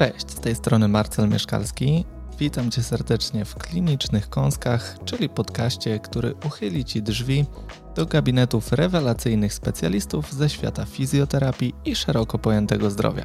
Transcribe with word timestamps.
Cześć, 0.00 0.30
z 0.30 0.40
tej 0.40 0.54
strony 0.54 0.88
Marcel 0.88 1.28
Mieszkalski. 1.28 2.04
Witam 2.38 2.70
Cię 2.70 2.82
serdecznie 2.82 3.44
w 3.44 3.54
Klinicznych 3.54 4.28
Kąskach, 4.28 4.96
czyli 5.04 5.28
podcaście, 5.28 5.98
który 5.98 6.34
uchyli 6.46 6.84
Ci 6.84 7.02
drzwi 7.02 7.46
do 7.94 8.06
gabinetów 8.06 8.72
rewelacyjnych 8.72 9.54
specjalistów 9.54 10.32
ze 10.32 10.48
świata 10.48 10.84
fizjoterapii 10.84 11.74
i 11.84 11.96
szeroko 11.96 12.38
pojętego 12.38 12.90
zdrowia. 12.90 13.24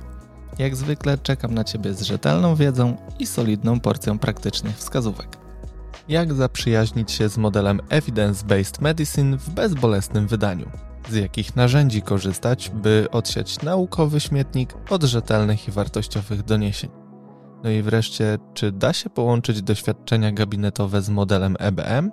Jak 0.60 0.76
zwykle 0.76 1.18
czekam 1.18 1.54
na 1.54 1.64
Ciebie 1.64 1.94
z 1.94 2.02
rzetelną 2.02 2.56
wiedzą 2.56 2.98
i 3.20 3.26
solidną 3.26 3.80
porcją 3.80 4.20
praktycznych 4.20 4.78
wskazówek. 4.78 5.38
Jak 6.08 6.34
zaprzyjaźnić 6.34 7.12
się 7.12 7.30
z 7.30 7.38
modelem 7.38 7.80
Evidence-Based 7.90 8.82
Medicine 8.82 9.38
w 9.38 9.50
bezbolesnym 9.50 10.28
wydaniu? 10.28 10.70
Z 11.10 11.16
jakich 11.16 11.56
narzędzi 11.56 12.02
korzystać, 12.02 12.70
by 12.70 13.08
odsiać 13.12 13.62
naukowy 13.62 14.20
śmietnik 14.20 14.74
od 14.90 15.04
rzetelnych 15.04 15.68
i 15.68 15.72
wartościowych 15.72 16.44
doniesień? 16.44 16.90
No 17.64 17.70
i 17.70 17.82
wreszcie, 17.82 18.38
czy 18.54 18.72
da 18.72 18.94
się 18.94 19.10
połączyć 19.10 19.62
doświadczenia 19.62 20.32
gabinetowe 20.32 21.02
z 21.02 21.10
modelem 21.10 21.56
EBM? 21.60 22.12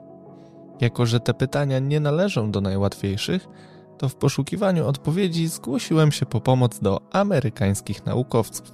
Jako, 0.81 1.07
że 1.07 1.21
te 1.21 1.35
pytania 1.35 1.79
nie 1.79 2.01
należą 2.01 2.51
do 2.51 2.61
najłatwiejszych, 2.61 3.49
to 3.99 4.09
w 4.09 4.17
poszukiwaniu 4.17 4.87
odpowiedzi 4.87 5.49
zgłosiłem 5.49 6.13
się 6.13 6.27
po 6.27 6.41
pomoc 6.41 6.79
do 6.81 7.01
amerykańskich 7.13 8.07
naukowców. 8.07 8.73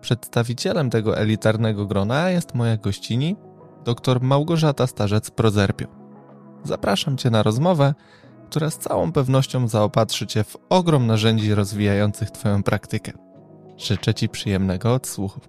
Przedstawicielem 0.00 0.90
tego 0.90 1.18
elitarnego 1.18 1.86
grona 1.86 2.30
jest 2.30 2.54
moja 2.54 2.76
gościni, 2.76 3.36
dr 3.84 4.20
Małgorzata 4.22 4.84
Starzec-Prozerpio. 4.84 5.86
Zapraszam 6.64 7.16
Cię 7.16 7.30
na 7.30 7.42
rozmowę, 7.42 7.94
która 8.50 8.70
z 8.70 8.78
całą 8.78 9.12
pewnością 9.12 9.68
zaopatrzy 9.68 10.26
Cię 10.26 10.44
w 10.44 10.56
ogrom 10.68 11.06
narzędzi 11.06 11.54
rozwijających 11.54 12.30
Twoją 12.30 12.62
praktykę. 12.62 13.12
Życzę 13.76 14.14
Ci 14.14 14.28
przyjemnego 14.28 14.94
odsłuchu. 14.94 15.40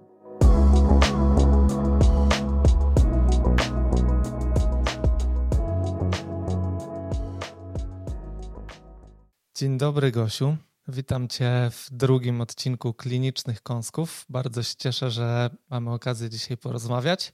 Dzień 9.54 9.78
dobry, 9.78 10.12
Gosiu. 10.12 10.56
Witam 10.88 11.28
Cię 11.28 11.70
w 11.70 11.88
drugim 11.90 12.40
odcinku 12.40 12.94
Klinicznych 12.94 13.62
Kąsków. 13.62 14.26
Bardzo 14.28 14.62
się 14.62 14.74
cieszę, 14.78 15.10
że 15.10 15.50
mamy 15.70 15.92
okazję 15.92 16.30
dzisiaj 16.30 16.56
porozmawiać. 16.56 17.32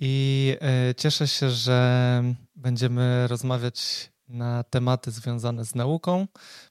I 0.00 0.56
e, 0.60 0.94
cieszę 0.94 1.28
się, 1.28 1.50
że 1.50 2.22
będziemy 2.56 3.28
rozmawiać 3.28 4.11
na 4.32 4.64
tematy 4.64 5.10
związane 5.10 5.64
z 5.64 5.74
nauką. 5.74 6.26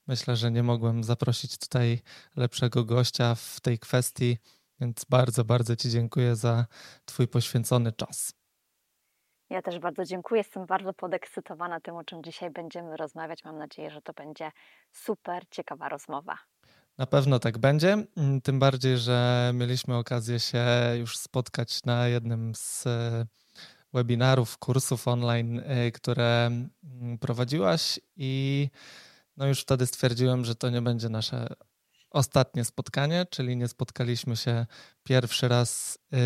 Myślę, 0.07 0.35
że 0.35 0.51
nie 0.51 0.63
mogłem 0.63 1.03
zaprosić 1.03 1.57
tutaj 1.57 2.01
lepszego 2.35 2.85
gościa 2.85 3.35
w 3.35 3.59
tej 3.61 3.79
kwestii, 3.79 4.37
więc 4.79 5.05
bardzo, 5.09 5.45
bardzo 5.45 5.75
Ci 5.75 5.89
dziękuję 5.89 6.35
za 6.35 6.65
Twój 7.05 7.27
poświęcony 7.27 7.91
czas. 7.91 8.33
Ja 9.49 9.61
też 9.61 9.79
bardzo 9.79 10.05
dziękuję. 10.05 10.41
Jestem 10.41 10.65
bardzo 10.65 10.93
podekscytowana 10.93 11.79
tym, 11.79 11.95
o 11.95 12.03
czym 12.03 12.23
dzisiaj 12.23 12.51
będziemy 12.51 12.97
rozmawiać. 12.97 13.43
Mam 13.43 13.57
nadzieję, 13.57 13.91
że 13.91 14.01
to 14.01 14.13
będzie 14.13 14.51
super 14.91 15.43
ciekawa 15.49 15.89
rozmowa. 15.89 16.37
Na 16.97 17.05
pewno 17.05 17.39
tak 17.39 17.57
będzie. 17.57 17.97
Tym 18.43 18.59
bardziej, 18.59 18.97
że 18.97 19.51
mieliśmy 19.53 19.97
okazję 19.97 20.39
się 20.39 20.65
już 20.99 21.17
spotkać 21.17 21.83
na 21.83 22.07
jednym 22.07 22.55
z 22.55 22.87
webinarów, 23.93 24.57
kursów 24.57 25.07
online, 25.07 25.61
e, 25.65 25.91
które 25.91 26.45
mm, 26.45 27.17
prowadziłaś, 27.19 27.99
i 28.15 28.69
no 29.37 29.47
już 29.47 29.61
wtedy 29.61 29.87
stwierdziłem, 29.87 30.45
że 30.45 30.55
to 30.55 30.69
nie 30.69 30.81
będzie 30.81 31.09
nasze 31.09 31.47
ostatnie 32.09 32.65
spotkanie, 32.65 33.25
czyli 33.29 33.57
nie 33.57 33.67
spotkaliśmy 33.67 34.37
się 34.37 34.65
pierwszy 35.03 35.47
raz 35.47 35.97
e, 36.13 36.17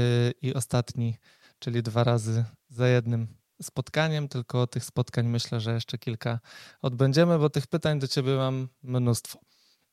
i 0.41 0.53
ostatni 0.53 1.17
czyli 1.59 1.83
dwa 1.83 2.03
razy 2.03 2.45
za 2.69 2.87
jednym 2.87 3.27
spotkaniem, 3.61 4.27
tylko 4.27 4.67
tych 4.67 4.85
spotkań 4.85 5.27
myślę, 5.27 5.59
że 5.59 5.73
jeszcze 5.73 5.97
kilka 5.97 6.39
odbędziemy, 6.81 7.39
bo 7.39 7.49
tych 7.49 7.67
pytań 7.67 7.99
do 7.99 8.07
Ciebie 8.07 8.35
mam 8.35 8.67
mnóstwo. 8.83 9.39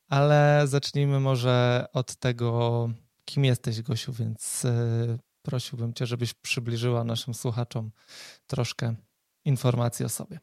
Ale 0.08 0.62
zacznijmy 0.64 1.20
może 1.20 1.86
od 1.92 2.16
tego, 2.16 2.88
kim 3.24 3.44
jesteś, 3.44 3.82
Gosiu, 3.82 4.12
więc 4.12 4.64
e, 4.64 5.18
prosiłbym 5.42 5.94
Cię, 5.94 6.06
żebyś 6.06 6.34
przybliżyła 6.34 7.04
naszym 7.04 7.34
słuchaczom 7.34 7.90
troszkę 8.46 8.94
informacji 9.44 10.04
o 10.04 10.08
sobie. 10.08 10.38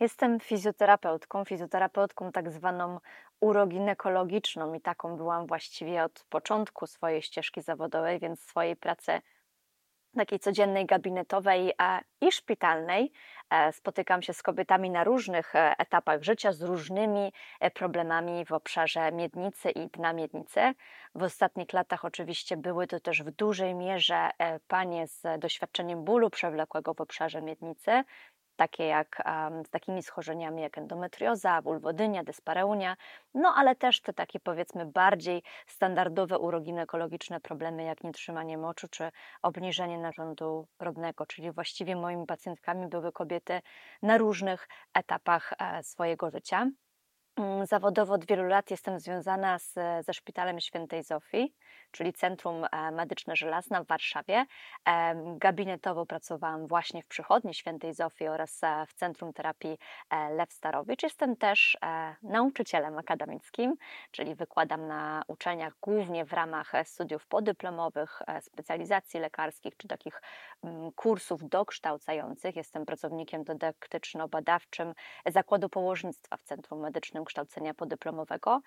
Jestem 0.00 0.40
fizjoterapeutką, 0.40 1.44
fizjoterapeutką 1.44 2.32
tak 2.32 2.52
zwaną 2.52 3.00
uroginekologiczną 3.40 4.74
i 4.74 4.80
taką 4.80 5.16
byłam 5.16 5.46
właściwie 5.46 6.04
od 6.04 6.24
początku 6.28 6.86
swojej 6.86 7.22
ścieżki 7.22 7.62
zawodowej, 7.62 8.20
więc 8.20 8.40
swojej 8.40 8.76
pracy 8.76 9.20
takiej 10.16 10.38
codziennej 10.38 10.86
gabinetowej 10.86 11.72
i 12.20 12.32
szpitalnej. 12.32 13.12
E, 13.52 13.72
spotykam 13.72 14.22
się 14.22 14.32
z 14.32 14.42
kobietami 14.42 14.90
na 14.90 15.04
różnych 15.04 15.56
e, 15.56 15.74
etapach 15.78 16.22
życia, 16.22 16.52
z 16.52 16.62
różnymi 16.62 17.32
e, 17.60 17.70
problemami 17.70 18.44
w 18.44 18.52
obszarze 18.52 19.12
miednicy 19.12 19.70
i 19.70 19.88
dna 19.88 20.12
miednicy. 20.12 20.60
W 21.14 21.22
ostatnich 21.22 21.72
latach 21.72 22.04
oczywiście 22.04 22.56
były 22.56 22.86
to 22.86 23.00
też 23.00 23.22
w 23.22 23.30
dużej 23.30 23.74
mierze 23.74 24.30
panie 24.68 25.06
z 25.06 25.22
doświadczeniem 25.38 26.04
bólu 26.04 26.30
przewlekłego 26.30 26.94
w 26.94 27.00
obszarze 27.00 27.42
miednicy, 27.42 28.04
takie 28.56 28.86
jak 28.86 29.22
z 29.66 29.70
takimi 29.70 30.02
schorzeniami 30.02 30.62
jak 30.62 30.78
endometrioza, 30.78 31.62
wulwodynia, 31.62 32.24
dyspareunia, 32.24 32.96
no 33.34 33.54
ale 33.56 33.76
też 33.76 34.00
te 34.00 34.12
takie 34.12 34.40
powiedzmy 34.40 34.86
bardziej 34.86 35.42
standardowe 35.66 36.38
uroginekologiczne 36.38 37.40
problemy 37.40 37.82
jak 37.82 38.04
nietrzymanie 38.04 38.58
moczu 38.58 38.88
czy 38.88 39.10
obniżenie 39.42 39.98
narządu 39.98 40.66
rodnego, 40.78 41.26
czyli 41.26 41.50
właściwie 41.50 41.96
moimi 41.96 42.26
pacjentkami 42.26 42.88
były 42.88 43.12
kobiety 43.12 43.60
na 44.02 44.18
różnych 44.18 44.68
etapach 44.94 45.52
e, 45.58 45.82
swojego 45.82 46.30
życia. 46.30 46.66
Mm, 47.36 47.66
zawodowo 47.66 48.14
od 48.14 48.24
wielu 48.26 48.44
lat 48.44 48.70
jestem 48.70 49.00
związana 49.00 49.58
z, 49.58 49.74
ze 50.06 50.14
Szpitalem 50.14 50.60
Świętej 50.60 51.02
Zofii, 51.02 51.54
czyli 51.90 52.12
Centrum 52.12 52.64
e, 52.72 52.90
Medyczne 52.90 53.36
Żelazna 53.36 53.84
w 53.84 53.86
Warszawie. 53.86 54.46
Gabinetowo 55.36 56.06
pracowałam 56.06 56.66
właśnie 56.66 57.02
w 57.02 57.06
przychodni 57.06 57.54
Świętej 57.54 57.94
Zofii 57.94 58.28
oraz 58.28 58.64
e, 58.64 58.86
w 58.86 58.94
Centrum 58.94 59.32
Terapii 59.32 59.78
e, 60.10 60.30
Lew 60.30 60.52
Starowicz. 60.52 61.02
Jestem 61.02 61.36
też 61.36 61.78
nauczycielem 62.22 62.98
akademickim, 62.98 63.76
czyli 64.10 64.34
wykładam 64.34 64.86
na 64.86 65.22
uczelniach 65.26 65.74
głównie 65.80 66.24
w 66.24 66.32
ramach 66.32 66.72
studiów 66.84 67.26
podyplomowych, 67.26 68.22
specjalizacji 68.40 69.20
lekarskich 69.20 69.76
czy 69.76 69.88
takich 69.88 70.22
mm, 70.64 70.92
kursów 70.92 71.48
dokształcających. 71.48 72.56
Jestem 72.56 72.86
pracownikiem 72.86 73.44
dydaktyczno-badawczym 73.44 74.94
Zakładu 75.26 75.68
Położnictwa 75.68 76.36
w 76.36 76.42
Centrum 76.42 76.80
Medycznym 76.80 77.21
kształcenia 77.24 77.74
podyplomowego. 77.74 78.60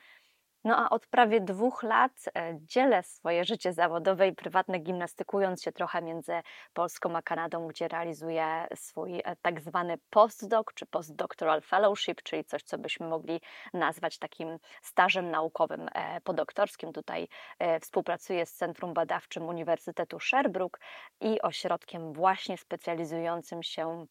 No 0.66 0.78
a 0.78 0.90
od 0.90 1.08
prawie 1.08 1.42
dwóch 1.42 1.84
lat 1.84 2.12
e, 2.38 2.58
dzielę 2.62 3.04
swoje 3.04 3.46
życie 3.46 3.74
zawodowe 3.74 4.28
i 4.28 4.36
prywatne, 4.36 4.80
gimnastykując 4.80 5.64
się 5.64 5.72
trochę 5.72 6.02
między 6.02 6.34
Polską 6.74 7.16
a 7.16 7.22
Kanadą, 7.22 7.68
gdzie 7.68 7.88
realizuję 7.88 8.68
swój 8.76 9.20
e, 9.20 9.36
tak 9.42 9.62
zwany 9.62 9.98
postdoc 10.10 10.68
czy 10.76 10.86
postdoctoral 10.86 11.62
fellowship, 11.62 12.22
czyli 12.24 12.46
coś, 12.46 12.64
co 12.64 12.78
byśmy 12.78 13.08
mogli 13.08 13.42
nazwać 13.74 14.18
takim 14.18 14.58
stażem 14.82 15.32
naukowym 15.32 15.90
e, 15.94 16.22
podoktorskim. 16.22 16.94
Tutaj 16.94 17.28
współpracuję 17.82 18.46
z 18.46 18.54
Centrum 18.54 18.94
Badawczym 18.94 19.48
Uniwersytetu 19.48 20.20
Sherbrooke 20.20 20.80
i 21.22 21.42
ośrodkiem 21.42 22.14
właśnie 22.14 22.58
specjalizującym 22.58 23.64
się 23.64 24.06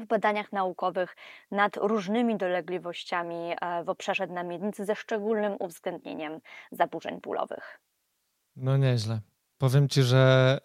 w 0.00 0.06
badaniach 0.06 0.52
naukowych 0.52 1.16
nad 1.50 1.76
różnymi 1.76 2.36
dolegliwościami 2.36 3.54
e, 3.60 3.84
w 3.84 3.88
obszarze 3.88 4.26
dna 4.26 4.42
miednicy 4.42 4.84
ze 4.84 4.96
szczególnym 4.96 5.56
uwzględnieniem 5.58 6.40
zaburzeń 6.72 7.20
bólowych. 7.20 7.80
No 8.56 8.76
nieźle. 8.76 9.20
Powiem 9.58 9.88
Ci, 9.88 10.02
że 10.02 10.58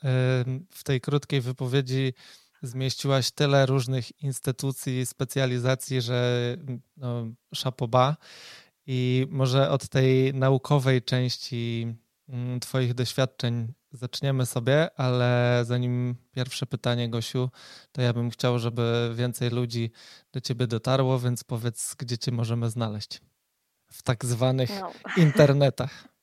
w 0.71 0.83
tej 0.83 1.01
krótkiej 1.01 1.41
wypowiedzi 1.41 2.13
zmieściłaś 2.61 3.31
tyle 3.31 3.65
różnych 3.65 4.23
instytucji, 4.23 5.05
specjalizacji, 5.05 6.01
że 6.01 6.57
no, 6.97 7.25
szapoba. 7.53 8.17
I 8.87 9.27
może 9.29 9.69
od 9.69 9.89
tej 9.89 10.33
naukowej 10.33 11.01
części 11.01 11.95
Twoich 12.61 12.93
doświadczeń 12.93 13.73
zaczniemy 13.95 14.45
sobie, 14.45 14.99
ale 14.99 15.61
zanim 15.65 16.15
pierwsze 16.31 16.65
pytanie, 16.65 17.09
Gosiu, 17.09 17.49
to 17.91 18.01
ja 18.01 18.13
bym 18.13 18.29
chciał, 18.29 18.59
żeby 18.59 19.11
więcej 19.15 19.49
ludzi 19.49 19.91
do 20.31 20.41
ciebie 20.41 20.67
dotarło, 20.67 21.19
więc 21.19 21.43
powiedz, 21.43 21.95
gdzie 21.97 22.17
cię 22.17 22.31
możemy 22.31 22.69
znaleźć 22.69 23.21
w 23.91 24.03
tak 24.03 24.25
zwanych 24.25 24.69
no. 24.81 24.91
internetach. 25.17 26.14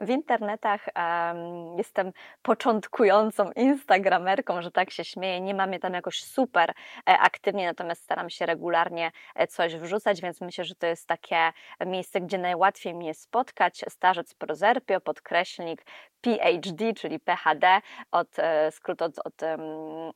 W 0.00 0.10
internetach. 0.10 0.86
Um, 0.96 1.78
jestem 1.78 2.12
początkującą 2.42 3.50
instagramerką, 3.52 4.62
że 4.62 4.70
tak 4.70 4.90
się 4.90 5.04
śmieję. 5.04 5.40
Nie 5.40 5.54
mam 5.54 5.72
je 5.72 5.78
tam 5.78 5.94
jakoś 5.94 6.22
super 6.22 6.70
e, 6.70 7.18
aktywnie, 7.18 7.66
natomiast 7.66 8.02
staram 8.02 8.30
się 8.30 8.46
regularnie 8.46 9.12
e, 9.34 9.46
coś 9.46 9.76
wrzucać, 9.76 10.20
więc 10.20 10.40
myślę, 10.40 10.64
że 10.64 10.74
to 10.74 10.86
jest 10.86 11.06
takie 11.06 11.52
miejsce, 11.86 12.20
gdzie 12.20 12.38
najłatwiej 12.38 12.94
mnie 12.94 13.14
spotkać. 13.14 13.84
Starzec 13.88 14.34
Prozerpio, 14.34 15.00
podkreślnik 15.00 15.84
PhD, 16.20 16.94
czyli 16.94 17.20
PhD, 17.20 17.80
od, 18.10 18.38
e, 18.38 18.72
skrót 18.72 19.02
od, 19.02 19.18
od, 19.18 19.34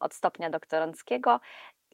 od 0.01 0.15
stopnia 0.15 0.51
doktoranckiego. 0.51 1.41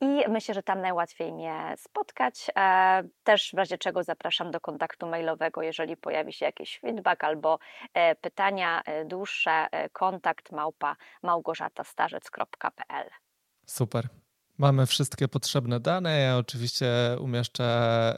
I 0.00 0.24
myślę, 0.28 0.54
że 0.54 0.62
tam 0.62 0.80
najłatwiej 0.80 1.32
mnie 1.32 1.74
spotkać. 1.76 2.50
E, 2.56 3.02
też 3.24 3.50
w 3.54 3.58
razie 3.58 3.78
czego 3.78 4.02
zapraszam 4.02 4.50
do 4.50 4.60
kontaktu 4.60 5.06
mailowego, 5.06 5.62
jeżeli 5.62 5.96
pojawi 5.96 6.32
się 6.32 6.46
jakiś 6.46 6.78
feedback 6.80 7.24
albo 7.24 7.58
e, 7.94 8.14
pytania 8.14 8.82
dłuższe, 9.04 9.66
kontakt 9.92 10.52
małpa 10.52 10.96
małgorzatastarzec.pl. 11.22 13.10
Super. 13.66 14.08
Mamy 14.58 14.86
wszystkie 14.86 15.28
potrzebne 15.28 15.80
dane. 15.80 16.20
Ja 16.20 16.36
oczywiście 16.36 16.86
umieszczę 17.20 18.16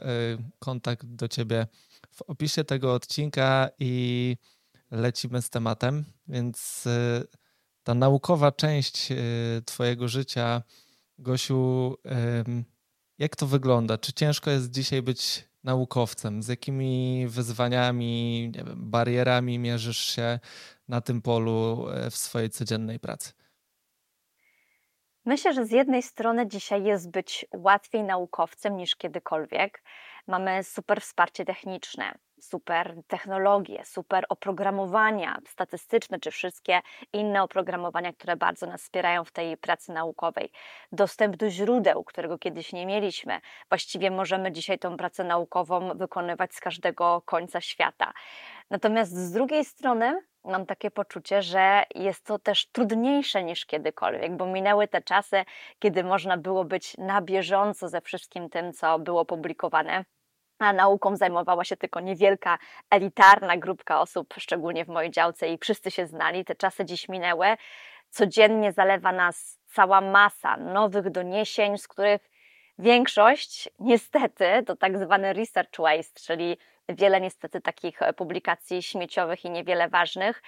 kontakt 0.59 1.05
do 1.05 1.27
Ciebie 1.27 1.67
w 2.11 2.21
opisie 2.21 2.63
tego 2.63 2.93
odcinka 2.93 3.69
i 3.79 4.37
lecimy 4.91 5.41
z 5.41 5.49
tematem, 5.49 6.05
więc 6.27 6.85
y, 6.85 7.27
ta 7.83 7.93
naukowa 7.93 8.51
część 8.51 9.11
y, 9.11 9.15
Twojego 9.65 10.07
życia, 10.07 10.61
Gosiu, 11.21 11.95
jak 13.17 13.35
to 13.35 13.47
wygląda? 13.47 13.97
Czy 13.97 14.13
ciężko 14.13 14.51
jest 14.51 14.71
dzisiaj 14.71 15.01
być 15.01 15.49
naukowcem? 15.63 16.43
Z 16.43 16.47
jakimi 16.47 17.25
wyzwaniami, 17.27 18.41
nie 18.55 18.63
wiem, 18.63 18.91
barierami 18.91 19.59
mierzysz 19.59 19.97
się 19.97 20.39
na 20.87 21.01
tym 21.01 21.21
polu 21.21 21.87
e, 21.89 22.09
w 22.09 22.15
swojej 22.15 22.49
codziennej 22.49 22.99
pracy? 22.99 23.33
Myślę, 25.25 25.53
że 25.53 25.65
z 25.65 25.71
jednej 25.71 26.03
strony 26.03 26.47
dzisiaj 26.47 26.83
jest 26.83 27.11
być 27.11 27.45
łatwiej 27.55 28.03
naukowcem 28.03 28.77
niż 28.77 28.95
kiedykolwiek. 28.95 29.83
Mamy 30.27 30.63
super 30.63 31.01
wsparcie 31.01 31.45
techniczne, 31.45 32.15
super 32.41 32.95
technologie, 33.07 33.85
super 33.85 34.25
oprogramowania 34.29 35.39
statystyczne, 35.47 36.19
czy 36.19 36.31
wszystkie 36.31 36.81
inne 37.13 37.43
oprogramowania, 37.43 38.13
które 38.13 38.37
bardzo 38.37 38.67
nas 38.67 38.81
wspierają 38.81 39.23
w 39.23 39.31
tej 39.31 39.57
pracy 39.57 39.91
naukowej. 39.91 40.51
Dostęp 40.91 41.35
do 41.35 41.49
źródeł, 41.49 42.03
którego 42.03 42.37
kiedyś 42.37 42.73
nie 42.73 42.85
mieliśmy. 42.85 43.41
Właściwie 43.69 44.11
możemy 44.11 44.51
dzisiaj 44.51 44.79
tą 44.79 44.97
pracę 44.97 45.23
naukową 45.23 45.97
wykonywać 45.97 46.55
z 46.55 46.59
każdego 46.59 47.21
końca 47.25 47.61
świata. 47.61 48.13
Natomiast 48.69 49.11
z 49.11 49.31
drugiej 49.31 49.65
strony 49.65 50.21
mam 50.43 50.65
takie 50.65 50.91
poczucie, 50.91 51.41
że 51.41 51.83
jest 51.95 52.25
to 52.25 52.39
też 52.39 52.65
trudniejsze 52.71 53.43
niż 53.43 53.65
kiedykolwiek, 53.65 54.37
bo 54.37 54.45
minęły 54.45 54.87
te 54.87 55.01
czasy, 55.01 55.45
kiedy 55.79 56.03
można 56.03 56.37
było 56.37 56.65
być 56.65 56.97
na 56.97 57.21
bieżąco 57.21 57.89
ze 57.89 58.01
wszystkim 58.01 58.49
tym, 58.49 58.73
co 58.73 58.99
było 58.99 59.25
publikowane 59.25 60.05
a 60.65 60.73
nauką 60.73 61.15
zajmowała 61.15 61.63
się 61.63 61.77
tylko 61.77 61.99
niewielka, 61.99 62.57
elitarna 62.89 63.57
grupka 63.57 64.01
osób, 64.01 64.33
szczególnie 64.37 64.85
w 64.85 64.87
mojej 64.87 65.11
działce, 65.11 65.49
i 65.49 65.57
wszyscy 65.57 65.91
się 65.91 66.07
znali. 66.07 66.45
Te 66.45 66.55
czasy 66.55 66.85
dziś 66.85 67.09
minęły. 67.09 67.47
Codziennie 68.09 68.71
zalewa 68.71 69.11
nas 69.11 69.59
cała 69.65 70.01
masa 70.01 70.57
nowych 70.57 71.09
doniesień, 71.09 71.77
z 71.77 71.87
których 71.87 72.29
większość 72.79 73.69
niestety 73.79 74.63
to 74.65 74.75
tak 74.75 74.97
zwany 74.97 75.33
research 75.33 75.77
waste, 75.79 76.21
czyli 76.21 76.57
wiele 76.89 77.21
niestety 77.21 77.61
takich 77.61 77.99
publikacji 78.15 78.83
śmieciowych 78.83 79.45
i 79.45 79.49
niewiele 79.49 79.89
ważnych. 79.89 80.43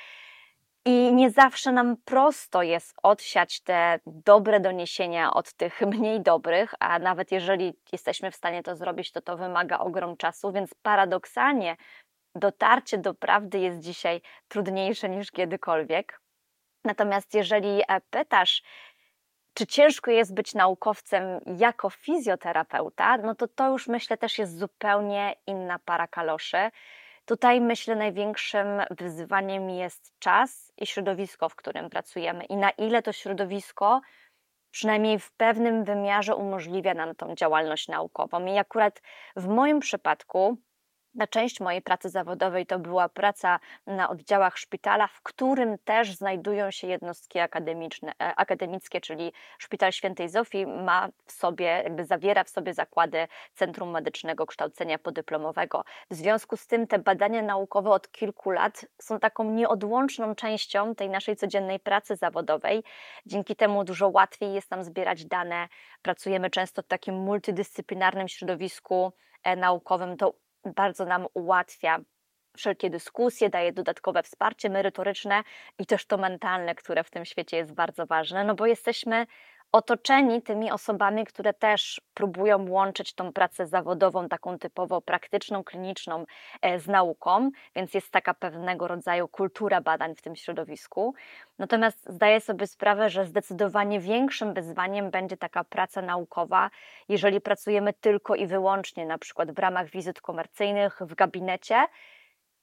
I 0.85 1.13
nie 1.13 1.31
zawsze 1.31 1.71
nam 1.71 1.97
prosto 2.05 2.63
jest 2.63 2.93
odsiać 3.03 3.61
te 3.61 3.99
dobre 4.05 4.59
doniesienia 4.59 5.33
od 5.33 5.53
tych 5.53 5.81
mniej 5.93 6.21
dobrych, 6.21 6.73
a 6.79 6.99
nawet 6.99 7.31
jeżeli 7.31 7.73
jesteśmy 7.91 8.31
w 8.31 8.35
stanie 8.35 8.63
to 8.63 8.75
zrobić, 8.75 9.11
to 9.11 9.21
to 9.21 9.37
wymaga 9.37 9.79
ogrom 9.79 10.17
czasu, 10.17 10.51
więc 10.51 10.73
paradoksalnie 10.81 11.77
dotarcie 12.35 12.97
do 12.97 13.13
prawdy 13.13 13.59
jest 13.59 13.79
dzisiaj 13.79 14.21
trudniejsze 14.47 15.09
niż 15.09 15.31
kiedykolwiek. 15.31 16.21
Natomiast 16.83 17.33
jeżeli 17.33 17.81
e, 17.87 18.01
pytasz, 18.09 18.63
czy 19.53 19.67
ciężko 19.67 20.11
jest 20.11 20.33
być 20.33 20.53
naukowcem 20.53 21.23
jako 21.57 21.89
fizjoterapeuta, 21.89 23.17
no 23.17 23.35
to 23.35 23.47
to 23.47 23.69
już 23.71 23.87
myślę 23.87 24.17
też 24.17 24.39
jest 24.39 24.57
zupełnie 24.59 25.35
inna 25.47 25.79
para 25.79 26.07
kaloszy. 26.07 26.71
Tutaj 27.25 27.61
myślę 27.61 27.95
największym 27.95 28.67
wyzwaniem 28.91 29.69
jest 29.69 30.19
czas 30.19 30.71
i 30.77 30.85
środowisko, 30.85 31.49
w 31.49 31.55
którym 31.55 31.89
pracujemy 31.89 32.43
i 32.43 32.55
na 32.55 32.69
ile 32.69 33.01
to 33.01 33.11
środowisko 33.11 34.01
przynajmniej 34.71 35.19
w 35.19 35.31
pewnym 35.31 35.83
wymiarze 35.83 36.35
umożliwia 36.35 36.93
nam 36.93 37.15
tą 37.15 37.35
działalność 37.35 37.87
naukową. 37.87 38.45
I 38.45 38.57
akurat 38.57 39.01
w 39.35 39.47
moim 39.47 39.79
przypadku 39.79 40.57
na 41.15 41.27
część 41.27 41.59
mojej 41.59 41.81
pracy 41.81 42.09
zawodowej 42.09 42.65
to 42.65 42.79
była 42.79 43.09
praca 43.09 43.59
na 43.87 44.09
oddziałach 44.09 44.57
szpitala, 44.57 45.07
w 45.07 45.21
którym 45.21 45.77
też 45.77 46.15
znajdują 46.15 46.71
się 46.71 46.87
jednostki 46.87 47.39
akademiczne, 47.39 48.11
e, 48.11 48.35
akademickie, 48.35 49.01
czyli 49.01 49.33
Szpital 49.57 49.91
Świętej 49.91 50.29
Zofii 50.29 50.65
ma 50.65 51.09
w 51.25 51.31
sobie, 51.31 51.65
jakby 51.65 52.05
zawiera 52.05 52.43
w 52.43 52.49
sobie 52.49 52.73
zakłady 52.73 53.27
Centrum 53.53 53.91
Medycznego 53.91 54.45
Kształcenia 54.45 54.99
Podyplomowego. 54.99 55.83
W 56.11 56.15
związku 56.15 56.57
z 56.57 56.67
tym 56.67 56.87
te 56.87 56.99
badania 56.99 57.41
naukowe 57.41 57.89
od 57.89 58.11
kilku 58.11 58.51
lat 58.51 58.85
są 59.01 59.19
taką 59.19 59.43
nieodłączną 59.43 60.35
częścią 60.35 60.95
tej 60.95 61.09
naszej 61.09 61.35
codziennej 61.35 61.79
pracy 61.79 62.15
zawodowej. 62.15 62.83
Dzięki 63.25 63.55
temu 63.55 63.83
dużo 63.83 64.09
łatwiej 64.09 64.53
jest 64.53 64.71
nam 64.71 64.83
zbierać 64.83 65.25
dane. 65.25 65.67
Pracujemy 66.01 66.49
często 66.49 66.81
w 66.81 66.87
takim 66.87 67.15
multidyscyplinarnym 67.15 68.27
środowisku 68.27 69.13
e, 69.43 69.55
naukowym. 69.55 70.17
To 70.17 70.42
bardzo 70.65 71.05
nam 71.05 71.27
ułatwia 71.33 71.99
wszelkie 72.57 72.89
dyskusje, 72.89 73.49
daje 73.49 73.73
dodatkowe 73.73 74.23
wsparcie 74.23 74.69
merytoryczne 74.69 75.43
i 75.79 75.85
też 75.85 76.05
to 76.05 76.17
mentalne, 76.17 76.75
które 76.75 77.03
w 77.03 77.09
tym 77.09 77.25
świecie 77.25 77.57
jest 77.57 77.73
bardzo 77.73 78.05
ważne, 78.05 78.43
no 78.43 78.55
bo 78.55 78.65
jesteśmy 78.65 79.27
otoczeni 79.73 80.41
tymi 80.41 80.71
osobami, 80.71 81.25
które 81.25 81.53
też 81.53 82.01
próbują 82.13 82.69
łączyć 82.69 83.13
tą 83.13 83.33
pracę 83.33 83.67
zawodową, 83.67 84.29
taką 84.29 84.59
typowo 84.59 85.01
praktyczną, 85.01 85.63
kliniczną 85.63 86.25
e, 86.61 86.79
z 86.79 86.87
nauką, 86.87 87.49
więc 87.75 87.93
jest 87.93 88.11
taka 88.11 88.33
pewnego 88.33 88.87
rodzaju 88.87 89.27
kultura 89.27 89.81
badań 89.81 90.15
w 90.15 90.21
tym 90.21 90.35
środowisku. 90.35 91.13
Natomiast 91.59 92.09
zdaję 92.09 92.41
sobie 92.41 92.67
sprawę, 92.67 93.09
że 93.09 93.25
zdecydowanie 93.25 93.99
większym 93.99 94.53
wyzwaniem 94.53 95.11
będzie 95.11 95.37
taka 95.37 95.63
praca 95.63 96.01
naukowa, 96.01 96.69
jeżeli 97.09 97.41
pracujemy 97.41 97.93
tylko 97.93 98.35
i 98.35 98.47
wyłącznie 98.47 99.05
na 99.05 99.17
przykład 99.17 99.51
w 99.51 99.59
ramach 99.59 99.89
wizyt 99.89 100.21
komercyjnych 100.21 100.99
w 101.01 101.15
gabinecie. 101.15 101.85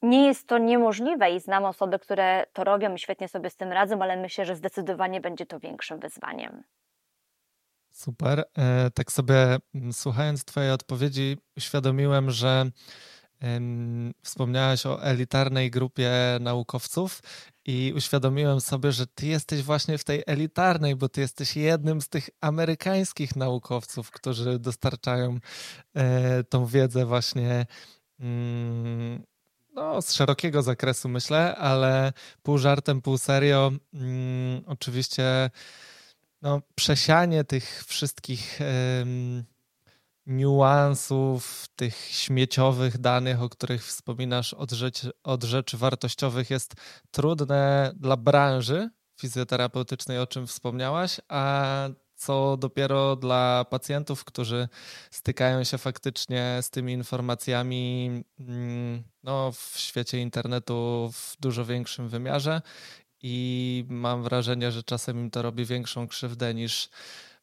Nie 0.03 0.27
jest 0.27 0.49
to 0.49 0.59
niemożliwe 0.59 1.31
i 1.31 1.41
znam 1.41 1.65
osoby, 1.65 1.99
które 1.99 2.47
to 2.53 2.65
robią 2.65 2.95
i 2.95 2.99
świetnie 2.99 3.29
sobie 3.29 3.51
z 3.51 3.57
tym 3.57 3.73
radzą, 3.73 4.03
ale 4.03 4.17
myślę, 4.17 4.45
że 4.45 4.57
zdecydowanie 4.57 5.21
będzie 5.21 5.47
to 5.47 5.61
większym 5.61 5.99
wyzwaniem. 5.99 6.63
Super. 7.93 8.45
E, 8.59 8.91
tak 8.95 9.13
sobie 9.13 9.57
mm, 9.75 9.93
słuchając 9.93 10.45
Twojej 10.45 10.71
odpowiedzi, 10.71 11.37
uświadomiłem, 11.57 12.31
że 12.31 12.71
wspomniałaś 14.23 14.87
o 14.87 15.03
elitarnej 15.03 15.71
grupie 15.71 16.11
naukowców 16.41 17.23
i 17.65 17.93
uświadomiłem 17.97 18.61
sobie, 18.61 18.93
że 18.93 19.07
Ty 19.07 19.27
jesteś 19.27 19.63
właśnie 19.63 19.99
w 19.99 20.05
tej 20.05 20.23
elitarnej, 20.27 20.97
bo 20.97 21.09
Ty 21.09 21.21
jesteś 21.21 21.57
jednym 21.57 22.01
z 22.01 22.09
tych 22.09 22.31
amerykańskich 22.41 23.37
naukowców, 23.37 24.11
którzy 24.11 24.59
dostarczają 24.59 25.39
e, 25.95 26.45
tą 26.45 26.67
wiedzę 26.67 27.07
właśnie 27.07 27.67
mm, 28.21 29.23
no, 29.75 30.03
z 30.03 30.13
szerokiego 30.13 30.63
zakresu, 30.63 31.09
myślę, 31.09 31.57
ale 31.57 32.13
pół 32.43 32.59
żartem, 32.59 33.03
pół 33.03 33.19
serio. 33.19 33.73
Mm, 33.95 34.63
oczywiście 34.67 35.51
no, 36.43 36.63
przesianie 36.75 37.45
tych 37.45 37.85
wszystkich 37.87 38.59
um, 38.99 39.45
niuansów, 40.27 41.69
tych 41.77 41.97
śmieciowych 41.97 42.99
danych, 42.99 43.43
o 43.43 43.49
których 43.49 43.85
wspominasz 43.87 44.55
od 44.55 44.73
rzeczy, 44.73 45.11
od 45.23 45.45
rzeczy 45.45 45.77
wartościowych 45.77 46.51
jest 46.51 46.75
trudne 47.11 47.93
dla 47.97 48.17
branży 48.17 48.91
fizjoterapeutycznej, 49.21 50.19
o 50.19 50.27
czym 50.27 50.47
wspomniałaś, 50.47 51.21
a 51.29 51.89
co 52.17 52.57
dopiero 52.57 53.17
dla 53.17 53.65
pacjentów, 53.71 54.25
którzy 54.25 54.69
stykają 55.11 55.65
się 55.65 55.79
faktycznie 55.79 56.59
z 56.63 56.71
tymi 56.71 56.93
informacjami 56.93 58.11
mm, 58.41 59.03
no, 59.23 59.53
w 59.53 59.79
świecie 59.79 60.19
internetu 60.19 61.11
w 61.13 61.37
dużo 61.41 61.65
większym 61.65 62.09
wymiarze 62.09 62.63
i 63.23 63.85
mam 63.89 64.23
wrażenie, 64.23 64.73
że 64.73 64.83
czasem 64.83 65.19
im 65.19 65.31
to 65.31 65.43
robi 65.43 65.65
większą 65.65 66.09
krzywdę 66.09 66.55
niż 66.55 66.89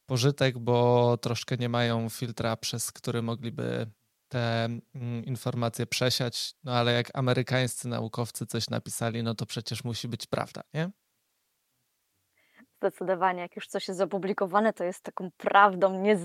pożytek, 0.05 0.59
bo 0.59 1.17
troszkę 1.17 1.57
nie 1.57 1.69
mają 1.69 2.09
filtra, 2.09 2.57
przez 2.57 2.91
który 2.91 3.21
mogliby 3.21 3.87
te 4.27 4.65
mm, 4.65 5.25
informacje 5.25 5.85
przesiać, 5.85 6.53
no 6.63 6.71
ale 6.71 6.93
jak 6.93 7.11
amerykańscy 7.13 7.87
naukowcy 7.87 8.45
coś 8.45 8.69
napisali, 8.69 9.23
no 9.23 9.35
to 9.35 9.45
przecież 9.45 9.83
musi 9.83 10.07
być 10.07 10.27
prawda, 10.27 10.61
nie? 10.73 10.89
Zdecydowanie, 12.77 13.41
jak 13.41 13.55
już 13.55 13.67
coś 13.67 13.87
jest 13.87 14.01
opublikowane, 14.01 14.73
to 14.73 14.83
jest 14.83 15.03
taką 15.03 15.31
prawdą 15.37 16.01
niez, 16.01 16.21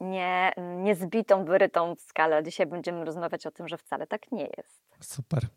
nie, 0.00 0.52
niezbitą, 0.58 1.44
wyrytą 1.44 1.94
w 1.94 2.00
skalę. 2.00 2.44
Dzisiaj 2.44 2.66
będziemy 2.66 3.04
rozmawiać 3.04 3.46
o 3.46 3.50
tym, 3.50 3.68
że 3.68 3.78
wcale 3.78 4.06
tak 4.06 4.32
nie 4.32 4.48
jest. 4.56 4.82
Super. 5.00 5.48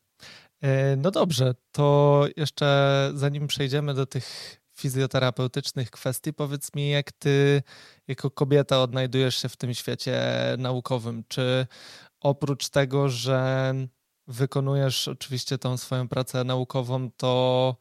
E, 0.62 0.96
no 0.96 1.12
dobrze, 1.12 1.54
to 1.72 2.26
jeszcze 2.38 3.12
zanim 3.16 3.48
przejdziemy 3.48 3.94
do 3.94 4.06
tych 4.06 4.58
fizjoterapeutycznych 4.76 5.92
kwestii, 5.92 6.34
powiedz 6.34 6.76
mi, 6.76 6.90
jak 6.90 7.12
ty 7.12 7.64
jako 8.08 8.32
kobieta 8.32 8.82
odnajdujesz 8.82 9.36
się 9.36 9.50
w 9.50 9.58
tym 9.58 9.74
świecie 9.74 10.22
naukowym? 10.58 11.24
Czy 11.28 11.68
oprócz 12.20 12.70
tego, 12.70 13.10
że 13.10 13.74
wykonujesz 14.28 15.08
oczywiście 15.08 15.58
tą 15.58 15.78
swoją 15.78 16.08
pracę 16.08 16.44
naukową, 16.44 17.12
to 17.12 17.76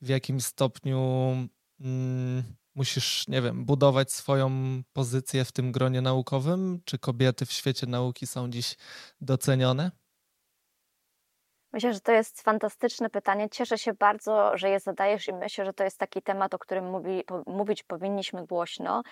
w 0.00 0.08
jakim 0.08 0.40
stopniu 0.40 0.98
mm, 1.80 2.42
musisz, 2.74 3.28
nie 3.28 3.42
wiem, 3.42 3.64
budować 3.64 4.12
swoją 4.12 4.50
pozycję 4.92 5.44
w 5.44 5.52
tym 5.52 5.72
gronie 5.72 6.00
naukowym? 6.00 6.80
Czy 6.84 6.98
kobiety 6.98 7.46
w 7.46 7.52
świecie 7.52 7.86
nauki 7.86 8.26
są 8.26 8.50
dziś 8.50 8.76
docenione? 9.20 9.90
Myślę, 11.74 11.92
że 11.92 12.00
to 12.00 12.12
jest 12.12 12.42
fantastyczne 12.42 13.10
pytanie. 13.10 13.50
Cieszę 13.50 13.78
się 13.78 13.92
bardzo, 13.92 14.58
że 14.58 14.70
je 14.70 14.80
zadajesz 14.80 15.28
i 15.28 15.32
myślę, 15.32 15.64
że 15.64 15.72
to 15.72 15.84
jest 15.84 15.98
taki 15.98 16.22
temat, 16.22 16.54
o 16.54 16.58
którym 16.58 16.90
mówi, 16.90 17.24
mówić 17.46 17.82
powinniśmy 17.82 18.46
głośno, 18.46 19.02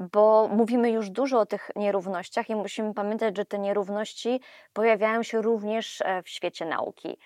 bo 0.00 0.48
mówimy 0.48 0.90
już 0.90 1.10
dużo 1.10 1.40
o 1.40 1.46
tych 1.46 1.70
nierównościach 1.76 2.50
i 2.50 2.54
musimy 2.54 2.94
pamiętać, 2.94 3.36
że 3.36 3.44
te 3.44 3.58
nierówności 3.58 4.40
pojawiają 4.72 5.22
się 5.22 5.42
również 5.42 6.00
e, 6.00 6.22
w 6.22 6.28
świecie 6.28 6.66
nauki. 6.66 7.18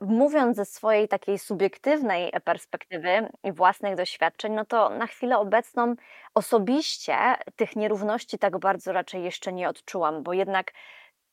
Mówiąc 0.00 0.56
ze 0.56 0.64
swojej 0.64 1.08
takiej 1.08 1.38
subiektywnej 1.38 2.32
perspektywy 2.44 3.28
i 3.44 3.52
własnych 3.52 3.96
doświadczeń, 3.96 4.52
no 4.52 4.64
to 4.64 4.90
na 4.90 5.06
chwilę 5.06 5.38
obecną 5.38 5.94
osobiście 6.34 7.16
tych 7.56 7.76
nierówności 7.76 8.38
tak 8.38 8.58
bardzo 8.58 8.92
raczej 8.92 9.24
jeszcze 9.24 9.52
nie 9.52 9.68
odczułam, 9.68 10.22
bo 10.22 10.32
jednak 10.32 10.72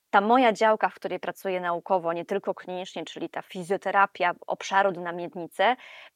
ta 0.09 0.21
moja 0.21 0.53
działka, 0.53 0.89
w 0.89 0.93
której 0.93 1.19
pracuję 1.19 1.61
naukowo, 1.61 2.13
nie 2.13 2.25
tylko 2.25 2.53
klinicznie, 2.53 3.05
czyli 3.05 3.29
ta 3.29 3.41
fizjoterapia 3.41 4.33
obszaru 4.47 4.91
dynamiednicy, 4.91 5.63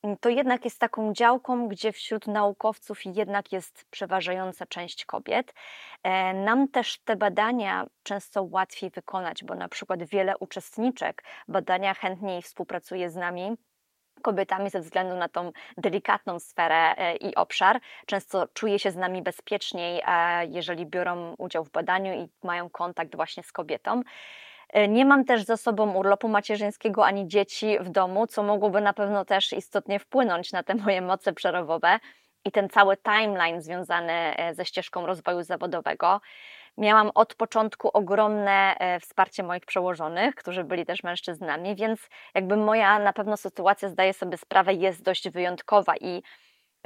mm, 0.03 0.17
to 0.17 0.29
jednak 0.29 0.65
jest 0.65 0.79
taką 0.79 1.13
działką, 1.13 1.67
gdzie 1.67 1.91
wśród 1.91 2.27
naukowców 2.27 3.05
jednak 3.05 3.51
jest 3.51 3.85
przeważająca 3.89 4.65
część 4.65 5.05
kobiet. 5.05 5.53
E, 6.03 6.33
nam 6.33 6.67
też 6.67 6.99
te 6.99 7.15
badania 7.15 7.85
często 8.03 8.43
łatwiej 8.43 8.89
wykonać, 8.89 9.43
bo 9.43 9.55
na 9.55 9.69
przykład 9.69 10.03
wiele 10.03 10.37
uczestniczek 10.37 11.23
badania 11.47 11.93
chętniej 11.93 12.41
współpracuje 12.41 13.09
z 13.09 13.15
nami 13.15 13.57
kobietami 14.21 14.69
ze 14.69 14.79
względu 14.79 15.15
na 15.15 15.29
tą 15.29 15.51
delikatną 15.77 16.39
sferę 16.39 16.97
e, 16.97 17.15
i 17.15 17.35
obszar. 17.35 17.79
Często 18.05 18.47
czuje 18.53 18.79
się 18.79 18.91
z 18.91 18.95
nami 18.95 19.21
bezpieczniej, 19.21 20.01
e, 20.07 20.45
jeżeli 20.45 20.85
biorą 20.85 21.35
udział 21.37 21.63
w 21.63 21.71
badaniu 21.71 22.13
i 22.13 22.29
mają 22.43 22.69
kontakt 22.69 23.15
właśnie 23.15 23.43
z 23.43 23.51
kobietą. 23.51 24.01
E, 24.69 24.87
nie 24.87 25.05
mam 25.05 25.25
też 25.25 25.43
za 25.43 25.57
sobą 25.57 25.93
urlopu 25.93 26.27
macierzyńskiego 26.27 27.05
ani 27.05 27.27
dzieci 27.27 27.79
w 27.79 27.89
domu, 27.89 28.27
co 28.27 28.43
mogłoby 28.43 28.81
na 28.81 28.93
pewno 28.93 29.25
też 29.25 29.53
istotnie 29.53 29.99
wpłynąć 29.99 30.51
na 30.51 30.63
te 30.63 30.75
moje 30.75 31.01
moce 31.01 31.33
przerobowe 31.33 31.99
i 32.45 32.51
ten 32.51 32.69
cały 32.69 32.97
timeline 32.97 33.61
związany 33.61 34.13
ze 34.53 34.65
ścieżką 34.65 35.05
rozwoju 35.05 35.43
zawodowego. 35.43 36.21
Miałam 36.77 37.11
od 37.15 37.35
początku 37.35 37.89
ogromne 37.93 38.75
e, 38.79 38.99
wsparcie 38.99 39.43
moich 39.43 39.65
przełożonych, 39.65 40.35
którzy 40.35 40.63
byli 40.63 40.85
też 40.85 41.03
mężczyznami, 41.03 41.75
więc 41.75 42.09
jakby 42.35 42.57
moja 42.57 42.99
na 42.99 43.13
pewno 43.13 43.37
sytuacja, 43.37 43.89
zdaję 43.89 44.13
sobie 44.13 44.37
sprawę, 44.37 44.73
jest 44.73 45.03
dość 45.03 45.29
wyjątkowa 45.29 45.93
i 46.01 46.23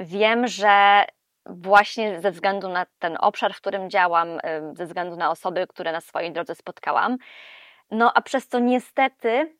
wiem, 0.00 0.46
że 0.46 1.04
właśnie 1.46 2.20
ze 2.20 2.30
względu 2.30 2.68
na 2.68 2.86
ten 2.98 3.16
obszar, 3.20 3.54
w 3.54 3.60
którym 3.60 3.90
działam, 3.90 4.28
e, 4.42 4.74
ze 4.74 4.86
względu 4.86 5.16
na 5.16 5.30
osoby, 5.30 5.66
które 5.66 5.92
na 5.92 6.00
swojej 6.00 6.32
drodze 6.32 6.54
spotkałam, 6.54 7.16
no 7.90 8.12
a 8.14 8.22
przez 8.22 8.48
to 8.48 8.58
niestety 8.58 9.56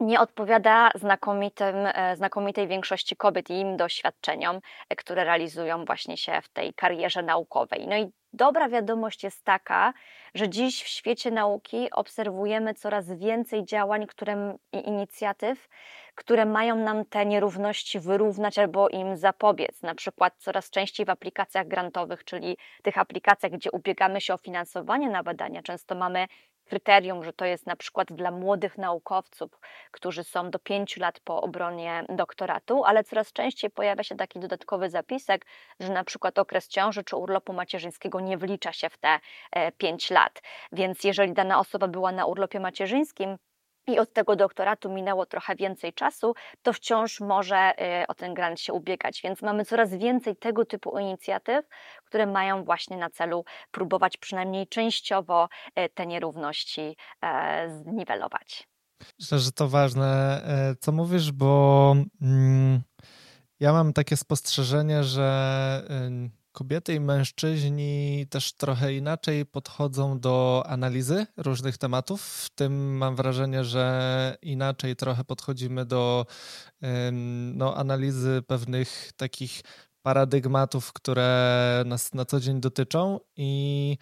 nie 0.00 0.20
odpowiada 0.20 0.90
znakomitym, 0.94 1.76
e, 1.86 2.16
znakomitej 2.16 2.68
większości 2.68 3.16
kobiet 3.16 3.50
i 3.50 3.54
im 3.54 3.76
doświadczeniom, 3.76 4.60
które 4.96 5.24
realizują 5.24 5.84
właśnie 5.84 6.16
się 6.16 6.40
w 6.42 6.48
tej 6.48 6.74
karierze 6.74 7.22
naukowej. 7.22 7.88
No 7.88 7.96
i 7.96 8.12
Dobra 8.32 8.68
wiadomość 8.68 9.24
jest 9.24 9.44
taka, 9.44 9.92
że 10.34 10.48
dziś 10.48 10.82
w 10.82 10.86
świecie 10.86 11.30
nauki 11.30 11.90
obserwujemy 11.90 12.74
coraz 12.74 13.12
więcej 13.12 13.64
działań 13.64 14.06
które, 14.06 14.56
i 14.72 14.88
inicjatyw, 14.88 15.68
które 16.14 16.46
mają 16.46 16.76
nam 16.76 17.04
te 17.04 17.26
nierówności 17.26 18.00
wyrównać 18.00 18.58
albo 18.58 18.88
im 18.88 19.16
zapobiec. 19.16 19.82
Na 19.82 19.94
przykład 19.94 20.34
coraz 20.38 20.70
częściej 20.70 21.06
w 21.06 21.10
aplikacjach 21.10 21.68
grantowych, 21.68 22.24
czyli 22.24 22.56
tych 22.82 22.98
aplikacjach, 22.98 23.52
gdzie 23.52 23.70
ubiegamy 23.70 24.20
się 24.20 24.34
o 24.34 24.38
finansowanie 24.38 25.10
na 25.10 25.22
badania, 25.22 25.62
często 25.62 25.94
mamy 25.94 26.26
kryterium, 26.70 27.24
że 27.24 27.32
to 27.32 27.44
jest 27.44 27.66
na 27.66 27.76
przykład 27.76 28.12
dla 28.12 28.30
młodych 28.30 28.78
naukowców, 28.78 29.50
którzy 29.90 30.24
są 30.24 30.50
do 30.50 30.58
pięciu 30.58 31.00
lat 31.00 31.20
po 31.20 31.42
obronie 31.42 32.04
doktoratu, 32.08 32.84
ale 32.84 33.04
coraz 33.04 33.32
częściej 33.32 33.70
pojawia 33.70 34.02
się 34.04 34.16
taki 34.16 34.40
dodatkowy 34.40 34.90
zapisek, 34.90 35.46
że 35.80 35.92
na 35.92 36.04
przykład 36.04 36.38
okres 36.38 36.68
ciąży 36.68 37.04
czy 37.04 37.16
urlopu 37.16 37.52
macierzyńskiego 37.52 38.20
nie 38.20 38.38
wlicza 38.38 38.72
się 38.72 38.88
w 38.90 38.98
te 38.98 39.18
e, 39.52 39.72
pięć 39.72 40.10
lat. 40.10 40.42
Więc 40.72 41.04
jeżeli 41.04 41.32
dana 41.32 41.58
osoba 41.58 41.88
była 41.88 42.12
na 42.12 42.26
urlopie 42.26 42.60
macierzyńskim, 42.60 43.36
i 43.86 43.98
od 43.98 44.12
tego 44.12 44.36
doktoratu 44.36 44.90
minęło 44.90 45.26
trochę 45.26 45.56
więcej 45.56 45.92
czasu, 45.92 46.34
to 46.62 46.72
wciąż 46.72 47.20
może 47.20 47.72
y, 48.02 48.06
o 48.06 48.14
ten 48.14 48.34
grant 48.34 48.60
się 48.60 48.72
ubiegać. 48.72 49.20
Więc 49.24 49.42
mamy 49.42 49.64
coraz 49.64 49.94
więcej 49.94 50.36
tego 50.36 50.64
typu 50.64 50.98
inicjatyw, 50.98 51.66
które 52.04 52.26
mają 52.26 52.64
właśnie 52.64 52.96
na 52.96 53.10
celu 53.10 53.44
próbować 53.70 54.16
przynajmniej 54.16 54.66
częściowo 54.66 55.48
y, 55.78 55.88
te 55.88 56.06
nierówności 56.06 56.96
e, 57.24 57.80
zniwelować. 57.82 58.68
Myślę, 59.20 59.38
że 59.38 59.52
to 59.52 59.68
ważne, 59.68 60.42
e, 60.44 60.74
co 60.80 60.92
mówisz, 60.92 61.32
bo 61.32 61.94
mm, 62.22 62.82
ja 63.60 63.72
mam 63.72 63.92
takie 63.92 64.16
spostrzeżenie, 64.16 65.04
że 65.04 65.82
y, 66.26 66.39
kobiety 66.52 66.94
i 66.94 67.00
mężczyźni 67.00 68.26
też 68.30 68.52
trochę 68.52 68.94
inaczej 68.94 69.46
podchodzą 69.46 70.20
do 70.20 70.62
analizy 70.66 71.26
różnych 71.36 71.78
tematów. 71.78 72.22
W 72.22 72.50
tym 72.50 72.96
mam 72.96 73.16
wrażenie, 73.16 73.64
że 73.64 74.36
inaczej 74.42 74.96
trochę 74.96 75.24
podchodzimy 75.24 75.84
do 75.84 76.26
no, 77.54 77.76
analizy 77.76 78.42
pewnych 78.46 79.12
takich 79.16 79.62
paradygmatów, 80.02 80.92
które 80.92 81.82
nas 81.86 82.14
na 82.14 82.24
co 82.24 82.40
dzień 82.40 82.60
dotyczą 82.60 83.20
i 83.36 83.96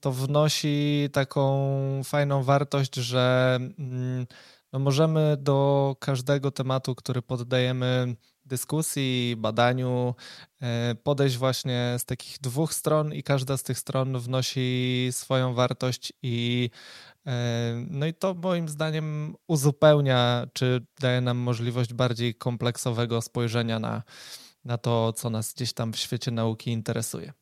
to 0.00 0.12
wnosi 0.12 1.08
taką 1.12 1.70
fajną 2.04 2.42
wartość, 2.42 2.94
że 2.94 3.58
mm, 3.78 4.26
no 4.72 4.78
możemy 4.78 5.36
do 5.40 5.96
każdego 6.00 6.50
tematu, 6.50 6.94
który 6.94 7.22
poddajemy 7.22 8.16
dyskusji, 8.52 9.34
badaniu, 9.38 10.14
e, 10.62 10.94
podejść 10.94 11.36
właśnie 11.36 11.96
z 11.98 12.04
takich 12.04 12.38
dwóch 12.40 12.74
stron 12.74 13.14
i 13.14 13.22
każda 13.22 13.56
z 13.56 13.62
tych 13.62 13.78
stron 13.78 14.18
wnosi 14.18 15.08
swoją 15.10 15.54
wartość 15.54 16.12
i 16.22 16.70
e, 17.26 17.86
no 17.90 18.06
i 18.06 18.14
to 18.14 18.34
moim 18.34 18.68
zdaniem 18.68 19.34
uzupełnia, 19.48 20.46
czy 20.52 20.86
daje 21.00 21.20
nam 21.20 21.36
możliwość 21.36 21.94
bardziej 21.94 22.34
kompleksowego 22.34 23.22
spojrzenia 23.22 23.78
na, 23.78 24.02
na 24.64 24.78
to, 24.78 25.12
co 25.12 25.30
nas 25.30 25.54
gdzieś 25.54 25.72
tam 25.72 25.92
w 25.92 25.96
świecie 25.96 26.30
nauki 26.30 26.70
interesuje. 26.70 27.32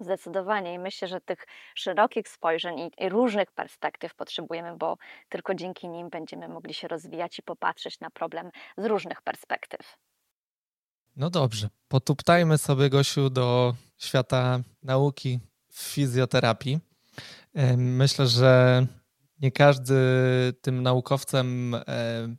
Zdecydowanie 0.00 0.74
i 0.74 0.78
myślę, 0.78 1.08
że 1.08 1.20
tych 1.20 1.46
szerokich 1.74 2.28
spojrzeń 2.28 2.90
i, 2.98 3.08
różnych 3.08 3.52
perspektyw 3.52 4.14
potrzebujemy, 4.14 4.76
bo 4.76 4.96
tylko 5.28 5.54
dzięki 5.54 5.88
nim 5.88 6.10
będziemy 6.10 6.48
mogli 6.48 6.74
się 6.74 6.88
rozwijać 6.88 7.38
i 7.38 7.42
popatrzeć 7.42 8.00
na 8.00 8.10
problem 8.10 8.50
z 8.78 8.84
różnych 8.84 9.22
perspektyw. 9.22 9.96
No 11.16 11.30
dobrze, 11.30 11.68
potuptajmy 11.88 12.58
sobie, 12.58 12.90
Gosiu, 12.90 13.30
do 13.30 13.74
świata 13.98 14.60
nauki 14.82 15.40
w 15.68 15.82
fizjoterapii. 15.82 16.78
Myślę, 17.76 18.26
że 18.26 18.86
nie 19.40 19.52
każdy 19.52 19.94
tym 20.60 20.82
naukowcem, 20.82 21.76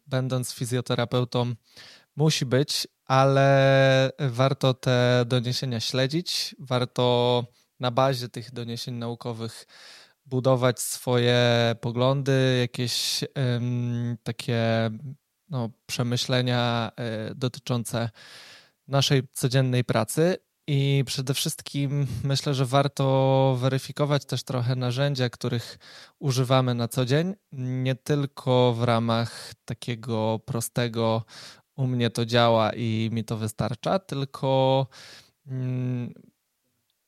będąc 0.07 0.53
fizjoterapeutą, 0.53 1.53
musi 2.15 2.45
być, 2.45 2.87
ale 3.11 4.11
warto 4.19 4.73
te 4.73 5.25
doniesienia 5.27 5.79
śledzić, 5.79 6.55
warto 6.59 7.45
na 7.79 7.91
bazie 7.91 8.29
tych 8.29 8.53
doniesień 8.53 8.95
naukowych 8.95 9.67
budować 10.25 10.79
swoje 10.79 11.39
poglądy, 11.81 12.57
jakieś 12.61 13.23
takie 14.23 14.89
no, 15.49 15.69
przemyślenia 15.85 16.91
y, 17.31 17.35
dotyczące 17.35 18.09
naszej 18.87 19.27
codziennej 19.33 19.83
pracy. 19.83 20.37
I 20.67 21.03
przede 21.05 21.33
wszystkim 21.33 22.07
myślę, 22.23 22.53
że 22.53 22.65
warto 22.65 23.57
weryfikować 23.59 24.25
też 24.25 24.43
trochę 24.43 24.75
narzędzia, 24.75 25.29
których 25.29 25.77
używamy 26.19 26.75
na 26.75 26.87
co 26.87 27.05
dzień, 27.05 27.33
nie 27.51 27.95
tylko 27.95 28.73
w 28.73 28.83
ramach 28.83 29.53
takiego 29.65 30.39
prostego 30.45 31.23
u 31.75 31.87
mnie 31.87 32.09
to 32.09 32.25
działa 32.25 32.73
i 32.73 33.09
mi 33.11 33.23
to 33.23 33.37
wystarcza, 33.37 33.99
tylko 33.99 34.87
mm, 35.47 36.13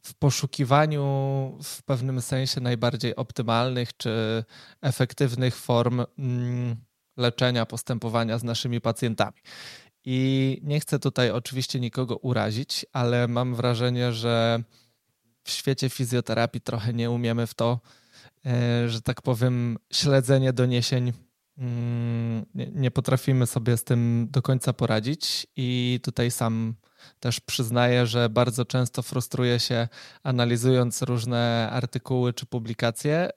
w 0.02 0.14
poszukiwaniu 0.14 1.04
w 1.64 1.84
pewnym 1.84 2.22
sensie 2.22 2.62
najbardziej 2.62 3.16
optymalnych 3.16 3.98
czy 3.98 4.44
efektywnych 4.82 5.56
form 5.56 6.06
mm, 6.20 6.76
leczenia, 7.18 7.66
postępowania 7.66 8.38
z 8.38 8.44
naszymi 8.44 8.82
pacjentami. 8.82 9.38
I 10.06 10.60
nie 10.64 10.80
chcę 10.80 11.00
tutaj 11.00 11.32
oczywiście 11.32 11.80
nikogo 11.80 12.18
urazić, 12.18 12.86
ale 12.94 13.28
mam 13.28 13.56
wrażenie, 13.56 14.14
że 14.14 14.64
w 15.44 15.52
świecie 15.52 15.90
fizjoterapii 15.90 16.62
trochę 16.62 16.94
nie 16.94 17.12
umiemy 17.12 17.48
w 17.48 17.54
to, 17.54 17.80
e, 18.46 18.90
że 18.90 19.02
tak 19.02 19.22
powiem, 19.22 19.78
śledzenie 19.94 20.54
doniesień. 20.54 21.14
Mm, 21.58 22.46
nie 22.56 22.92
potrafimy 22.92 23.48
sobie 23.48 23.78
z 23.78 23.84
tym 23.84 24.28
do 24.32 24.42
końca 24.42 24.74
poradzić, 24.74 25.48
i 25.56 26.00
tutaj 26.04 26.32
sam 26.32 26.76
też 27.20 27.40
przyznaję, 27.40 28.08
że 28.08 28.30
bardzo 28.30 28.66
często 28.66 29.02
frustruję 29.02 29.60
się 29.60 29.88
analizując 30.24 31.02
różne 31.02 31.70
artykuły 31.72 32.34
czy 32.34 32.46
publikacje. 32.46 33.30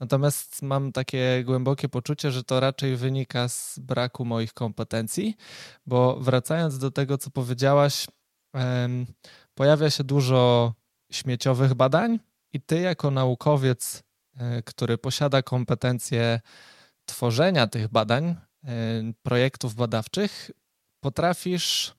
Natomiast 0.00 0.62
mam 0.62 0.92
takie 0.92 1.42
głębokie 1.44 1.88
poczucie, 1.88 2.30
że 2.30 2.44
to 2.44 2.60
raczej 2.60 2.96
wynika 2.96 3.48
z 3.48 3.78
braku 3.78 4.24
moich 4.24 4.52
kompetencji, 4.52 5.36
bo 5.86 6.20
wracając 6.20 6.78
do 6.78 6.90
tego, 6.90 7.18
co 7.18 7.30
powiedziałaś, 7.30 8.06
pojawia 9.54 9.90
się 9.90 10.04
dużo 10.04 10.72
śmieciowych 11.10 11.74
badań, 11.74 12.18
i 12.52 12.60
ty, 12.60 12.80
jako 12.80 13.10
naukowiec, 13.10 14.02
który 14.64 14.98
posiada 14.98 15.42
kompetencje 15.42 16.40
tworzenia 17.06 17.66
tych 17.66 17.88
badań, 17.88 18.24
e, 18.24 18.36
projektów 19.22 19.74
badawczych, 19.74 20.50
potrafisz 21.00 21.96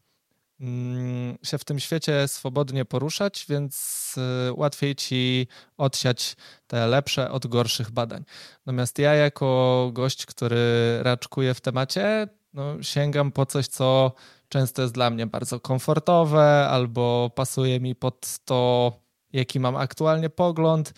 Mm, 0.60 1.38
się 1.44 1.58
w 1.58 1.66
tym 1.66 1.80
świecie 1.80 2.28
swobodnie 2.28 2.86
poruszać, 2.86 3.46
więc 3.50 4.16
y, 4.50 4.54
łatwiej 4.54 4.96
ci 4.96 5.48
odsiać 5.78 6.36
te 6.68 6.88
lepsze 6.88 7.32
od 7.32 7.48
gorszych 7.48 7.92
badań. 7.92 8.24
Natomiast 8.66 9.00
ja, 9.00 9.14
jako 9.14 9.90
gość, 9.94 10.26
który 10.26 10.58
raczkuje 11.04 11.54
w 11.54 11.62
temacie, 11.62 12.28
no, 12.54 12.84
sięgam 12.84 13.32
po 13.32 13.46
coś, 13.46 13.68
co 13.68 14.12
często 14.50 14.82
jest 14.82 14.94
dla 14.94 15.10
mnie 15.10 15.28
bardzo 15.28 15.60
komfortowe 15.60 16.68
albo 16.70 17.32
pasuje 17.36 17.80
mi 17.80 17.96
pod 17.96 18.38
to, 18.46 18.92
jaki 19.34 19.60
mam 19.60 19.76
aktualnie 19.76 20.30
pogląd 20.30 20.94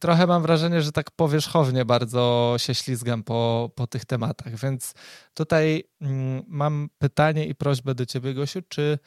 trochę 0.00 0.26
mam 0.26 0.42
wrażenie, 0.42 0.82
że 0.82 0.92
tak 0.92 1.10
powierzchownie 1.10 1.84
bardzo 1.84 2.54
się 2.58 2.74
ślizgam 2.74 3.22
po, 3.22 3.70
po 3.74 3.86
tych 3.86 4.04
tematach. 4.04 4.56
Więc 4.56 4.94
tutaj 5.34 5.84
mm, 6.00 6.42
mam 6.46 6.88
pytanie 6.98 7.46
i 7.46 7.54
prośbę 7.54 7.94
do 7.94 8.06
Ciebie, 8.06 8.34
Gosiu, 8.34 8.62
czy 8.68 8.98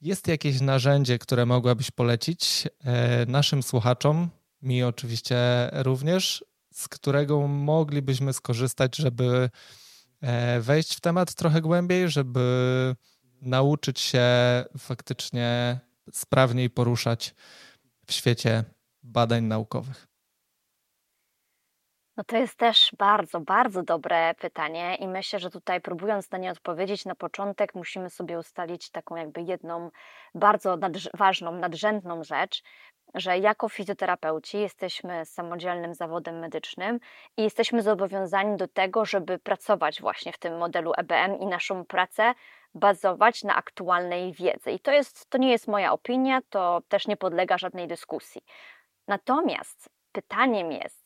jest 0.00 0.28
jakieś 0.28 0.60
narzędzie, 0.60 1.18
które 1.18 1.46
mogłabyś 1.46 1.90
polecić 1.90 2.68
e, 2.84 3.26
naszym 3.26 3.62
słuchaczom, 3.62 4.30
mi 4.62 4.82
oczywiście 4.82 5.36
również, 5.72 6.44
z 6.72 6.88
którego 6.88 7.48
moglibyśmy 7.48 8.32
skorzystać, 8.32 8.96
żeby 8.96 9.50
e, 10.20 10.60
wejść 10.60 10.94
w 10.94 11.00
temat 11.00 11.34
trochę 11.34 11.60
głębiej, 11.60 12.10
żeby 12.10 12.96
nauczyć 13.42 14.00
się 14.00 14.24
faktycznie 14.78 15.80
sprawniej 16.12 16.70
poruszać 16.70 17.34
w 18.06 18.12
świecie 18.12 18.64
badań 19.02 19.44
naukowych? 19.44 20.09
No 22.20 22.24
to 22.24 22.36
jest 22.36 22.58
też 22.58 22.92
bardzo, 22.98 23.40
bardzo 23.40 23.82
dobre 23.82 24.34
pytanie 24.34 24.94
i 24.94 25.08
myślę, 25.08 25.38
że 25.38 25.50
tutaj 25.50 25.80
próbując 25.80 26.30
na 26.30 26.38
nie 26.38 26.50
odpowiedzieć 26.50 27.04
na 27.04 27.14
początek, 27.14 27.74
musimy 27.74 28.10
sobie 28.10 28.38
ustalić 28.38 28.90
taką 28.90 29.16
jakby 29.16 29.42
jedną 29.42 29.90
bardzo 30.34 30.76
nadrz- 30.76 31.10
ważną, 31.14 31.52
nadrzędną 31.52 32.24
rzecz, 32.24 32.62
że 33.14 33.38
jako 33.38 33.68
fizjoterapeuci 33.68 34.58
jesteśmy 34.58 35.24
samodzielnym 35.26 35.94
zawodem 35.94 36.38
medycznym 36.38 37.00
i 37.36 37.42
jesteśmy 37.42 37.82
zobowiązani 37.82 38.56
do 38.56 38.68
tego, 38.68 39.04
żeby 39.04 39.38
pracować 39.38 40.00
właśnie 40.00 40.32
w 40.32 40.38
tym 40.38 40.58
modelu 40.58 40.92
EBM 40.96 41.38
i 41.38 41.46
naszą 41.46 41.84
pracę 41.84 42.34
bazować 42.74 43.44
na 43.44 43.56
aktualnej 43.56 44.32
wiedzy. 44.32 44.70
I 44.70 44.80
to, 44.80 44.92
jest, 44.92 45.30
to 45.30 45.38
nie 45.38 45.50
jest 45.50 45.68
moja 45.68 45.92
opinia, 45.92 46.40
to 46.50 46.82
też 46.88 47.06
nie 47.06 47.16
podlega 47.16 47.58
żadnej 47.58 47.88
dyskusji. 47.88 48.42
Natomiast 49.08 49.88
pytaniem 50.12 50.72
jest, 50.72 50.99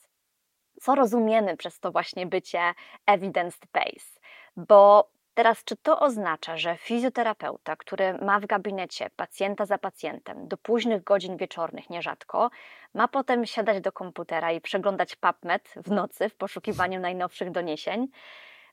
co 0.85 0.95
rozumiemy 0.95 1.57
przez 1.57 1.81
to 1.81 1.93
właśnie 1.93 2.27
bycie 2.27 2.61
evidence-based. 3.07 4.21
Bo 4.57 5.11
teraz, 5.35 5.65
czy 5.65 5.77
to 5.77 6.01
oznacza, 6.01 6.57
że 6.57 6.77
fizjoterapeuta, 6.77 7.77
który 7.77 8.15
ma 8.15 8.41
w 8.41 8.47
gabinecie 8.47 9.11
pacjenta 9.17 9.67
za 9.67 9.79
pacjentem 9.79 10.49
do 10.49 10.57
późnych 10.57 11.05
godzin 11.05 11.37
wieczornych 11.37 11.91
nierzadko, 11.91 12.51
ma 12.95 13.09
potem 13.09 13.47
siadać 13.47 13.81
do 13.81 13.93
komputera 13.93 14.53
i 14.53 14.61
przeglądać 14.61 15.17
PubMed 15.17 15.75
w 15.77 15.91
nocy 15.91 16.29
w 16.29 16.37
poszukiwaniu 16.37 17.01
najnowszych 17.01 17.51
doniesień? 17.51 18.09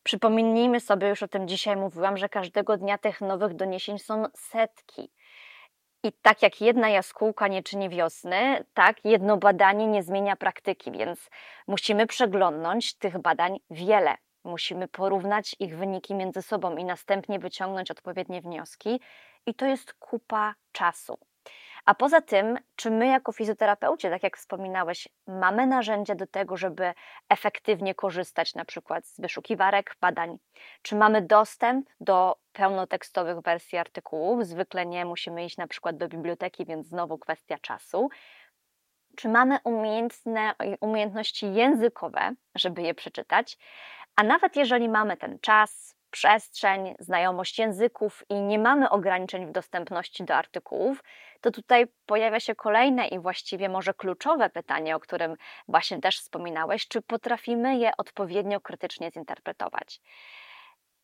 Przypomnijmy 0.04 0.80
sobie, 0.80 1.10
już 1.10 1.24
o 1.24 1.28
tym 1.28 1.48
dzisiaj 1.48 1.76
mówiłam, 1.76 2.18
że 2.18 2.30
każdego 2.30 2.78
dnia 2.78 2.98
tych 2.98 3.22
nowych 3.22 3.54
doniesień 3.54 4.00
są 4.00 4.26
setki. 4.36 5.12
I 6.04 6.12
tak 6.12 6.42
jak 6.42 6.62
jedna 6.62 6.90
jaskółka 6.90 7.48
nie 7.48 7.64
czyni 7.64 7.90
wiosny, 7.90 8.66
tak 8.74 9.06
jedno 9.06 9.38
badanie 9.38 9.88
nie 9.88 10.04
zmienia 10.04 10.36
praktyki, 10.36 10.92
więc 10.92 11.30
musimy 11.68 12.08
przeglądnąć 12.08 12.94
tych 12.94 13.18
badań 13.18 13.60
wiele. 13.70 14.16
Musimy 14.44 14.88
porównać 14.88 15.56
ich 15.60 15.78
wyniki 15.78 16.16
między 16.16 16.42
sobą 16.42 16.76
i 16.76 16.86
następnie 16.86 17.40
wyciągnąć 17.40 17.92
odpowiednie 17.92 18.42
wnioski, 18.42 19.00
i 19.46 19.54
to 19.54 19.66
jest 19.66 19.94
kupa 19.94 20.56
czasu. 20.72 21.18
A 21.86 21.96
poza 21.96 22.22
tym, 22.22 22.58
czy 22.76 22.92
my 22.92 23.08
jako 23.08 23.32
fizjoterapeuci, 23.32 24.10
tak 24.10 24.24
jak 24.24 24.38
wspominałeś, 24.38 25.08
mamy 25.28 25.68
narzędzia 25.68 26.16
do 26.16 26.28
tego, 26.28 26.58
żeby 26.58 26.94
efektywnie 27.30 27.96
korzystać 27.96 28.56
na 28.56 28.66
przykład 28.66 29.06
z 29.06 29.20
wyszukiwarek 29.20 29.96
badań? 30.02 30.38
Czy 30.82 30.96
mamy 30.96 31.22
dostęp 31.22 31.90
do 32.00 32.36
pełnotekstowych 32.54 33.40
wersji 33.40 33.78
artykułów? 33.78 34.46
Zwykle 34.46 34.86
nie, 34.86 35.06
musimy 35.06 35.46
iść 35.46 35.58
na 35.58 35.68
przykład 35.68 35.98
do 35.98 36.08
biblioteki, 36.08 36.66
więc 36.66 36.88
znowu 36.88 37.18
kwestia 37.18 37.58
czasu. 37.58 38.10
Czy 39.16 39.30
mamy 39.30 39.58
umiejętne, 39.64 40.54
umiejętności 40.82 41.54
językowe, 41.54 42.36
żeby 42.56 42.82
je 42.82 42.94
przeczytać? 42.94 43.58
A 44.16 44.24
nawet 44.24 44.56
jeżeli 44.56 44.90
mamy 44.90 45.18
ten 45.18 45.40
czas, 45.40 45.96
przestrzeń, 46.12 46.96
znajomość 47.00 47.60
języków 47.60 48.24
i 48.30 48.42
nie 48.42 48.60
mamy 48.60 48.90
ograniczeń 48.90 49.46
w 49.46 49.52
dostępności 49.52 50.24
do 50.24 50.36
artykułów, 50.36 51.04
to 51.42 51.52
tutaj 51.52 51.86
pojawia 52.06 52.40
się 52.40 52.56
kolejne 52.56 53.08
i 53.08 53.20
właściwie 53.20 53.70
może 53.70 53.94
kluczowe 53.94 54.50
pytanie, 54.50 54.96
o 54.96 55.00
którym 55.00 55.36
właśnie 55.68 56.00
też 56.00 56.20
wspominałeś, 56.20 56.88
czy 56.88 57.02
potrafimy 57.02 57.78
je 57.78 57.92
odpowiednio 57.98 58.62
krytycznie 58.62 59.12
zinterpretować. 59.12 60.02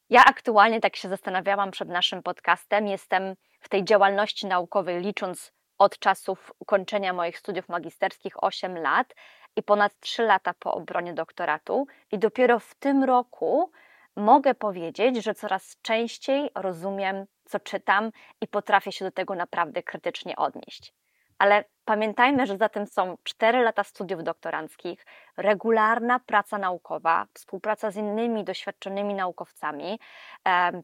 Ja 0.10 0.24
aktualnie 0.26 0.80
tak 0.80 0.96
się 0.96 1.10
zastanawiałam 1.10 1.72
przed 1.72 1.90
naszym 1.90 2.24
podcastem, 2.24 2.88
jestem 2.88 3.36
w 3.60 3.70
tej 3.70 3.84
działalności 3.84 4.48
naukowej 4.48 5.02
licząc 5.02 5.54
od 5.78 6.00
czasów 6.00 6.52
ukończenia 6.60 7.14
moich 7.14 7.38
studiów 7.38 7.70
magisterskich 7.70 8.44
8 8.44 8.78
lat 8.78 9.16
i 9.56 9.64
ponad 9.64 10.00
3 10.00 10.24
lata 10.24 10.54
po 10.60 10.74
obronie 10.74 11.14
doktoratu 11.14 11.88
i 12.12 12.20
dopiero 12.20 12.60
w 12.60 12.76
tym 12.76 13.04
roku 13.04 13.72
mogę 14.16 14.56
powiedzieć, 14.56 15.24
że 15.24 15.34
coraz 15.34 15.78
częściej 15.82 16.50
rozumiem, 16.56 17.26
co 17.48 17.60
czytam 17.60 18.12
i 18.42 18.48
potrafię 18.48 18.92
się 18.92 19.06
do 19.06 19.12
tego 19.12 19.36
naprawdę 19.36 19.84
krytycznie 19.84 20.36
odnieść. 20.36 20.94
Ale 21.38 21.64
pamiętajmy, 21.86 22.46
że 22.46 22.58
za 22.58 22.70
tym 22.70 22.88
są 22.88 23.18
4 23.24 23.64
lata 23.64 23.84
studiów 23.84 24.24
doktoranckich, 24.24 25.06
regularna 25.38 26.20
praca 26.20 26.58
naukowa, 26.58 27.28
współpraca 27.34 27.92
z 27.92 27.96
innymi 27.96 28.44
doświadczonymi 28.44 29.14
naukowcami, 29.14 30.00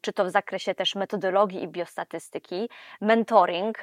czy 0.01 0.13
to 0.13 0.25
w 0.25 0.29
zakresie 0.29 0.75
też 0.75 0.95
metodologii 0.95 1.63
i 1.63 1.67
biostatystyki, 1.67 2.69
mentoring, 3.01 3.79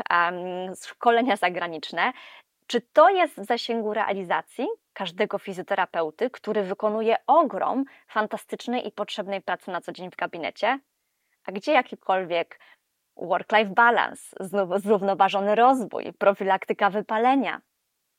szkolenia 0.87 1.37
zagraniczne. 1.37 2.12
Czy 2.66 2.81
to 2.81 3.09
jest 3.09 3.40
w 3.40 3.45
zasięgu 3.45 3.95
realizacji? 3.95 4.66
każdego 4.93 5.38
fizjoterapeuty, 5.38 6.31
który 6.31 6.62
wykonuje 6.62 7.16
ogrom 7.27 7.85
fantastycznej 8.09 8.88
i 8.88 8.93
potrzebnej 8.93 9.43
pracy 9.43 9.71
na 9.71 9.81
co 9.81 9.93
dzień 9.93 10.11
w 10.11 10.16
gabinecie, 10.16 10.79
a 11.44 11.53
gdzie 11.53 11.72
jakikolwiek 11.72 12.61
work-life 13.16 13.70
balance, 13.74 14.37
zrównoważony 14.76 15.55
rozwój, 15.55 16.12
profilaktyka 16.18 16.90
wypalenia, 16.90 17.61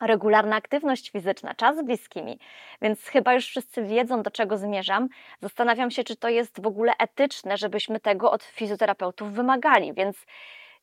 regularna 0.01 0.55
aktywność 0.55 1.11
fizyczna, 1.11 1.53
czas 1.53 1.77
z 1.77 1.83
bliskimi. 1.83 2.39
Więc 2.81 3.05
chyba 3.05 3.33
już 3.33 3.45
wszyscy 3.45 3.83
wiedzą, 3.83 4.23
do 4.23 4.31
czego 4.31 4.57
zmierzam. 4.57 5.07
Zastanawiam 5.41 5.91
się, 5.91 6.03
czy 6.03 6.15
to 6.15 6.29
jest 6.29 6.61
w 6.61 6.67
ogóle 6.67 6.93
etyczne, 6.99 7.57
żebyśmy 7.57 7.99
tego 7.99 8.31
od 8.31 8.43
fizjoterapeutów 8.43 9.31
wymagali. 9.31 9.93
Więc 9.93 10.25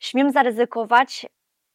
śmiem 0.01 0.31
zaryzykować, 0.31 1.27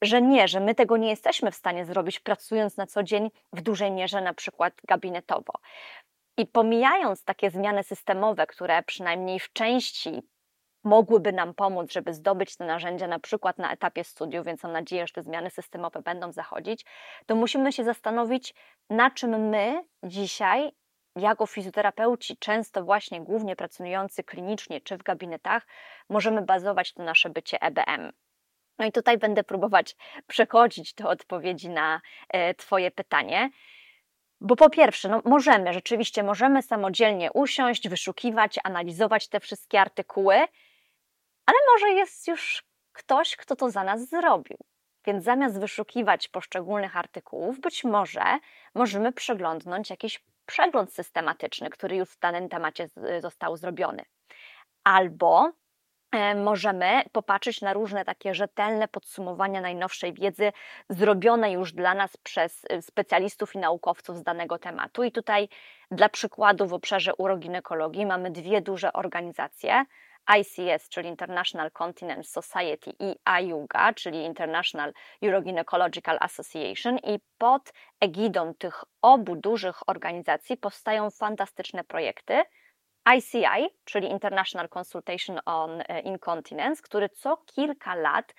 że 0.02 0.21
nie, 0.21 0.47
że 0.47 0.60
my 0.60 0.76
tego 0.76 0.97
nie 0.97 1.10
jesteśmy 1.10 1.52
w 1.52 1.56
stanie 1.56 1.86
zrobić, 1.86 2.19
pracując 2.19 2.78
na 2.78 2.88
co 2.88 3.04
dzień 3.04 3.32
w 3.54 3.62
dużej 3.62 3.91
mierze, 3.91 4.21
na 4.21 4.34
przykład 4.34 4.73
gabinetowo. 4.88 5.54
I 6.38 6.45
pomijając 6.45 7.23
takie 7.23 7.49
zmiany 7.49 7.84
systemowe, 7.84 8.47
które 8.47 8.84
przynajmniej 8.84 9.39
w 9.39 9.54
części 9.54 10.21
mogłyby 10.84 11.34
nam 11.34 11.54
pomóc, 11.54 11.91
żeby 11.91 12.13
zdobyć 12.13 12.56
te 12.56 12.65
narzędzia 12.65 13.08
na 13.08 13.19
przykład 13.19 13.58
na 13.58 13.72
etapie 13.72 14.04
studiów, 14.04 14.46
więc 14.46 14.63
mam 14.63 14.72
nadzieję, 14.72 15.08
że 15.08 15.13
te 15.13 15.24
zmiany 15.24 15.50
systemowe 15.50 16.02
będą 16.02 16.32
zachodzić, 16.32 16.86
to 17.26 17.36
musimy 17.36 17.72
się 17.72 17.84
zastanowić, 17.84 18.54
na 18.89 19.12
czym 19.12 19.50
my 19.50 19.84
dzisiaj 20.04 20.72
jako 21.15 21.46
fizjoterapeuci, 21.46 22.38
często 22.38 22.84
właśnie 22.84 23.22
głównie 23.22 23.56
pracujący 23.56 24.24
klinicznie 24.24 24.82
czy 24.82 24.98
w 24.98 25.04
gabinetach, 25.04 25.67
możemy 26.10 26.41
bazować 26.41 26.93
to 26.93 27.04
nasze 27.04 27.30
bycie 27.30 27.62
EBM. 27.62 28.12
No 28.80 28.86
i 28.86 28.91
tutaj 28.91 29.17
będę 29.17 29.43
próbować 29.43 29.96
przechodzić 30.28 30.93
do 30.93 31.10
odpowiedzi 31.10 31.69
na 31.69 32.02
e, 32.30 32.54
Twoje 32.54 32.91
pytanie. 32.91 33.50
Bo 34.41 34.56
po 34.56 34.69
pierwsze, 34.69 35.10
no 35.10 35.22
możemy, 35.26 35.74
rzeczywiście 35.74 36.24
możemy 36.24 36.62
samodzielnie 36.62 37.32
usiąść, 37.32 37.89
wyszukiwać, 37.89 38.60
analizować 38.63 39.28
te 39.28 39.39
wszystkie 39.39 39.82
artykuły, 39.82 40.36
ale 41.45 41.58
może 41.73 41.89
jest 41.89 42.27
już 42.27 42.63
ktoś, 42.91 43.36
kto 43.36 43.56
to 43.56 43.69
za 43.69 43.84
nas 43.84 44.10
zrobił. 44.10 44.58
Więc 45.06 45.23
zamiast 45.23 45.60
wyszukiwać 45.60 46.27
poszczególnych 46.27 46.97
artykułów, 46.97 47.60
być 47.60 47.84
może 47.84 48.39
możemy 48.75 49.12
przeglądnąć 49.12 49.89
jakiś 49.89 50.23
przegląd 50.45 50.93
systematyczny, 50.93 51.69
który 51.69 51.95
już 51.95 52.10
w 52.10 52.19
danym 52.19 52.49
temacie 52.49 52.89
został 53.19 53.58
zrobiony. 53.58 54.06
Albo 54.84 55.51
e, 56.12 56.36
możemy 56.36 57.03
popatrzeć 57.12 57.62
na 57.62 57.73
różne 57.73 58.06
takie 58.06 58.34
rzetelne 58.34 58.88
podsumowania 58.88 59.62
najnowszej 59.62 60.13
wiedzy 60.13 60.51
zrobione 60.89 61.51
już 61.51 61.73
dla 61.73 61.93
nas 61.93 62.17
przez 62.17 62.65
e, 62.69 62.82
specjalistów 62.82 63.56
i 63.56 63.58
naukowców 63.58 64.17
z 64.17 64.23
danego 64.23 64.60
tematu. 64.60 65.03
I 65.03 65.12
tutaj 65.12 65.49
dla 65.91 66.10
przykładu 66.10 66.67
w 66.67 66.73
obszarze 66.73 67.15
uroginekologii 67.15 68.06
mamy 68.06 68.32
dwie 68.32 68.62
duże 68.62 68.93
organizacje, 68.93 69.86
ICS, 70.40 70.90
czyli 70.90 71.10
International 71.10 71.72
Continence 71.72 72.42
Society 72.42 72.94
i 73.00 73.16
IUGA, 73.42 73.94
czyli 73.94 74.24
International 74.24 74.94
Urogynecological 75.22 76.18
Association 76.22 76.98
i 76.98 77.20
pod 77.38 77.74
egidą 78.00 78.54
tych 78.54 78.84
obu 79.02 79.36
dużych 79.36 79.90
organizacji 79.90 80.58
powstają 80.58 81.10
fantastyczne 81.10 81.84
projekty. 81.84 82.42
ICI, 83.18 83.70
czyli 83.86 84.12
International 84.12 84.70
Consultation 84.78 85.40
on 85.46 85.82
e, 85.88 86.00
Incontinence, 86.02 86.82
który 86.82 87.10
co 87.10 87.38
kilka 87.38 87.96
lat 87.96 88.34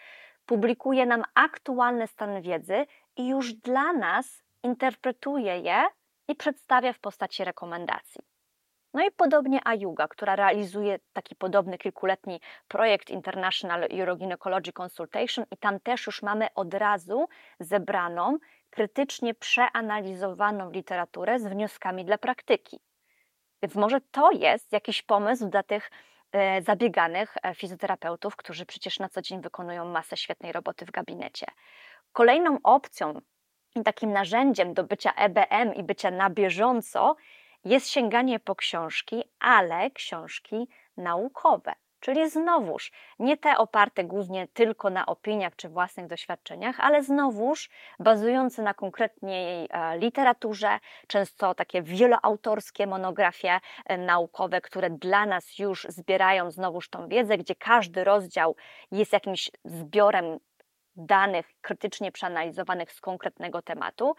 publikuje 0.46 1.06
nam 1.06 1.22
aktualny 1.34 2.06
stan 2.06 2.42
wiedzy 2.42 2.86
i 3.16 3.28
już 3.28 3.52
dla 3.52 3.92
nas 3.92 4.42
interpretuje 4.62 5.58
je 5.58 5.84
i 6.28 6.34
przedstawia 6.34 6.92
w 6.92 6.98
postaci 6.98 7.44
rekomendacji. 7.44 8.33
No 8.94 9.06
i 9.06 9.10
podobnie 9.10 9.60
Ayuga, 9.64 10.08
która 10.08 10.36
realizuje 10.36 10.98
taki 11.12 11.36
podobny 11.36 11.78
kilkuletni 11.78 12.40
projekt 12.68 13.10
International 13.10 13.88
Urogynecology 14.02 14.72
Consultation 14.72 15.44
i 15.50 15.56
tam 15.56 15.80
też 15.80 16.06
już 16.06 16.22
mamy 16.22 16.48
od 16.54 16.74
razu 16.74 17.28
zebraną, 17.60 18.38
krytycznie 18.70 19.34
przeanalizowaną 19.34 20.70
literaturę 20.70 21.38
z 21.38 21.46
wnioskami 21.46 22.04
dla 22.04 22.18
praktyki. 22.18 22.80
Więc 23.62 23.74
może 23.74 24.00
to 24.00 24.30
jest 24.30 24.72
jakiś 24.72 25.02
pomysł 25.02 25.48
dla 25.48 25.62
tych 25.62 25.90
e, 26.32 26.62
zabieganych 26.62 27.34
e, 27.42 27.54
fizjoterapeutów, 27.54 28.36
którzy 28.36 28.66
przecież 28.66 28.98
na 28.98 29.08
co 29.08 29.22
dzień 29.22 29.40
wykonują 29.40 29.84
masę 29.84 30.16
świetnej 30.16 30.52
roboty 30.52 30.86
w 30.86 30.90
gabinecie. 30.90 31.46
Kolejną 32.12 32.58
opcją 32.62 33.20
i 33.74 33.82
takim 33.82 34.12
narzędziem 34.12 34.74
do 34.74 34.84
bycia 34.84 35.12
EBM 35.12 35.74
i 35.74 35.82
bycia 35.82 36.10
na 36.10 36.30
bieżąco 36.30 37.16
jest 37.64 37.88
sięganie 37.88 38.40
po 38.40 38.54
książki, 38.54 39.24
ale 39.40 39.90
książki 39.90 40.68
naukowe. 40.96 41.72
Czyli 42.04 42.30
znowuż 42.30 42.92
nie 43.18 43.36
te 43.36 43.58
oparte 43.58 44.04
głównie 44.04 44.48
tylko 44.48 44.90
na 44.90 45.06
opiniach 45.06 45.56
czy 45.56 45.68
własnych 45.68 46.06
doświadczeniach, 46.06 46.80
ale 46.80 47.02
znowuż 47.02 47.70
bazujące 47.98 48.62
na 48.62 48.74
konkretnej 48.74 49.68
e, 49.70 49.98
literaturze, 49.98 50.78
często 51.06 51.54
takie 51.54 51.82
wieloautorskie 51.82 52.86
monografie 52.86 53.60
e, 53.86 53.98
naukowe, 53.98 54.60
które 54.60 54.90
dla 54.90 55.26
nas 55.26 55.58
już 55.58 55.86
zbierają 55.88 56.50
znowuż 56.50 56.88
tą 56.90 57.08
wiedzę, 57.08 57.38
gdzie 57.38 57.54
każdy 57.54 58.04
rozdział 58.04 58.56
jest 58.92 59.12
jakimś 59.12 59.50
zbiorem 59.64 60.38
danych 60.96 61.46
krytycznie 61.60 62.12
przeanalizowanych 62.12 62.92
z 62.92 63.00
konkretnego 63.00 63.62
tematu. 63.62 64.14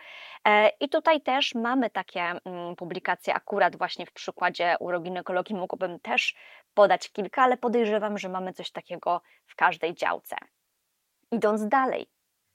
E, 0.45 0.69
I 0.79 0.89
tutaj 0.89 1.21
też 1.21 1.55
mamy 1.55 1.89
takie 1.89 2.21
mm, 2.21 2.75
publikacje, 2.75 3.33
akurat 3.33 3.75
właśnie 3.75 4.05
w 4.05 4.11
przykładzie 4.11 4.75
uroginekologii 4.79 5.55
mogłabym 5.55 5.99
też 5.99 6.35
podać 6.73 7.11
kilka, 7.11 7.41
ale 7.41 7.57
podejrzewam, 7.57 8.17
że 8.17 8.29
mamy 8.29 8.53
coś 8.53 8.71
takiego 8.71 9.21
w 9.45 9.55
każdej 9.55 9.95
działce. 9.95 10.35
Idąc 11.31 11.67
dalej, 11.67 12.07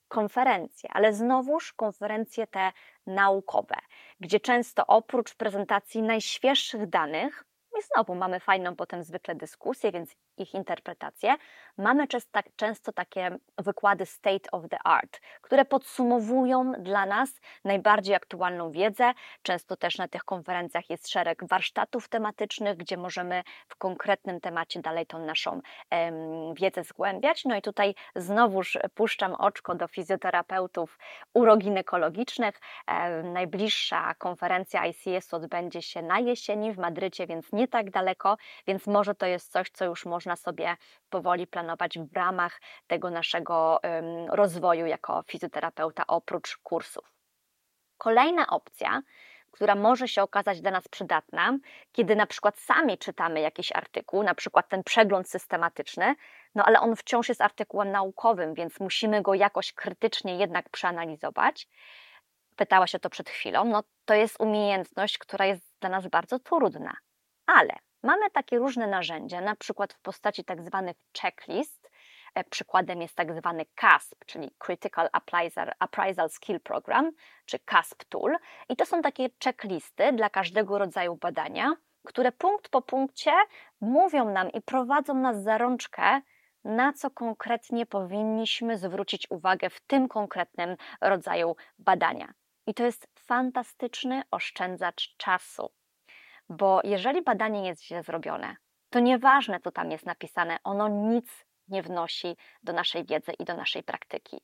konferencje, 0.08 0.90
ale 0.92 1.12
znowuż 1.12 1.72
konferencje 1.72 2.46
te 2.46 2.72
naukowe, 3.06 3.76
gdzie 4.20 4.40
często 4.40 4.86
oprócz 4.86 5.34
prezentacji 5.34 6.02
najświeższych 6.02 6.86
danych 6.86 7.44
i 7.80 7.82
znowu 7.94 8.14
mamy 8.14 8.40
fajną 8.40 8.76
potem 8.76 9.02
zwykle 9.02 9.34
dyskusję, 9.34 9.92
więc 9.92 10.16
ich 10.36 10.54
interpretację. 10.54 11.34
Mamy 11.78 12.06
tak, 12.30 12.46
często 12.56 12.92
takie 12.92 13.38
wykłady 13.58 14.06
state 14.06 14.50
of 14.52 14.68
the 14.70 14.78
art, 14.84 15.20
które 15.40 15.64
podsumowują 15.64 16.72
dla 16.72 17.06
nas 17.06 17.40
najbardziej 17.64 18.14
aktualną 18.14 18.70
wiedzę. 18.70 19.12
Często 19.42 19.76
też 19.76 19.98
na 19.98 20.08
tych 20.08 20.24
konferencjach 20.24 20.90
jest 20.90 21.08
szereg 21.08 21.48
warsztatów 21.48 22.08
tematycznych, 22.08 22.76
gdzie 22.76 22.96
możemy 22.96 23.42
w 23.68 23.76
konkretnym 23.76 24.40
temacie 24.40 24.80
dalej 24.80 25.06
tą 25.06 25.26
naszą 25.26 25.60
em, 25.90 26.54
wiedzę 26.54 26.84
zgłębiać. 26.84 27.44
No 27.44 27.56
i 27.56 27.62
tutaj 27.62 27.94
znowuż 28.16 28.78
puszczam 28.94 29.34
oczko 29.34 29.74
do 29.74 29.88
fizjoterapeutów 29.88 30.98
uroginekologicznych. 31.34 32.60
E, 32.86 33.22
najbliższa 33.22 34.14
konferencja 34.14 34.86
ICS 34.86 35.34
odbędzie 35.34 35.82
się 35.82 36.02
na 36.02 36.18
jesieni 36.18 36.72
w 36.72 36.78
Madrycie, 36.78 37.26
więc 37.26 37.52
nie 37.52 37.68
tak 37.70 37.90
daleko, 37.90 38.36
więc 38.66 38.86
może 38.86 39.14
to 39.14 39.26
jest 39.26 39.52
coś, 39.52 39.70
co 39.70 39.84
już 39.84 40.06
można 40.06 40.36
sobie 40.36 40.76
powoli 41.10 41.46
planować 41.46 41.98
w 41.98 42.16
ramach 42.16 42.60
tego 42.86 43.10
naszego 43.10 43.80
rozwoju 44.28 44.86
jako 44.86 45.22
fizjoterapeuta 45.22 46.06
oprócz 46.06 46.56
kursów. 46.56 47.14
Kolejna 47.98 48.46
opcja, 48.46 49.02
która 49.50 49.74
może 49.74 50.08
się 50.08 50.22
okazać 50.22 50.60
dla 50.60 50.70
nas 50.70 50.88
przydatna, 50.88 51.58
kiedy 51.92 52.16
na 52.16 52.26
przykład 52.26 52.58
sami 52.58 52.98
czytamy 52.98 53.40
jakiś 53.40 53.72
artykuł, 53.72 54.22
na 54.22 54.34
przykład 54.34 54.68
ten 54.68 54.82
przegląd 54.82 55.30
systematyczny, 55.30 56.14
no 56.54 56.64
ale 56.64 56.80
on 56.80 56.96
wciąż 56.96 57.28
jest 57.28 57.40
artykułem 57.40 57.90
naukowym, 57.90 58.54
więc 58.54 58.80
musimy 58.80 59.22
go 59.22 59.34
jakoś 59.34 59.72
krytycznie 59.72 60.36
jednak 60.36 60.68
przeanalizować. 60.68 61.68
Pytałaś 62.56 62.94
o 62.94 62.98
to 62.98 63.10
przed 63.10 63.30
chwilą, 63.30 63.64
no 63.64 63.82
to 64.04 64.14
jest 64.14 64.40
umiejętność, 64.40 65.18
która 65.18 65.46
jest 65.46 65.80
dla 65.80 65.90
nas 65.90 66.08
bardzo 66.08 66.38
trudna, 66.38 66.92
ale 67.54 67.78
Mamy 68.02 68.30
takie 68.30 68.58
różne 68.58 68.86
narzędzia, 68.86 69.40
na 69.40 69.56
przykład 69.56 69.92
w 69.92 70.00
postaci 70.00 70.44
tak 70.44 70.62
zwanych 70.62 70.96
checklist. 71.20 71.90
E, 72.34 72.44
przykładem 72.44 73.02
jest 73.02 73.14
tak 73.14 73.34
zwany 73.34 73.66
CASP, 73.74 74.24
czyli 74.26 74.50
Critical 74.58 75.08
Appraisal, 75.12 75.72
Appraisal 75.78 76.30
Skill 76.30 76.60
Program, 76.60 77.10
czy 77.46 77.58
CASP 77.58 78.04
Tool. 78.04 78.36
I 78.68 78.76
to 78.76 78.86
są 78.86 79.02
takie 79.02 79.28
checklisty 79.44 80.12
dla 80.12 80.30
każdego 80.30 80.78
rodzaju 80.78 81.16
badania, 81.16 81.74
które 82.04 82.32
punkt 82.32 82.68
po 82.68 82.82
punkcie 82.82 83.32
mówią 83.80 84.30
nam 84.32 84.52
i 84.52 84.62
prowadzą 84.62 85.14
nas 85.14 85.42
za 85.42 85.58
rączkę, 85.58 86.20
na 86.64 86.92
co 86.92 87.10
konkretnie 87.10 87.86
powinniśmy 87.86 88.78
zwrócić 88.78 89.26
uwagę 89.30 89.70
w 89.70 89.80
tym 89.80 90.08
konkretnym 90.08 90.76
rodzaju 91.00 91.56
badania. 91.78 92.32
I 92.66 92.74
to 92.74 92.84
jest 92.84 93.08
fantastyczny 93.18 94.22
oszczędzacz 94.30 95.16
czasu. 95.16 95.79
Bo 96.50 96.80
jeżeli 96.84 97.22
badanie 97.22 97.66
jest 97.66 97.84
źle 97.84 98.02
zrobione, 98.02 98.56
to 98.90 99.00
nieważne, 99.00 99.60
co 99.60 99.72
tam 99.72 99.90
jest 99.90 100.06
napisane, 100.06 100.56
ono 100.64 100.88
nic 100.88 101.46
nie 101.68 101.82
wnosi 101.82 102.36
do 102.62 102.72
naszej 102.72 103.04
wiedzy 103.04 103.32
i 103.38 103.44
do 103.44 103.56
naszej 103.56 103.82
praktyki. 103.82 104.40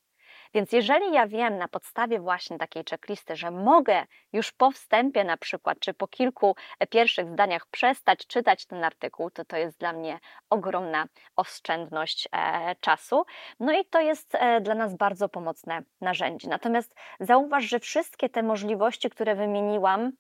Więc 0.55 0.73
jeżeli 0.73 1.13
ja 1.13 1.27
wiem 1.27 1.59
na 1.59 1.69
podstawie 1.69 2.21
właśnie 2.21 2.59
takiej 2.59 2.85
checklisty, 2.91 3.37
że 3.37 3.51
mogę 3.51 4.07
już 4.33 4.53
po 4.53 4.71
wstępie 4.71 5.25
na 5.25 5.37
przykład, 5.37 5.79
czy 5.81 5.95
po 5.95 6.09
kilku 6.09 6.57
pierwszych 6.91 7.29
zdaniach 7.29 7.67
przestać 7.67 8.27
czytać 8.27 8.67
ten 8.67 8.85
artykuł, 8.85 9.31
to 9.31 9.45
to 9.45 9.57
jest 9.57 9.79
dla 9.79 9.93
mnie 9.93 10.19
ogromna 10.51 11.07
oszczędność 11.37 12.29
e, 12.33 12.77
czasu. 12.81 13.25
No 13.61 13.73
i 13.81 13.85
to 13.85 14.01
jest 14.01 14.35
e, 14.35 14.61
dla 14.61 14.75
nas 14.75 14.97
bardzo 14.97 15.29
pomocne 15.29 15.83
narzędzie. 16.01 16.49
Natomiast 16.49 16.95
zauważ, 17.21 17.65
że 17.65 17.81
wszystkie 17.81 18.29
te 18.29 18.43
możliwości, 18.43 19.11
które 19.11 19.35
wymieniłam, 19.35 20.13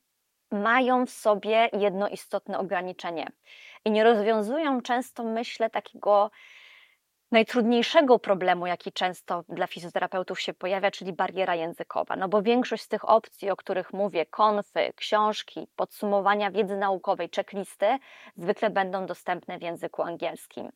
mają 0.51 1.07
w 1.07 1.11
sobie 1.11 1.71
jedno 1.73 2.09
istotne 2.09 2.59
ograniczenie 2.59 3.27
i 3.85 3.91
nie 3.91 4.05
rozwiązują 4.05 4.83
często, 4.83 5.25
myślę, 5.25 5.71
takiego 5.71 6.31
najtrudniejszego 7.33 8.19
problemu, 8.19 8.67
jaki 8.67 8.93
często 8.93 9.45
dla 9.49 9.67
fizjoterapeutów 9.67 10.41
się 10.41 10.55
pojawia, 10.55 10.91
czyli 10.91 11.13
bariera 11.13 11.55
językowa. 11.55 12.17
No 12.17 12.29
bo 12.29 12.43
większość 12.43 12.83
z 12.83 12.89
tych 12.89 13.09
opcji, 13.09 13.51
o 13.51 13.57
których 13.57 13.93
mówię, 13.93 14.27
konfy, 14.27 14.93
książki, 14.97 15.69
podsumowania 15.77 16.51
wiedzy 16.51 16.77
naukowej, 16.77 17.31
checklisty, 17.37 17.99
zwykle 18.37 18.71
będą 18.71 19.07
dostępne 19.07 19.59
w 19.59 19.63
języku 19.63 20.03
angielskim. 20.03 20.73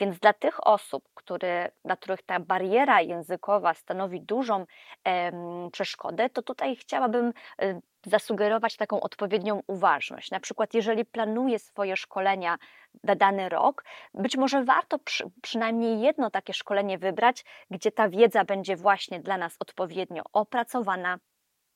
Więc 0.00 0.18
dla 0.18 0.32
tych 0.32 0.66
osób, 0.66 1.08
który, 1.14 1.70
dla 1.84 1.96
których 1.96 2.22
ta 2.22 2.40
bariera 2.40 3.00
językowa 3.00 3.74
stanowi 3.74 4.20
dużą 4.20 4.66
em, 5.04 5.34
przeszkodę, 5.72 6.30
to 6.30 6.42
tutaj 6.42 6.76
chciałabym 6.76 7.32
e, 7.62 7.80
zasugerować 8.06 8.76
taką 8.76 9.00
odpowiednią 9.00 9.62
uważność. 9.66 10.30
Na 10.30 10.40
przykład, 10.40 10.74
jeżeli 10.74 11.04
planuje 11.04 11.58
swoje 11.58 11.96
szkolenia 11.96 12.58
na 13.02 13.14
dany 13.14 13.48
rok, 13.48 13.84
być 14.14 14.36
może 14.36 14.64
warto 14.64 14.98
przy, 14.98 15.24
przynajmniej 15.42 16.00
jedno 16.00 16.30
takie 16.30 16.52
szkolenie 16.52 16.98
wybrać, 16.98 17.44
gdzie 17.70 17.92
ta 17.92 18.08
wiedza 18.08 18.44
będzie 18.44 18.76
właśnie 18.76 19.20
dla 19.20 19.38
nas 19.38 19.56
odpowiednio 19.60 20.22
opracowana, 20.32 21.18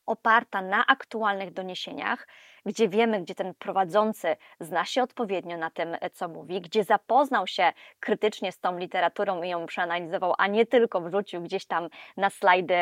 oparta 0.08 0.62
na 0.62 0.86
aktualnych 0.86 1.52
doniesieniach, 1.52 2.26
gdzie 2.66 2.88
wiemy, 2.88 3.20
gdzie 3.20 3.34
ten 3.34 3.54
prowadzący 3.54 4.36
zna 4.60 4.84
się 4.84 5.02
odpowiednio 5.02 5.56
na 5.56 5.70
tym, 5.70 5.96
co 6.12 6.28
mówi, 6.28 6.60
gdzie 6.60 6.84
zapoznał 6.84 7.46
się 7.46 7.72
krytycznie 8.00 8.52
z 8.52 8.60
tą 8.60 8.78
literaturą 8.78 9.42
i 9.42 9.48
ją 9.48 9.66
przeanalizował, 9.66 10.34
a 10.38 10.46
nie 10.46 10.66
tylko 10.66 11.00
wrzucił 11.00 11.42
gdzieś 11.42 11.66
tam 11.66 11.88
na 12.16 12.30
slajdy 12.30 12.76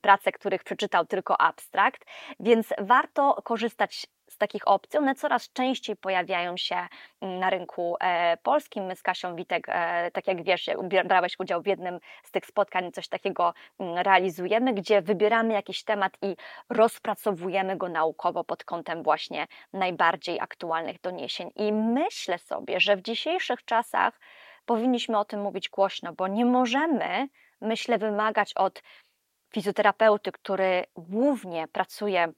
prace, 0.00 0.32
których 0.32 0.64
przeczytał 0.64 1.06
tylko 1.06 1.40
abstrakt. 1.40 2.04
Więc 2.40 2.68
warto 2.78 3.42
korzystać 3.44 4.06
z 4.30 4.38
takich 4.38 4.68
opcji. 4.68 4.98
One 4.98 5.14
coraz 5.14 5.52
częściej 5.52 5.96
pojawiają 5.96 6.56
się 6.56 6.76
mm, 7.20 7.38
na 7.38 7.50
rynku 7.50 7.96
e, 8.00 8.36
polskim. 8.36 8.84
My 8.84 8.96
z 8.96 9.02
Kasią 9.02 9.36
Witek, 9.36 9.64
e, 9.68 10.10
tak 10.10 10.26
jak 10.26 10.42
wiesz, 10.42 10.70
brałeś 11.04 11.36
udział 11.38 11.62
w 11.62 11.66
jednym 11.66 12.00
z 12.24 12.30
tych 12.30 12.46
spotkań, 12.46 12.92
coś 12.92 13.08
takiego 13.08 13.54
mm, 13.80 13.98
realizujemy, 13.98 14.72
gdzie 14.72 15.02
wybieramy 15.02 15.54
jakiś 15.54 15.84
temat 15.84 16.12
i 16.22 16.36
rozpracowujemy 16.68 17.76
go 17.76 17.88
naukowo 17.88 18.44
pod 18.44 18.64
kątem 18.64 19.02
właśnie 19.02 19.46
najbardziej 19.72 20.40
aktualnych 20.40 21.00
doniesień. 21.00 21.50
I 21.56 21.72
myślę 21.72 22.38
sobie, 22.38 22.80
że 22.80 22.96
w 22.96 23.02
dzisiejszych 23.02 23.64
czasach 23.64 24.20
powinniśmy 24.64 25.18
o 25.18 25.24
tym 25.24 25.40
mówić 25.40 25.68
głośno, 25.68 26.12
bo 26.12 26.28
nie 26.28 26.44
możemy, 26.44 27.28
myślę, 27.60 27.98
wymagać 27.98 28.52
od 28.54 28.82
fizjoterapeuty, 29.54 30.32
który 30.32 30.84
głównie 30.96 31.68
pracuje 31.68 32.32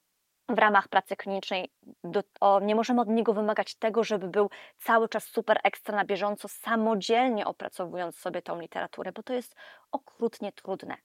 w 0.48 0.58
ramach 0.58 0.88
pracy 0.88 1.16
klinicznej 1.16 1.72
do, 2.04 2.22
o, 2.40 2.60
nie 2.60 2.74
możemy 2.74 3.00
od 3.00 3.08
niego 3.08 3.34
wymagać 3.34 3.74
tego, 3.74 4.04
żeby 4.04 4.28
był 4.28 4.50
cały 4.78 5.08
czas 5.08 5.24
super 5.24 5.60
ekstra 5.64 5.96
na 5.96 6.04
bieżąco, 6.04 6.48
samodzielnie 6.48 7.46
opracowując 7.46 8.18
sobie 8.18 8.42
tą 8.42 8.60
literaturę, 8.60 9.12
bo 9.12 9.22
to 9.22 9.32
jest 9.32 9.56
okrutnie 9.92 10.52
trudne. 10.52 10.96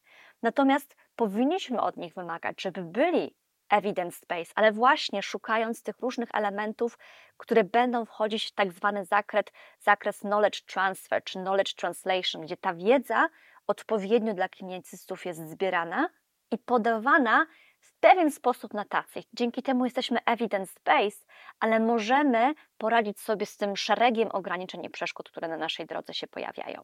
Natomiast 0.41 0.95
powinniśmy 1.15 1.81
od 1.81 1.97
nich 1.97 2.13
wymagać, 2.13 2.61
żeby 2.61 2.81
byli 2.81 3.35
evidence-based, 3.69 4.51
ale 4.55 4.71
właśnie 4.71 5.23
szukając 5.23 5.83
tych 5.83 5.99
różnych 5.99 6.29
elementów, 6.33 6.97
które 7.37 7.63
będą 7.63 8.05
wchodzić 8.05 8.45
w 8.45 8.51
tak 8.51 8.71
zwany 8.71 9.05
zakres, 9.05 9.45
zakres 9.79 10.19
knowledge 10.19 10.61
transfer 10.61 11.23
czy 11.23 11.39
knowledge 11.39 11.73
translation, 11.73 12.41
gdzie 12.41 12.57
ta 12.57 12.73
wiedza 12.73 13.29
odpowiednio 13.67 14.33
dla 14.33 14.49
klinicystów 14.49 15.25
jest 15.25 15.49
zbierana 15.49 16.09
i 16.51 16.57
podawana 16.57 17.45
w 17.87 17.93
pewien 17.99 18.31
sposób 18.31 18.73
na 18.73 18.85
tacy. 18.85 19.23
Dzięki 19.33 19.63
temu 19.63 19.85
jesteśmy 19.85 20.19
evidence-based, 20.19 21.25
ale 21.59 21.79
możemy 21.79 22.53
poradzić 22.77 23.19
sobie 23.19 23.45
z 23.45 23.57
tym 23.57 23.75
szeregiem 23.75 24.29
ograniczeń 24.31 24.85
i 24.85 24.89
przeszkód, 24.89 25.29
które 25.29 25.47
na 25.47 25.57
naszej 25.57 25.85
drodze 25.85 26.13
się 26.13 26.27
pojawiają. 26.27 26.81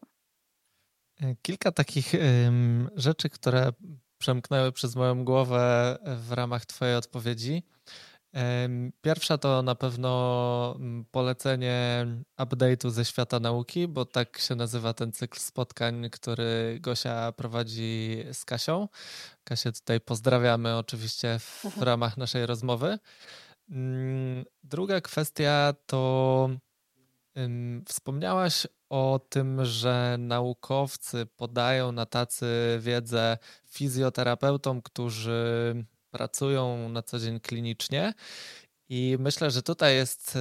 E, 1.20 1.34
kilka 1.42 1.72
takich 1.72 2.12
rzeczy, 2.96 3.30
które 3.30 3.70
przemknęły 4.18 4.72
przez 4.72 4.96
moją 4.96 5.24
głowę 5.24 5.96
w 6.04 6.32
ramach 6.32 6.66
Twojej 6.66 6.96
odpowiedzi. 6.96 7.62
Pierwsza 9.02 9.38
to 9.38 9.62
na 9.62 9.74
pewno 9.74 10.74
mm, 10.78 11.04
polecenie 11.10 12.06
update'u 12.38 12.90
ze 12.90 13.04
świata 13.04 13.40
nauki, 13.40 13.88
bo 13.88 14.04
tak 14.04 14.38
się 14.38 14.54
nazywa 14.54 14.94
ten 14.94 15.12
cykl 15.12 15.40
spotkań, 15.40 16.10
który 16.10 16.78
Gosia 16.80 17.32
prowadzi 17.32 18.24
z 18.32 18.44
Kasią. 18.44 18.88
Kasię 19.44 19.72
tutaj 19.72 20.00
pozdrawiamy 20.00 20.76
oczywiście 20.76 21.38
w 21.38 21.64
mhm. 21.64 21.82
ramach 21.84 22.16
naszej 22.16 22.46
rozmowy. 22.46 22.98
Mm, 23.70 24.44
druga 24.62 25.00
kwestia 25.00 25.74
to 25.86 26.50
wspomniałaś 27.88 28.66
o 28.88 29.20
tym, 29.28 29.64
że 29.64 30.16
naukowcy 30.18 31.26
podają 31.36 31.92
na 31.92 32.06
tacy 32.06 32.46
wiedzę 32.80 33.38
fizjoterapeutom, 33.66 34.82
którzy 34.82 35.74
pracują 36.14 36.88
na 36.88 37.02
co 37.02 37.18
dzień 37.18 37.40
klinicznie. 37.40 38.14
I 38.88 39.16
myślę, 39.20 39.50
że 39.50 39.62
tutaj 39.62 39.94
jest 39.94 40.38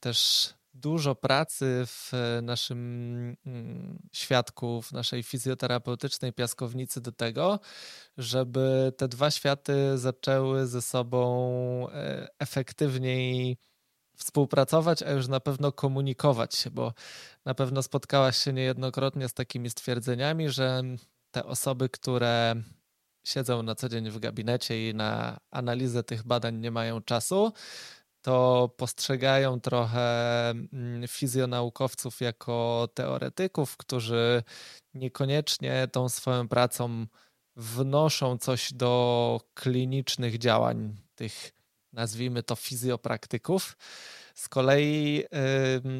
też 0.00 0.48
dużo 0.74 1.14
pracy 1.14 1.82
w 1.86 2.12
naszym 2.42 2.78
mm, 3.46 3.98
świadku, 4.12 4.82
w 4.82 4.92
naszej 4.92 5.22
fizjoterapeutycznej 5.22 6.32
piaskownicy 6.32 7.00
do 7.00 7.12
tego, 7.12 7.60
żeby 8.18 8.92
te 8.96 9.08
dwa 9.08 9.30
światy 9.30 9.98
zaczęły 9.98 10.66
ze 10.66 10.82
sobą 10.82 11.90
e, 11.90 12.28
efektywniej 12.38 13.56
współpracować, 14.16 15.02
a 15.02 15.10
już 15.10 15.28
na 15.28 15.40
pewno 15.40 15.72
komunikować 15.72 16.54
się, 16.54 16.70
bo 16.70 16.92
na 17.44 17.54
pewno 17.54 17.82
spotkałaś 17.82 18.36
się 18.36 18.52
niejednokrotnie 18.52 19.28
z 19.28 19.34
takimi 19.34 19.70
stwierdzeniami, 19.70 20.48
że 20.48 20.82
te 21.30 21.44
osoby, 21.44 21.88
które 21.88 22.62
siedzą 23.24 23.62
na 23.62 23.74
co 23.74 23.88
dzień 23.88 24.10
w 24.10 24.18
gabinecie 24.18 24.90
i 24.90 24.94
na 24.94 25.40
analizę 25.50 26.02
tych 26.02 26.26
badań 26.26 26.56
nie 26.56 26.70
mają 26.70 27.02
czasu, 27.02 27.52
to 28.22 28.68
postrzegają 28.76 29.60
trochę 29.60 30.50
mm, 30.50 31.08
fizjonaukowców 31.08 32.20
jako 32.20 32.88
teoretyków, 32.94 33.76
którzy 33.76 34.42
niekoniecznie 34.94 35.88
tą 35.92 36.08
swoją 36.08 36.48
pracą 36.48 37.06
wnoszą 37.56 38.38
coś 38.38 38.72
do 38.72 39.40
klinicznych 39.54 40.38
działań 40.38 40.96
tych, 41.14 41.52
nazwijmy 41.92 42.42
to, 42.42 42.56
fizjopraktyków. 42.56 43.76
Z 44.34 44.48
kolei 44.48 45.24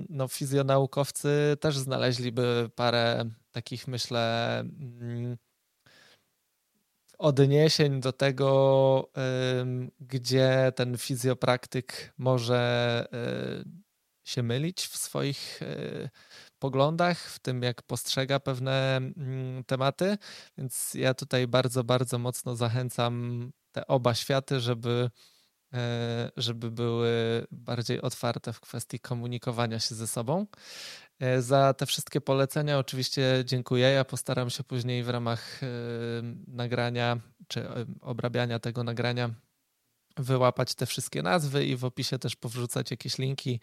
no, 0.08 0.28
fizjonaukowcy 0.28 1.56
też 1.60 1.78
znaleźliby 1.78 2.70
parę 2.74 3.24
takich, 3.52 3.88
myślę, 3.88 4.58
mm, 4.60 5.36
odniesień 7.20 8.00
do 8.00 8.12
tego, 8.12 9.10
gdzie 10.00 10.72
ten 10.76 10.98
fizjopraktyk 10.98 12.14
może 12.18 13.06
y, 13.64 13.64
się 14.24 14.42
mylić 14.42 14.86
w 14.86 14.96
swoich 14.96 15.62
y, 15.62 16.10
poglądach, 16.58 17.18
w 17.18 17.38
tym 17.38 17.62
jak 17.62 17.82
postrzega 17.82 18.40
pewne 18.40 18.96
mm, 18.96 19.64
tematy. 19.64 20.18
Więc 20.58 20.94
ja 20.94 21.14
tutaj 21.14 21.46
bardzo, 21.46 21.84
bardzo 21.84 22.18
mocno 22.18 22.56
zachęcam 22.56 23.50
te 23.72 23.86
oba 23.86 24.14
światy, 24.14 24.60
żeby, 24.60 25.10
e, 25.72 26.30
żeby 26.36 26.70
były 26.70 27.46
bardziej 27.50 28.00
otwarte 28.00 28.52
w 28.52 28.60
kwestii 28.60 29.00
komunikowania 29.00 29.80
się 29.80 29.94
ze 29.94 30.06
sobą. 30.06 30.46
E, 31.20 31.42
za 31.42 31.74
te 31.74 31.86
wszystkie 31.86 32.20
polecenia 32.20 32.78
oczywiście 32.78 33.42
dziękuję. 33.44 33.90
Ja 33.90 34.04
postaram 34.04 34.50
się 34.50 34.64
później 34.64 35.04
w 35.04 35.08
ramach 35.08 35.62
e, 35.62 35.66
nagrania 36.46 37.20
czy 37.48 37.68
e, 37.68 37.86
obrabiania 38.00 38.58
tego 38.58 38.84
nagrania 38.84 39.30
wyłapać 40.16 40.74
te 40.74 40.86
wszystkie 40.86 41.22
nazwy 41.22 41.64
i 41.64 41.76
w 41.76 41.84
opisie 41.84 42.18
też 42.18 42.36
powrzucać 42.36 42.90
jakieś 42.90 43.18
linki. 43.18 43.60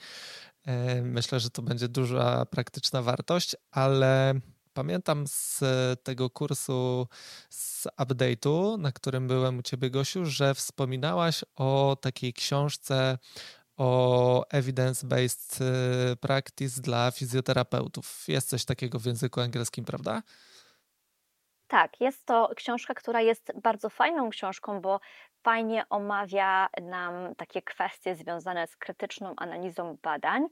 Myślę, 1.04 1.40
że 1.40 1.50
to 1.50 1.62
będzie 1.62 1.88
duża 1.88 2.46
praktyczna 2.46 3.02
wartość, 3.02 3.56
ale 3.72 4.34
pamiętam 4.74 5.28
z 5.28 5.64
tego 6.04 6.30
kursu 6.30 7.08
z 7.50 7.88
update'u, 7.98 8.80
na 8.80 8.92
którym 8.92 9.28
byłem 9.28 9.58
u 9.58 9.62
ciebie, 9.62 9.90
Gosiu, 9.90 10.26
że 10.26 10.56
wspominałaś 10.56 11.44
o 11.56 11.98
takiej 12.02 12.34
książce 12.34 13.18
o 13.78 14.46
evidence-based 14.50 15.62
y, 16.12 16.16
practice 16.16 16.82
dla 16.82 17.12
fizjoterapeutów. 17.12 18.24
Jest 18.28 18.50
coś 18.50 18.66
takiego 18.66 19.00
w 19.00 19.06
języku 19.06 19.42
angielskim, 19.42 19.86
prawda? 19.86 20.22
Tak, 21.68 22.02
jest 22.02 22.26
to 22.26 22.50
książka, 22.56 22.94
która 22.94 23.22
jest 23.22 23.52
bardzo 23.62 23.90
fajną 23.90 24.30
książką, 24.30 24.82
bo 24.82 25.00
fajnie 25.44 25.90
omawia 25.90 26.70
nam 26.82 27.36
takie 27.36 27.62
kwestie 27.62 28.16
związane 28.16 28.68
z 28.68 28.76
krytyczną 28.76 29.34
analizą 29.38 29.98
badań, 30.02 30.48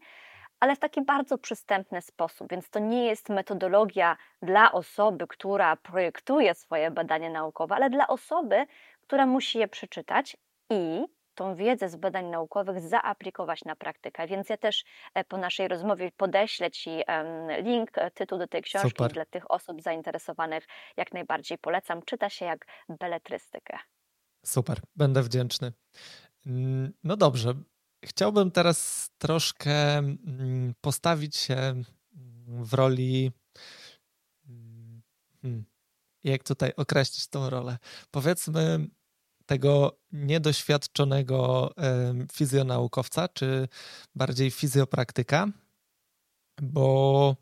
ale 0.59 0.75
w 0.75 0.79
taki 0.79 1.01
bardzo 1.05 1.37
przystępny 1.37 2.01
sposób. 2.01 2.49
Więc 2.51 2.69
to 2.69 2.79
nie 2.79 3.05
jest 3.05 3.29
metodologia 3.29 4.17
dla 4.41 4.71
osoby, 4.71 5.27
która 5.27 5.75
projektuje 5.75 6.55
swoje 6.55 6.91
badania 6.91 7.29
naukowe, 7.29 7.75
ale 7.75 7.89
dla 7.89 8.07
osoby, 8.07 8.65
która 9.01 9.25
musi 9.25 9.59
je 9.59 9.67
przeczytać 9.67 10.37
i 10.69 11.05
tą 11.35 11.55
wiedzę 11.55 11.89
z 11.89 11.95
badań 11.95 12.25
naukowych 12.25 12.79
zaaplikować 12.79 13.63
na 13.65 13.75
praktykę. 13.75 14.27
Więc 14.27 14.49
ja 14.49 14.57
też 14.57 14.83
e, 15.13 15.23
po 15.23 15.37
naszej 15.37 15.67
rozmowie 15.67 16.11
podeślę 16.17 16.71
Ci 16.71 16.89
link, 17.63 17.97
e, 17.97 18.11
tytuł 18.11 18.39
do 18.39 18.47
tej 18.47 18.61
książki 18.61 18.89
Super. 18.89 19.13
dla 19.13 19.25
tych 19.25 19.51
osób 19.51 19.81
zainteresowanych. 19.81 20.67
Jak 20.97 21.13
najbardziej 21.13 21.57
polecam. 21.57 22.01
Czyta 22.01 22.29
się 22.29 22.45
jak 22.45 22.65
beletrystykę. 22.89 23.77
Super, 24.45 24.79
będę 24.95 25.23
wdzięczny. 25.23 25.71
No 27.03 27.17
dobrze. 27.17 27.53
Chciałbym 28.05 28.51
teraz 28.51 29.09
troszkę 29.17 30.01
postawić 30.81 31.35
się 31.35 31.81
w 32.47 32.73
roli. 32.73 33.31
Mm, 34.49 35.01
hmm, 35.41 35.65
jak 36.23 36.43
tutaj 36.43 36.71
określić 36.77 37.27
tą 37.27 37.49
rolę? 37.49 37.77
Powiedzmy 38.11 38.87
tego 39.45 39.97
niedoświadczonego 40.11 41.71
fizjonaukowca, 42.33 43.27
czy 43.27 43.67
bardziej 44.15 44.51
fizjopraktyka, 44.51 45.47
bo 46.61 47.35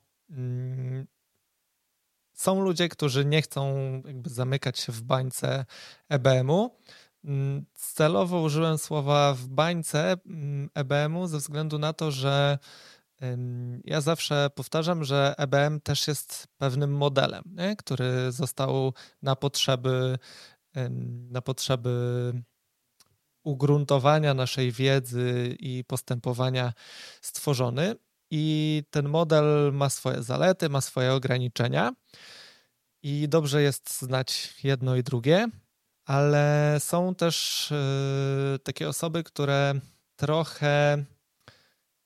są 2.34 2.62
ludzie, 2.62 2.90
którzy 2.90 3.26
nie 3.26 3.42
chcą 3.42 3.76
jakby 4.06 4.30
zamykać 4.30 4.80
się 4.80 4.92
w 4.92 5.02
bańce 5.02 5.66
EBM-u. 6.10 6.78
Celowo 7.74 8.42
użyłem 8.42 8.78
słowa 8.78 9.34
w 9.34 9.48
bańce 9.48 10.18
EBM-u 10.76 11.28
ze 11.28 11.38
względu 11.38 11.80
na 11.80 11.94
to, 11.94 12.12
że 12.12 12.58
ja 13.84 14.02
zawsze 14.02 14.50
powtarzam, 14.56 15.04
że 15.04 15.36
EBM 15.38 15.82
też 15.82 16.08
jest 16.08 16.48
pewnym 16.58 16.98
modelem, 16.98 17.44
nie? 17.46 17.76
który 17.76 18.32
został 18.32 18.94
na 19.22 19.36
potrzeby, 19.36 20.18
na 21.30 21.42
potrzeby 21.42 22.34
ugruntowania 23.44 24.34
naszej 24.34 24.72
wiedzy 24.72 25.56
i 25.60 25.84
postępowania 25.88 26.74
stworzony. 27.22 27.96
I 28.32 28.84
ten 28.90 29.10
model 29.10 29.72
ma 29.74 29.90
swoje 29.90 30.24
zalety, 30.24 30.70
ma 30.70 30.82
swoje 30.82 31.14
ograniczenia. 31.14 31.94
I 33.04 33.30
dobrze 33.30 33.62
jest 33.62 34.00
znać 34.00 34.54
jedno 34.64 34.96
i 34.96 35.04
drugie, 35.04 35.48
ale 36.06 36.78
są 36.80 37.16
też 37.16 37.68
yy, 38.52 38.60
takie 38.60 38.90
osoby, 38.90 39.24
które 39.24 39.74
trochę 40.16 41.06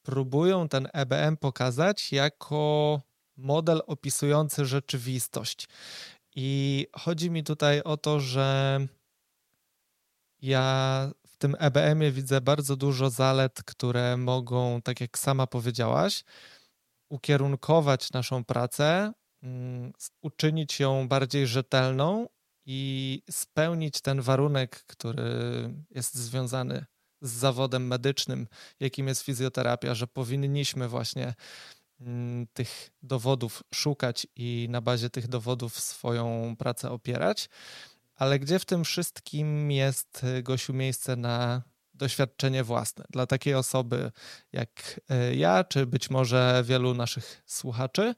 próbują 0.02 0.70
ten 0.70 0.88
EBM 0.94 1.38
pokazać 1.38 2.12
jako 2.12 3.02
model 3.38 3.82
opisujący 3.88 4.66
rzeczywistość. 4.66 5.68
I 6.40 6.88
chodzi 6.96 7.32
mi 7.32 7.44
tutaj 7.44 7.82
o 7.82 7.98
to, 7.98 8.20
że 8.20 8.80
ja 10.42 11.12
w 11.28 11.38
tym 11.38 11.56
EBM-ie 11.60 12.12
widzę 12.12 12.42
bardzo 12.42 12.76
dużo 12.76 13.10
zalet, 13.10 13.64
które 13.64 14.18
mogą, 14.18 14.82
tak 14.82 15.02
jak 15.02 15.18
sama 15.18 15.48
powiedziałaś, 15.48 16.24
ukierunkować 17.10 18.12
naszą 18.12 18.44
pracę, 18.44 19.14
mm, 19.44 19.94
uczynić 20.22 20.80
ją 20.80 21.08
bardziej 21.08 21.48
rzetelną 21.48 22.28
i 22.66 23.22
spełnić 23.32 24.02
ten 24.02 24.22
warunek, 24.22 24.84
który 24.88 25.24
jest 25.90 26.16
związany 26.16 26.86
z 27.22 27.32
zawodem 27.32 27.88
medycznym, 27.88 28.48
jakim 28.80 29.08
jest 29.08 29.22
fizjoterapia, 29.22 29.96
że 29.96 30.08
powinniśmy 30.08 30.88
właśnie 30.88 31.34
tych 32.54 32.90
dowodów 33.04 33.64
szukać 33.74 34.28
i 34.36 34.68
na 34.70 34.82
bazie 34.82 35.10
tych 35.10 35.28
dowodów 35.28 35.80
swoją 35.80 36.56
pracę 36.60 36.92
opierać. 36.92 37.50
Ale 38.16 38.40
gdzie 38.40 38.60
w 38.60 38.66
tym 38.66 38.84
wszystkim 38.84 39.72
jest, 39.72 40.26
Gosiu, 40.44 40.74
miejsce 40.74 41.16
na 41.16 41.62
doświadczenie 41.94 42.64
własne 42.64 43.06
dla 43.10 43.28
takiej 43.28 43.54
osoby 43.54 44.12
jak 44.54 45.02
e, 45.10 45.36
ja, 45.36 45.64
czy 45.64 45.86
być 45.86 46.10
może 46.10 46.64
wielu 46.66 46.94
naszych 46.94 47.44
słuchaczy, 47.46 48.16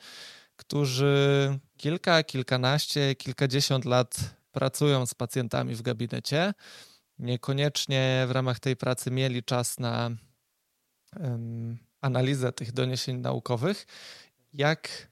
którzy 0.56 1.60
kilka, 1.78 2.24
kilkanaście, 2.24 3.16
kilkadziesiąt 3.16 3.86
lat 3.86 4.36
pracują 4.52 5.06
z 5.06 5.14
pacjentami 5.14 5.76
w 5.76 5.82
gabinecie, 5.82 6.54
niekoniecznie 7.20 8.26
w 8.28 8.32
ramach 8.32 8.60
tej 8.60 8.76
pracy 8.76 9.12
mieli 9.12 9.44
czas 9.44 9.80
na 9.80 10.10
um, 11.20 11.89
analizę 12.02 12.52
tych 12.52 12.72
doniesień 12.72 13.18
naukowych, 13.18 13.86
jak 14.54 15.12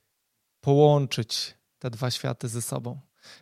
połączyć 0.62 1.56
te 1.80 1.90
dwa 1.90 2.12
światy 2.12 2.48
ze 2.48 2.62
sobą. 2.62 3.00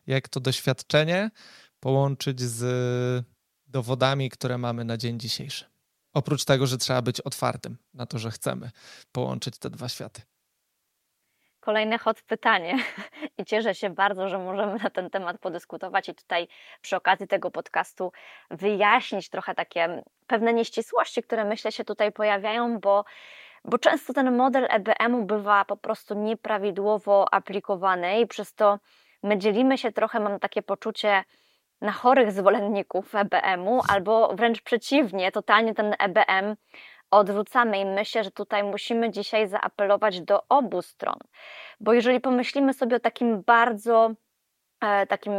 Jak 0.08 0.30
to 0.30 0.40
doświadczenie 0.40 1.32
połączyć 1.80 2.42
z 2.42 3.26
dowodami, 3.68 4.30
które 4.30 4.58
mamy 4.58 4.86
na 4.86 4.98
dzień 4.98 5.20
dzisiejszy. 5.20 5.66
Oprócz 6.14 6.46
tego, 6.46 6.68
że 6.68 6.78
trzeba 6.78 7.02
być 7.02 7.22
otwartym 7.22 7.78
na 7.94 8.06
to, 8.06 8.20
że 8.20 8.32
chcemy 8.32 8.72
połączyć 9.12 9.58
te 9.58 9.70
dwa 9.70 9.90
światy. 9.90 10.22
Kolejne 11.66 11.98
hot 11.98 12.22
pytanie. 12.22 12.78
I 13.38 13.46
cieszę 13.46 13.76
się 13.76 13.90
bardzo, 13.90 14.30
że 14.30 14.38
możemy 14.38 14.80
na 14.84 14.90
ten 14.90 15.10
temat 15.10 15.38
podyskutować 15.38 16.10
i 16.10 16.16
tutaj 16.16 16.48
przy 16.82 16.96
okazji 16.96 17.28
tego 17.28 17.52
podcastu 17.52 18.12
wyjaśnić 18.52 19.30
trochę 19.30 19.56
takie 19.56 20.04
pewne 20.28 20.54
nieścisłości, 20.54 21.24
które 21.24 21.46
myślę 21.46 21.72
się 21.72 21.84
tutaj 21.84 22.12
pojawiają, 22.12 22.80
bo, 22.80 23.06
bo 23.64 23.78
często 23.78 24.14
ten 24.14 24.36
model 24.36 24.68
EBM-u 24.70 25.26
bywa 25.26 25.66
po 25.66 25.78
prostu 25.78 26.14
nieprawidłowo 26.14 27.34
aplikowany 27.34 28.20
i 28.20 28.28
przez 28.28 28.54
to 28.54 28.80
my 29.24 29.38
dzielimy 29.38 29.78
się 29.78 29.92
trochę, 29.92 30.20
mam 30.20 30.40
takie 30.40 30.62
poczucie, 30.62 31.24
na 31.82 31.92
chorych 31.92 32.32
zwolenników 32.32 33.16
EBM-u, 33.16 33.82
albo 33.90 34.36
wręcz 34.36 34.62
przeciwnie, 34.62 35.32
totalnie 35.32 35.74
ten 35.74 35.96
EBM 36.00 36.56
odrzucamy 37.12 37.80
i 37.80 37.86
myślę, 37.86 38.24
że 38.24 38.32
tutaj 38.32 38.64
musimy 38.64 39.12
dzisiaj 39.12 39.48
zaapelować 39.48 40.22
do 40.22 40.44
obu 40.50 40.82
stron, 40.82 41.18
bo 41.80 41.94
jeżeli 41.94 42.20
pomyślimy 42.20 42.74
sobie 42.74 42.96
o 42.96 43.00
takim 43.00 43.44
bardzo 43.44 44.12
e, 44.82 45.08
takim 45.08 45.34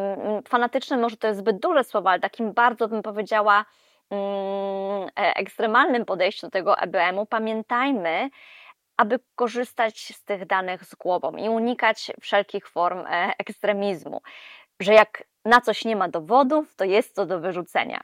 fanatycznym, 0.48 1.00
może 1.00 1.16
to 1.16 1.26
jest 1.26 1.40
zbyt 1.40 1.60
duże 1.60 1.84
słowo, 1.84 2.10
ale 2.10 2.20
takim 2.20 2.52
bardzo 2.52 2.88
bym 2.88 3.02
powiedziała 3.02 3.64
mm, 4.10 5.08
e, 5.08 5.34
ekstremalnym 5.36 6.04
podejściu 6.04 6.46
do 6.46 6.50
tego 6.50 6.78
EBM-u, 6.78 7.26
pamiętajmy, 7.26 8.30
aby 8.96 9.18
korzystać 9.34 9.98
z 10.16 10.24
tych 10.24 10.46
danych 10.46 10.84
z 10.84 10.94
głową 10.94 11.36
i 11.36 11.48
unikać 11.48 12.12
wszelkich 12.20 12.68
form 12.68 12.98
e, 12.98 13.32
ekstremizmu, 13.38 14.20
że 14.80 14.94
jak 14.94 15.24
na 15.44 15.60
coś 15.60 15.84
nie 15.84 15.96
ma 15.96 16.08
dowodów, 16.08 16.74
to 16.76 16.84
jest 16.84 17.16
to 17.16 17.26
do 17.26 17.40
wyrzucenia. 17.40 18.00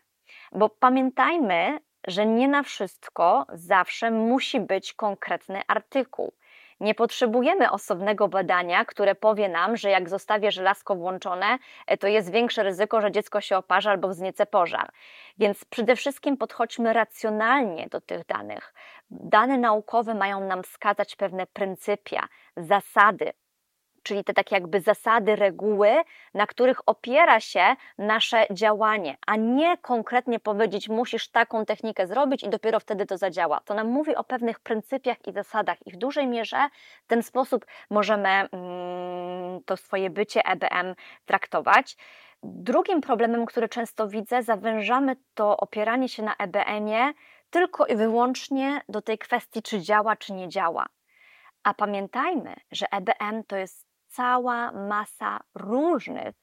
Bo 0.53 0.69
pamiętajmy, 0.69 1.79
że 2.07 2.27
nie 2.27 2.49
na 2.49 2.63
wszystko 2.63 3.47
zawsze 3.53 4.11
musi 4.11 4.61
być 4.61 4.95
konkretny 4.95 5.61
artykuł. 5.69 6.33
Nie 6.81 6.95
potrzebujemy 6.95 7.71
osobnego 7.71 8.29
badania, 8.29 8.85
które 8.85 9.15
powie 9.15 9.49
nam, 9.49 9.77
że 9.77 9.91
jak 9.91 10.09
zostawię 10.09 10.51
żelazko 10.51 10.95
włączone, 10.95 11.59
e, 11.87 11.97
to 11.97 12.07
jest 12.07 12.33
większe 12.33 12.63
ryzyko, 12.63 13.01
że 13.01 13.13
dziecko 13.13 13.41
się 13.41 13.57
oparzy 13.57 13.91
albo 13.91 14.09
wzniece 14.09 14.47
pożar. 14.47 14.91
Więc 15.39 15.65
przede 15.65 15.97
wszystkim 15.97 16.37
podchodźmy 16.37 16.93
racjonalnie 16.93 17.87
do 17.89 18.01
tych 18.01 18.27
danych. 18.27 18.75
Dane 19.11 19.59
naukowe 19.59 20.15
mają 20.15 20.41
nam 20.41 20.63
wskazać 20.63 21.17
pewne 21.17 21.47
pryncypia, 21.47 22.29
zasady, 22.57 23.33
czyli 24.03 24.25
te 24.25 24.35
takie 24.35 24.57
jakby 24.57 24.81
zasady, 24.81 25.37
reguły, 25.37 25.91
na 26.35 26.47
których 26.47 26.89
opiera 26.89 27.41
się 27.41 27.77
nasze 27.99 28.47
działanie, 28.51 29.17
a 29.27 29.37
nie 29.37 29.77
konkretnie 29.77 30.41
powiedzieć, 30.41 30.89
musisz 30.89 31.29
taką 31.29 31.65
technikę 31.65 32.07
zrobić 32.07 32.43
i 32.43 32.49
dopiero 32.49 32.81
wtedy 32.81 33.07
to 33.07 33.19
zadziała. 33.19 33.61
To 33.65 33.75
nam 33.75 33.87
mówi 33.87 34.17
o 34.17 34.25
pewnych 34.25 34.61
pryncypiach 34.61 35.27
i 35.27 35.33
zasadach, 35.33 35.87
i 35.87 35.91
w 35.91 35.97
dużej 35.97 36.27
mierze 36.27 36.69
w 37.05 37.07
ten 37.07 37.23
sposób 37.23 37.67
możemy 37.91 38.29
mm, 38.29 39.63
to 39.67 39.77
swoje 39.77 40.11
bycie 40.11 40.45
EBM 40.45 40.95
traktować. 41.27 41.97
Drugim 42.43 43.01
problemem, 43.01 43.47
który 43.47 43.69
często 43.69 44.09
widzę, 44.09 44.43
zawężamy 44.43 45.17
to 45.35 45.57
opieranie 45.57 46.09
się 46.09 46.23
na 46.23 46.35
EBM-ie 46.37 47.13
tylko 47.51 47.87
i 47.87 47.97
wyłącznie 47.97 48.81
do 48.89 49.03
tej 49.03 49.19
kwestii, 49.19 49.63
czy 49.63 49.81
działa, 49.81 50.17
czy 50.17 50.33
nie 50.33 50.49
działa. 50.49 50.87
A 51.65 51.75
pamiętajmy, 51.75 52.55
że 52.71 52.87
EBM 52.93 53.45
to 53.47 53.57
jest 53.57 53.92
cała 54.13 54.73
masa 54.73 55.41
różnych 55.55 56.35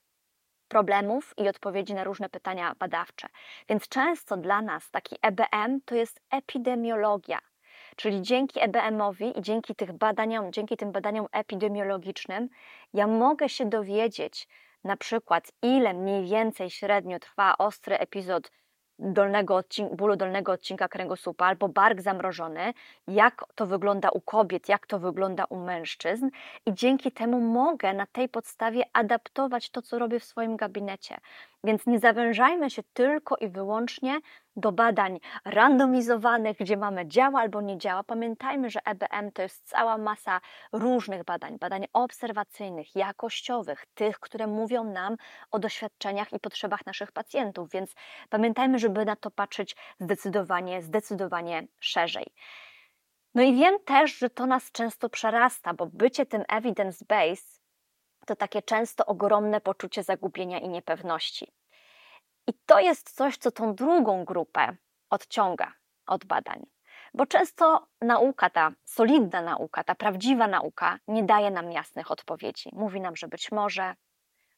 problemów 0.67 1.33
i 1.37 1.49
odpowiedzi 1.49 1.93
na 1.93 2.03
różne 2.03 2.29
pytania 2.29 2.75
badawcze. 2.79 3.27
Więc 3.69 3.87
często 3.87 4.37
dla 4.37 4.61
nas 4.61 4.91
taki 4.91 5.15
EBM 5.21 5.81
to 5.85 5.95
jest 5.95 6.21
epidemiologia. 6.31 7.39
Czyli 7.95 8.21
dzięki 8.21 8.59
EBM-owi 8.59 9.39
i 9.39 9.41
dzięki, 9.41 9.75
tych 9.75 9.93
badaniom, 9.93 10.51
dzięki 10.51 10.77
tym 10.77 10.91
badaniom 10.91 11.27
epidemiologicznym, 11.31 12.49
ja 12.93 13.07
mogę 13.07 13.49
się 13.49 13.65
dowiedzieć, 13.65 14.47
na 14.83 14.97
przykład, 14.97 15.51
ile 15.61 15.93
mniej 15.93 16.29
więcej 16.29 16.69
średnio 16.69 17.19
trwa 17.19 17.57
ostry 17.57 17.97
epizod 17.97 18.51
dolnego 18.99 19.55
odcinka, 19.55 19.95
bólu 19.95 20.15
dolnego 20.15 20.51
odcinka 20.51 20.87
kręgosłupa 20.87 21.45
albo 21.45 21.67
bark 21.67 22.01
zamrożony, 22.01 22.73
jak 23.07 23.45
to 23.55 23.67
wygląda 23.67 24.09
u 24.09 24.21
kobiet, 24.21 24.69
jak 24.69 24.87
to 24.87 24.99
wygląda 24.99 25.45
u 25.45 25.55
mężczyzn 25.57 26.29
i 26.65 26.73
dzięki 26.73 27.11
temu 27.11 27.41
mogę 27.41 27.93
na 27.93 28.05
tej 28.05 28.29
podstawie 28.29 28.83
adaptować 28.93 29.69
to, 29.69 29.81
co 29.81 29.99
robię 29.99 30.19
w 30.19 30.23
swoim 30.23 30.57
gabinecie. 30.57 31.17
Więc 31.63 31.85
nie 31.85 31.99
zawężajmy 31.99 32.69
się 32.69 32.83
tylko 32.93 33.35
i 33.35 33.49
wyłącznie 33.49 34.19
do 34.55 34.71
badań 34.71 35.19
randomizowanych, 35.45 36.57
gdzie 36.57 36.77
mamy 36.77 37.07
działa 37.07 37.39
albo 37.39 37.61
nie 37.61 37.77
działa. 37.77 38.03
Pamiętajmy, 38.03 38.69
że 38.69 38.79
EBM 38.85 39.31
to 39.31 39.41
jest 39.41 39.69
cała 39.69 39.97
masa 39.97 40.41
różnych 40.71 41.23
badań, 41.23 41.57
badań 41.59 41.85
obserwacyjnych, 41.93 42.95
jakościowych, 42.95 43.85
tych, 43.93 44.19
które 44.19 44.47
mówią 44.47 44.83
nam 44.83 45.15
o 45.51 45.59
doświadczeniach 45.59 46.33
i 46.33 46.39
potrzebach 46.39 46.85
naszych 46.85 47.11
pacjentów, 47.11 47.69
więc 47.71 47.93
pamiętajmy, 48.29 48.79
żeby 48.79 49.05
na 49.05 49.15
to 49.15 49.31
patrzeć 49.31 49.75
zdecydowanie, 49.99 50.81
zdecydowanie 50.81 51.67
szerzej. 51.79 52.25
No 53.35 53.41
i 53.41 53.55
wiem 53.55 53.77
też, 53.85 54.17
że 54.17 54.29
to 54.29 54.45
nas 54.45 54.71
często 54.71 55.09
przerasta, 55.09 55.73
bo 55.73 55.85
bycie 55.85 56.25
tym 56.25 56.41
evidence-based 56.41 57.58
to 58.29 58.35
takie 58.35 58.61
często 58.61 59.05
ogromne 59.05 59.61
poczucie 59.61 60.03
zagubienia 60.03 60.59
i 60.59 60.69
niepewności. 60.69 61.51
I 62.47 62.53
to 62.65 62.79
jest 62.79 63.15
coś, 63.15 63.37
co 63.37 63.51
tą 63.51 63.75
drugą 63.75 64.25
grupę 64.25 64.75
odciąga 65.09 65.73
od 66.07 66.25
badań. 66.25 66.65
Bo 67.13 67.25
często 67.25 67.87
nauka, 68.01 68.49
ta 68.49 68.71
solidna 68.85 69.41
nauka, 69.41 69.83
ta 69.83 69.95
prawdziwa 69.95 70.47
nauka 70.47 70.99
nie 71.07 71.23
daje 71.23 71.51
nam 71.51 71.71
jasnych 71.71 72.11
odpowiedzi. 72.11 72.69
Mówi 72.73 73.01
nam, 73.01 73.15
że 73.15 73.27
być 73.27 73.51
może, 73.51 73.95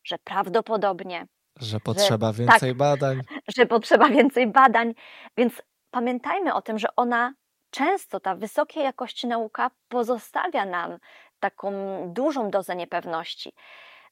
że 0.03 0.17
prawdopodobnie. 0.17 1.27
Że 1.59 1.79
potrzeba 1.79 2.33
że, 2.33 2.33
więcej 2.33 2.69
tak, 2.69 2.77
badań. 2.77 3.21
Że 3.57 3.65
potrzeba 3.65 4.09
więcej 4.09 4.47
badań. 4.47 4.93
Więc 5.37 5.61
pamiętajmy 5.91 6.53
o 6.53 6.61
tym, 6.61 6.79
że 6.79 6.95
ona 6.95 7.33
często, 7.69 8.19
ta 8.19 8.35
wysokiej 8.35 8.83
jakości 8.83 9.27
nauka 9.27 9.71
pozostawia 9.87 10.65
nam 10.65 10.97
taką 11.41 11.71
dużą 12.13 12.49
dozę 12.49 12.75
niepewności. 12.75 13.53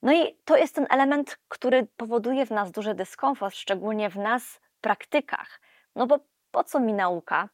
No 0.02 0.14
i 0.14 0.38
to 0.46 0.58
jest 0.58 0.76
ten 0.76 0.88
element, 0.90 1.38
który 1.48 1.88
powoduje 1.98 2.46
w 2.46 2.52
nas 2.52 2.72
duży 2.72 2.94
dyskomfort, 2.96 3.56
szczególnie 3.56 4.10
w 4.10 4.16
nas 4.16 4.62
praktykach. 4.82 5.62
No 5.96 6.08
bo 6.08 6.20
po 6.52 6.64
co 6.64 6.80
mi 6.80 6.94
nauka? 6.94 7.50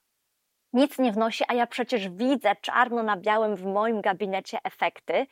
Nic 0.73 0.99
nie 0.99 1.11
wnosi, 1.11 1.43
a 1.47 1.53
ja 1.53 1.67
przecież 1.67 2.09
widzę 2.09 2.55
czarno 2.61 3.03
na 3.03 3.17
białym 3.17 3.55
w 3.55 3.65
moim 3.65 4.01
gabinecie 4.01 4.57
efekty. 4.63 5.28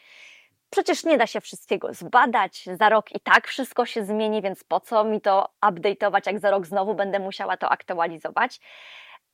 Przecież 0.69 1.03
nie 1.03 1.17
da 1.17 1.27
się 1.27 1.41
wszystkiego 1.41 1.93
zbadać, 1.93 2.69
za 2.79 2.89
rok 2.89 3.11
i 3.15 3.19
tak 3.19 3.47
wszystko 3.47 3.85
się 3.85 4.05
zmieni, 4.05 4.41
więc 4.41 4.63
po 4.63 4.79
co 4.79 5.03
mi 5.03 5.21
to 5.21 5.49
update'ować, 5.65 6.21
jak 6.25 6.39
za 6.39 6.51
rok 6.51 6.65
znowu 6.65 6.95
będę 6.95 7.19
musiała 7.19 7.57
to 7.57 7.69
aktualizować. 7.69 8.59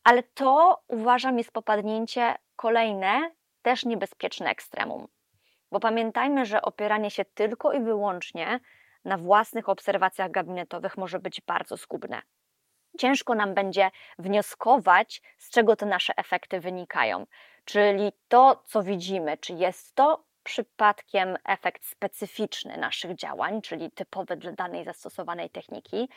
Ale 0.04 0.24
to 0.24 0.82
uważam 0.88 1.38
jest 1.38 1.52
popadnięcie 1.52 2.36
kolejne, 2.56 3.32
też 3.70 3.86
niebezpieczne 3.86 4.50
ekstremum. 4.50 5.08
Bo 5.72 5.80
pamiętajmy, 5.80 6.46
że 6.46 6.62
opieranie 6.62 7.12
się 7.12 7.26
tylko 7.26 7.74
i 7.74 7.80
wyłącznie 7.80 8.60
na 9.06 9.18
własnych 9.18 9.70
obserwacjach 9.70 10.32
gabinetowych 10.32 10.98
może 10.98 11.20
być 11.20 11.42
bardzo 11.42 11.78
zgubne. 11.78 12.22
Ciężko 13.00 13.36
nam 13.36 13.54
będzie 13.54 13.92
wnioskować, 14.20 15.22
z 15.38 15.52
czego 15.52 15.76
te 15.76 15.86
nasze 15.86 16.14
efekty 16.18 16.60
wynikają. 16.60 17.26
Czyli 17.66 18.12
to, 18.28 18.64
co 18.66 18.84
widzimy, 18.84 19.38
czy 19.38 19.54
jest 19.54 19.96
to 19.96 20.24
przypadkiem 20.44 21.38
efekt 21.44 21.86
specyficzny 21.86 22.78
naszych 22.78 23.16
działań, 23.16 23.62
czyli 23.62 23.92
typowy 23.92 24.38
dla 24.38 24.52
danej 24.52 24.86
zastosowanej 24.86 25.50
techniki, 25.50 26.10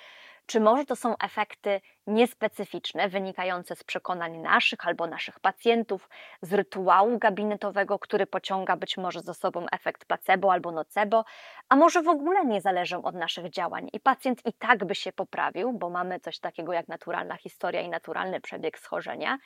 czy 0.47 0.61
może 0.61 0.85
to 0.85 0.97
są 0.97 1.17
efekty 1.19 1.81
niespecyficzne, 2.07 3.09
wynikające 3.09 3.77
z 3.77 3.85
przekonań 3.85 4.39
naszych 4.39 4.87
albo 4.87 5.07
naszych 5.07 5.41
pacjentów, 5.41 6.09
z 6.43 6.53
rytuału 6.53 7.19
gabinetowego, 7.19 7.99
który 7.99 8.27
pociąga 8.27 8.77
być 8.77 8.97
może 8.97 9.21
za 9.21 9.35
sobą 9.35 9.67
efekt 9.73 10.05
placebo 10.05 10.53
albo 10.53 10.73
nocebo, 10.73 11.25
a 11.69 11.77
może 11.77 12.03
w 12.03 12.09
ogóle 12.09 12.45
nie 12.45 12.61
zależą 12.61 13.03
od 13.03 13.15
naszych 13.15 13.51
działań 13.51 13.89
i 13.93 14.01
pacjent 14.01 14.47
i 14.47 14.53
tak 14.53 14.85
by 14.85 14.95
się 14.95 15.13
poprawił, 15.13 15.73
bo 15.73 15.91
mamy 15.91 16.21
coś 16.21 16.39
takiego 16.39 16.73
jak 16.73 16.89
naturalna 16.89 17.37
historia 17.37 17.81
i 17.81 17.89
naturalny 17.89 18.41
przebieg 18.41 18.79
schorzenia, 18.79 19.39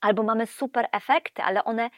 albo 0.00 0.22
mamy 0.22 0.46
super 0.46 0.88
efekty, 0.92 1.42
ale 1.42 1.64
one 1.64 1.90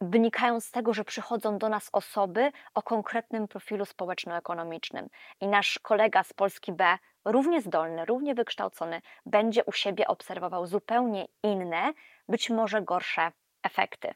wynikają 0.00 0.60
z 0.60 0.70
tego, 0.70 0.94
że 0.94 1.04
przychodzą 1.04 1.58
do 1.58 1.68
nas 1.68 1.88
osoby 1.92 2.52
o 2.74 2.82
konkretnym 2.82 3.48
profilu 3.48 3.84
społeczno-ekonomicznym. 3.84 5.08
I 5.40 5.48
nasz 5.48 5.78
kolega 5.78 6.22
z 6.22 6.32
Polski 6.32 6.72
B, 6.72 6.98
równie 7.24 7.60
zdolny, 7.60 8.04
równie 8.04 8.34
wykształcony, 8.34 9.00
będzie 9.26 9.64
u 9.64 9.72
siebie 9.72 10.06
obserwował 10.06 10.66
zupełnie 10.66 11.26
inne, 11.42 11.92
być 12.28 12.50
może 12.50 12.82
gorsze 12.82 13.32
efekty. 13.62 14.14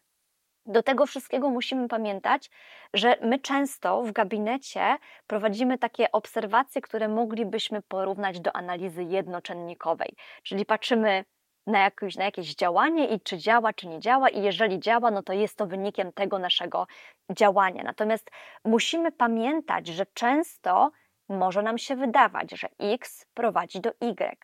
Do 0.67 0.83
tego 0.83 1.07
wszystkiego 1.07 1.51
musimy 1.51 1.89
pamiętać, 1.89 2.51
że 2.95 3.17
my 3.23 3.39
często 3.39 4.03
w 4.03 4.13
gabinecie 4.13 4.97
prowadzimy 5.27 5.79
takie 5.79 6.13
obserwacje, 6.13 6.81
które 6.83 7.09
moglibyśmy 7.09 7.83
porównać 7.83 8.41
do 8.41 8.57
analizy 8.57 9.05
jednoczynnikowej, 9.05 10.15
czyli 10.43 10.67
patrzymy 10.67 11.25
na 11.67 11.79
jakieś, 11.79 12.17
na 12.17 12.25
jakieś 12.25 12.55
działanie 12.55 13.09
i 13.09 13.21
czy 13.21 13.39
działa, 13.39 13.73
czy 13.73 13.87
nie 13.89 14.01
działa, 14.01 14.29
i 14.29 14.43
jeżeli 14.43 14.81
działa, 14.81 15.11
no 15.11 15.23
to 15.23 15.33
jest 15.33 15.57
to 15.57 15.67
wynikiem 15.67 16.13
tego 16.13 16.39
naszego 16.39 16.87
działania. 17.31 17.83
Natomiast 17.83 18.31
musimy 18.65 19.13
pamiętać, 19.13 19.87
że 19.87 20.07
często 20.15 20.91
może 21.29 21.63
nam 21.63 21.79
się 21.79 21.97
wydawać, 21.97 22.51
że 22.51 22.69
X 22.79 23.27
prowadzi 23.35 23.81
do 23.81 23.91
Y, 23.91 24.37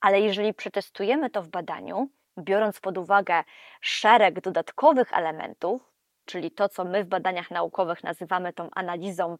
ale 0.00 0.20
jeżeli 0.20 0.54
przetestujemy 0.54 1.30
to 1.30 1.42
w 1.42 1.48
badaniu, 1.48 2.08
biorąc 2.38 2.80
pod 2.80 2.98
uwagę 2.98 3.44
szereg 3.80 4.40
dodatkowych 4.40 5.12
elementów, 5.12 5.92
czyli 6.24 6.50
to, 6.50 6.68
co 6.68 6.84
my 6.84 7.04
w 7.04 7.06
badaniach 7.06 7.50
naukowych 7.50 8.04
nazywamy 8.04 8.52
tą 8.52 8.68
analizą 8.74 9.36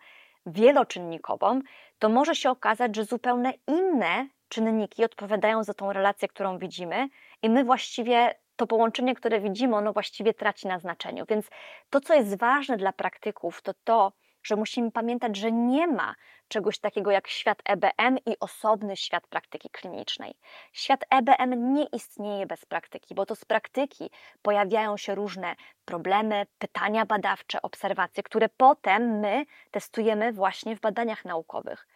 wieloczynnikową, 0.46 1.60
to 1.98 2.08
może 2.08 2.34
się 2.34 2.50
okazać, 2.50 2.96
że 2.96 3.04
zupełnie 3.04 3.52
inne 3.68 4.28
czynniki 4.48 5.04
odpowiadają 5.04 5.64
za 5.64 5.74
tą 5.74 5.92
relację, 5.92 6.28
którą 6.28 6.58
widzimy, 6.58 7.08
i 7.42 7.50
my 7.50 7.64
właściwie 7.64 8.34
to 8.56 8.66
połączenie, 8.66 9.14
które 9.14 9.40
widzimy, 9.40 9.76
ono 9.76 9.92
właściwie 9.92 10.34
traci 10.34 10.68
na 10.68 10.78
znaczeniu. 10.78 11.24
Więc 11.28 11.48
to, 11.90 12.00
co 12.00 12.14
jest 12.14 12.38
ważne 12.38 12.76
dla 12.76 12.92
praktyków, 12.92 13.62
to 13.62 13.72
to, 13.84 14.12
że 14.42 14.56
musimy 14.56 14.90
pamiętać, 14.90 15.36
że 15.36 15.52
nie 15.52 15.86
ma 15.86 16.14
czegoś 16.48 16.78
takiego 16.78 17.10
jak 17.10 17.28
świat 17.28 17.62
EBM 17.64 18.18
i 18.26 18.38
osobny 18.40 18.96
świat 18.96 19.26
praktyki 19.26 19.70
klinicznej. 19.70 20.34
Świat 20.72 21.04
EBM 21.10 21.74
nie 21.74 21.84
istnieje 21.84 22.46
bez 22.46 22.64
praktyki, 22.64 23.14
bo 23.14 23.26
to 23.26 23.34
z 23.36 23.44
praktyki 23.44 24.10
pojawiają 24.42 24.96
się 24.96 25.14
różne 25.14 25.54
problemy, 25.84 26.46
pytania 26.58 27.06
badawcze, 27.06 27.62
obserwacje, 27.62 28.22
które 28.22 28.48
potem 28.48 29.20
my 29.20 29.44
testujemy 29.70 30.32
właśnie 30.32 30.76
w 30.76 30.80
badaniach 30.80 31.24
naukowych. 31.24 31.86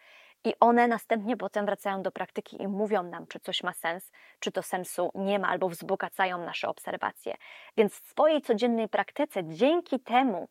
I 0.43 0.53
one 0.59 0.87
następnie 0.87 1.37
potem 1.37 1.65
wracają 1.65 2.01
do 2.01 2.11
praktyki 2.11 2.61
i 2.61 2.67
mówią 2.67 3.03
nam, 3.03 3.27
czy 3.27 3.39
coś 3.39 3.63
ma 3.63 3.73
sens, 3.73 4.11
czy 4.39 4.51
to 4.51 4.63
sensu 4.63 5.11
nie 5.15 5.39
ma, 5.39 5.47
albo 5.47 5.69
wzbogacają 5.69 6.37
nasze 6.37 6.67
obserwacje. 6.67 7.35
Więc 7.77 7.93
w 7.93 8.07
swojej 8.09 8.41
codziennej 8.41 8.89
praktyce, 8.89 9.43
dzięki 9.43 9.99
temu, 9.99 10.47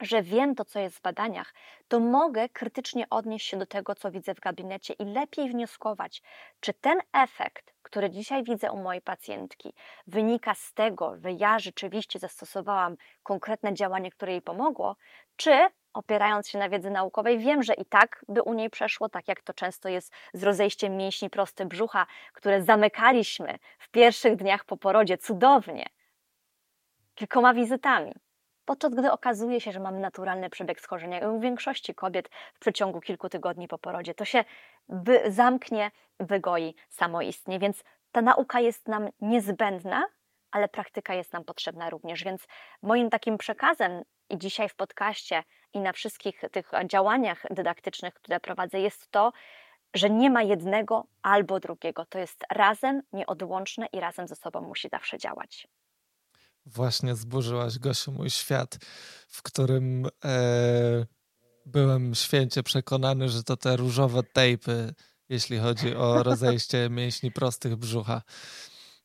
że 0.00 0.22
wiem 0.22 0.54
to, 0.54 0.64
co 0.64 0.80
jest 0.80 0.96
w 0.96 1.02
badaniach, 1.02 1.54
to 1.88 2.00
mogę 2.00 2.48
krytycznie 2.48 3.06
odnieść 3.10 3.46
się 3.46 3.56
do 3.56 3.66
tego, 3.66 3.94
co 3.94 4.10
widzę 4.10 4.34
w 4.34 4.40
gabinecie 4.40 4.94
i 4.94 5.04
lepiej 5.04 5.50
wnioskować, 5.50 6.22
czy 6.60 6.74
ten 6.74 6.98
efekt, 7.12 7.74
który 7.82 8.10
dzisiaj 8.10 8.44
widzę 8.44 8.72
u 8.72 8.76
mojej 8.76 9.02
pacjentki, 9.02 9.72
wynika 10.06 10.54
z 10.54 10.74
tego, 10.74 11.16
że 11.16 11.32
ja 11.32 11.58
rzeczywiście 11.58 12.18
zastosowałam 12.18 12.96
konkretne 13.22 13.74
działanie, 13.74 14.10
które 14.10 14.32
jej 14.32 14.42
pomogło, 14.42 14.96
czy 15.36 15.66
opierając 15.92 16.48
się 16.48 16.58
na 16.58 16.68
wiedzy 16.68 16.90
naukowej, 16.90 17.38
wiem, 17.38 17.62
że 17.62 17.74
i 17.74 17.84
tak 17.84 18.24
by 18.28 18.42
u 18.42 18.54
niej 18.54 18.70
przeszło, 18.70 19.08
tak 19.08 19.28
jak 19.28 19.42
to 19.42 19.54
często 19.54 19.88
jest 19.88 20.12
z 20.34 20.42
rozejściem 20.42 20.96
mięśni 20.96 21.30
prosty 21.30 21.66
brzucha, 21.66 22.06
które 22.32 22.62
zamykaliśmy 22.62 23.58
w 23.78 23.88
pierwszych 23.88 24.36
dniach 24.36 24.64
po 24.64 24.76
porodzie 24.76 25.18
cudownie, 25.18 25.86
kilkoma 27.14 27.54
wizytami. 27.54 28.12
Podczas 28.66 28.94
gdy 28.94 29.12
okazuje 29.12 29.60
się, 29.60 29.72
że 29.72 29.80
mamy 29.80 30.00
naturalny 30.00 30.50
przebieg 30.50 30.80
schorzenia 30.80 31.28
u 31.28 31.40
większości 31.40 31.94
kobiet 31.94 32.28
w 32.54 32.58
przeciągu 32.58 33.00
kilku 33.00 33.28
tygodni 33.28 33.68
po 33.68 33.78
porodzie 33.78 34.14
to 34.14 34.24
się 34.24 34.44
wy 34.88 35.20
zamknie, 35.28 35.90
wygoi 36.20 36.74
samoistnie. 36.88 37.58
Więc 37.58 37.84
ta 38.12 38.22
nauka 38.22 38.60
jest 38.60 38.88
nam 38.88 39.08
niezbędna, 39.20 40.06
ale 40.50 40.68
praktyka 40.68 41.14
jest 41.14 41.32
nam 41.32 41.44
potrzebna 41.44 41.90
również. 41.90 42.24
Więc 42.24 42.46
moim 42.82 43.10
takim 43.10 43.38
przekazem 43.38 44.02
i 44.30 44.38
dzisiaj 44.38 44.68
w 44.68 44.74
podcaście 44.74 45.44
i 45.72 45.80
na 45.80 45.92
wszystkich 45.92 46.40
tych 46.52 46.70
działaniach 46.84 47.46
dydaktycznych, 47.50 48.14
które 48.14 48.40
prowadzę, 48.40 48.80
jest 48.80 49.10
to, 49.10 49.32
że 49.94 50.10
nie 50.10 50.30
ma 50.30 50.42
jednego 50.42 51.06
albo 51.22 51.60
drugiego. 51.60 52.04
To 52.04 52.18
jest 52.18 52.44
razem 52.50 53.02
nieodłączne 53.12 53.86
i 53.92 54.00
razem 54.00 54.28
ze 54.28 54.36
sobą 54.36 54.60
musi 54.60 54.88
zawsze 54.88 55.18
działać. 55.18 55.68
Właśnie 56.66 57.16
zburzyłaś, 57.16 57.78
Gosiu, 57.78 58.12
mój 58.12 58.30
świat, 58.30 58.78
w 59.28 59.42
którym 59.42 60.06
e, 60.24 61.06
byłem 61.66 62.14
święcie 62.14 62.62
przekonany, 62.62 63.28
że 63.28 63.42
to 63.42 63.56
te 63.56 63.76
różowe 63.76 64.22
tejpy, 64.22 64.94
jeśli 65.28 65.58
chodzi 65.58 65.94
o 65.94 66.22
rozejście 66.22 66.88
mięśni 66.90 67.32
prostych 67.32 67.76
brzucha. 67.76 68.22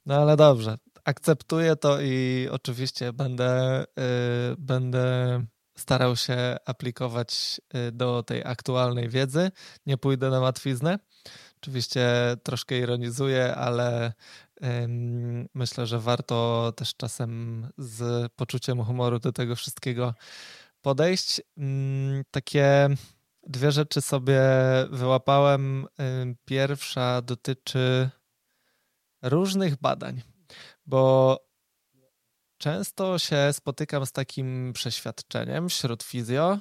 No 0.05 0.15
ale 0.15 0.37
dobrze, 0.37 0.77
akceptuję 1.03 1.75
to 1.75 2.01
i 2.01 2.47
oczywiście 2.51 3.13
będę, 3.13 3.83
y, 3.83 3.85
będę 4.57 5.45
starał 5.77 6.15
się 6.15 6.57
aplikować 6.65 7.61
y, 7.87 7.91
do 7.91 8.23
tej 8.23 8.43
aktualnej 8.45 9.09
wiedzy. 9.09 9.51
Nie 9.85 9.97
pójdę 9.97 10.29
na 10.29 10.39
łatwiznę. 10.39 10.99
Oczywiście 11.61 12.09
troszkę 12.43 12.77
ironizuję, 12.77 13.55
ale 13.55 14.13
myślę, 15.53 15.87
że 15.87 15.99
warto 15.99 16.71
też 16.75 16.95
czasem 16.95 17.67
z 17.77 18.31
poczuciem 18.33 18.83
humoru 18.83 19.19
do 19.19 19.31
tego 19.31 19.55
wszystkiego 19.55 20.13
podejść. 20.81 21.41
Takie 22.31 22.89
dwie 23.47 23.71
rzeczy 23.71 24.01
sobie 24.01 24.41
wyłapałem. 24.89 25.87
Pierwsza 26.45 27.21
dotyczy 27.21 28.09
różnych 29.21 29.75
badań, 29.75 30.21
bo 30.85 31.37
często 32.57 33.19
się 33.19 33.53
spotykam 33.53 34.05
z 34.05 34.11
takim 34.11 34.73
przeświadczeniem 34.73 35.69
wśród 35.69 36.03
fizjo, 36.03 36.59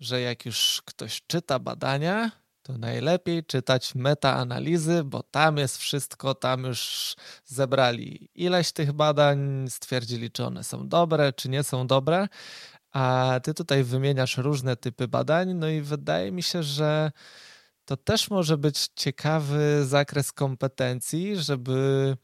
że 0.00 0.20
jak 0.20 0.46
już 0.46 0.82
ktoś 0.84 1.22
czyta 1.26 1.58
badania, 1.58 2.41
to 2.62 2.78
najlepiej 2.78 3.44
czytać 3.44 3.94
metaanalizy, 3.94 5.04
bo 5.04 5.22
tam 5.22 5.56
jest 5.56 5.76
wszystko, 5.76 6.34
tam 6.34 6.64
już 6.64 7.14
zebrali 7.44 8.28
ileś 8.34 8.72
tych 8.72 8.92
badań, 8.92 9.66
stwierdzili, 9.68 10.30
czy 10.30 10.44
one 10.44 10.64
są 10.64 10.88
dobre, 10.88 11.32
czy 11.32 11.48
nie 11.48 11.62
są 11.62 11.86
dobre. 11.86 12.28
A 12.92 13.40
ty 13.42 13.54
tutaj 13.54 13.84
wymieniasz 13.84 14.36
różne 14.36 14.76
typy 14.76 15.08
badań, 15.08 15.54
no 15.54 15.68
i 15.68 15.80
wydaje 15.80 16.32
mi 16.32 16.42
się, 16.42 16.62
że 16.62 17.12
to 17.84 17.96
też 17.96 18.30
może 18.30 18.58
być 18.58 18.88
ciekawy 18.96 19.84
zakres 19.86 20.32
kompetencji, 20.32 21.36
żeby 21.36 22.16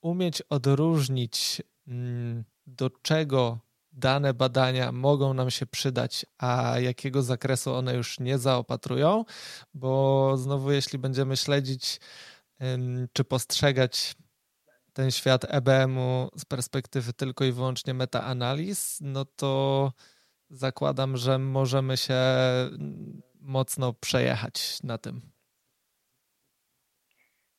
umieć 0.00 0.42
odróżnić, 0.42 1.62
mm, 1.88 2.44
do 2.66 2.90
czego 2.90 3.58
dane 3.94 4.34
badania 4.34 4.92
mogą 4.92 5.34
nam 5.34 5.50
się 5.50 5.66
przydać, 5.66 6.26
a 6.38 6.78
jakiego 6.80 7.22
zakresu 7.22 7.74
one 7.74 7.94
już 7.94 8.20
nie 8.20 8.38
zaopatrują, 8.38 9.24
bo 9.74 10.36
znowu, 10.36 10.72
jeśli 10.72 10.98
będziemy 10.98 11.36
śledzić 11.36 12.00
czy 13.12 13.24
postrzegać 13.24 14.14
ten 14.92 15.10
świat 15.10 15.44
EBM-u 15.48 16.28
z 16.36 16.44
perspektywy 16.44 17.12
tylko 17.12 17.44
i 17.44 17.52
wyłącznie 17.52 17.94
metaanaliz, 17.94 18.98
no 19.00 19.24
to 19.24 19.92
zakładam, 20.50 21.16
że 21.16 21.38
możemy 21.38 21.96
się 21.96 22.22
mocno 23.40 23.92
przejechać 23.92 24.78
na 24.82 24.98
tym. 24.98 25.33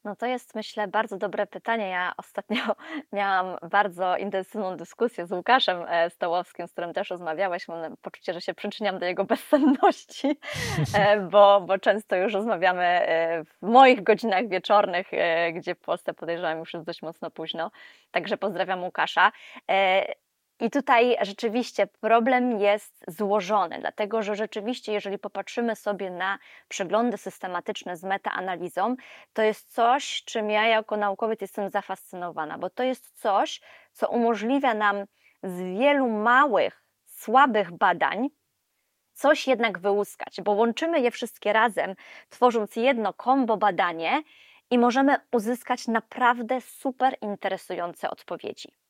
No 0.05 0.15
to 0.15 0.25
jest, 0.25 0.55
myślę, 0.55 0.87
bardzo 0.87 1.17
dobre 1.17 1.47
pytanie. 1.47 1.89
Ja 1.89 2.13
ostatnio 2.17 2.61
miałam 3.13 3.57
bardzo 3.69 4.17
intensywną 4.17 4.77
dyskusję 4.77 5.27
z 5.27 5.31
Łukaszem 5.31 5.85
e, 5.87 6.09
Stołowskim, 6.09 6.67
z 6.67 6.71
którym 6.71 6.93
też 6.93 7.09
rozmawiałeś. 7.09 7.67
Mam 7.67 7.97
poczucie, 8.01 8.33
że 8.33 8.41
się 8.41 8.53
przyczyniam 8.53 8.99
do 8.99 9.05
jego 9.05 9.25
bezsenności, 9.35 10.39
e, 10.93 11.19
bo, 11.19 11.61
bo 11.61 11.77
często 11.79 12.15
już 12.15 12.33
rozmawiamy 12.33 12.83
e, 12.83 13.43
w 13.43 13.61
moich 13.61 14.03
godzinach 14.03 14.47
wieczornych, 14.47 15.07
gdzie 15.53 15.75
w 15.75 15.79
Polsce 15.79 16.13
podejrzewam 16.13 16.59
już 16.59 16.73
jest 16.73 16.85
dość 16.85 17.01
mocno 17.01 17.31
późno. 17.31 17.71
Także 18.11 18.37
pozdrawiam 18.37 18.83
Łukasza. 18.83 19.31
I 20.59 20.69
tutaj 20.69 21.17
rzeczywiście 21.21 21.87
problem 21.87 22.59
jest 22.59 23.05
złożony, 23.07 23.79
dlatego 23.79 24.23
że 24.23 24.35
rzeczywiście, 24.35 24.93
jeżeli 24.93 25.19
popatrzymy 25.19 25.75
sobie 25.75 26.09
na 26.09 26.39
przeglądy 26.67 27.17
systematyczne 27.17 27.97
z 27.97 28.03
metaanalizą, 28.03 28.95
to 29.33 29.41
jest 29.41 29.73
coś, 29.73 30.23
czym 30.25 30.49
ja 30.49 30.67
jako 30.67 30.97
naukowiec 30.97 31.41
jestem 31.41 31.69
zafascynowana, 31.69 32.57
bo 32.57 32.69
to 32.69 32.83
jest 32.83 33.21
coś, 33.21 33.61
co 33.91 34.09
umożliwia 34.09 34.73
nam 34.73 35.05
z 35.43 35.61
wielu 35.61 36.09
małych, 36.09 36.83
słabych 37.05 37.71
badań 37.71 38.29
coś 39.13 39.47
jednak 39.47 39.79
wyłuskać, 39.79 40.41
bo 40.41 40.51
łączymy 40.51 40.99
je 40.99 41.11
wszystkie 41.11 41.53
razem, 41.53 41.95
tworząc 42.29 42.75
jedno 42.75 43.13
kombo 43.13 43.57
badanie 43.57 44.23
i 44.71 44.77
możemy 44.77 45.15
uzyskać 45.31 45.87
naprawdę 45.87 46.61
super 46.61 47.17
interesujące 47.21 48.09
odpowiedzi. 48.09 48.84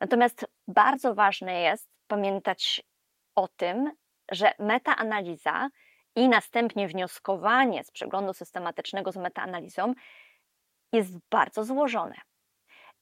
Natomiast 0.00 0.46
bardzo 0.68 1.14
ważne 1.14 1.60
jest 1.60 1.88
pamiętać 2.06 2.82
o 3.34 3.48
tym, 3.48 3.92
że 4.30 4.52
metaanaliza 4.58 5.68
i 6.16 6.28
następnie 6.28 6.88
wnioskowanie 6.88 7.84
z 7.84 7.90
przeglądu 7.90 8.32
systematycznego 8.32 9.12
z 9.12 9.16
metaanalizą 9.16 9.94
jest 10.92 11.18
bardzo 11.30 11.64
złożone. 11.64 12.14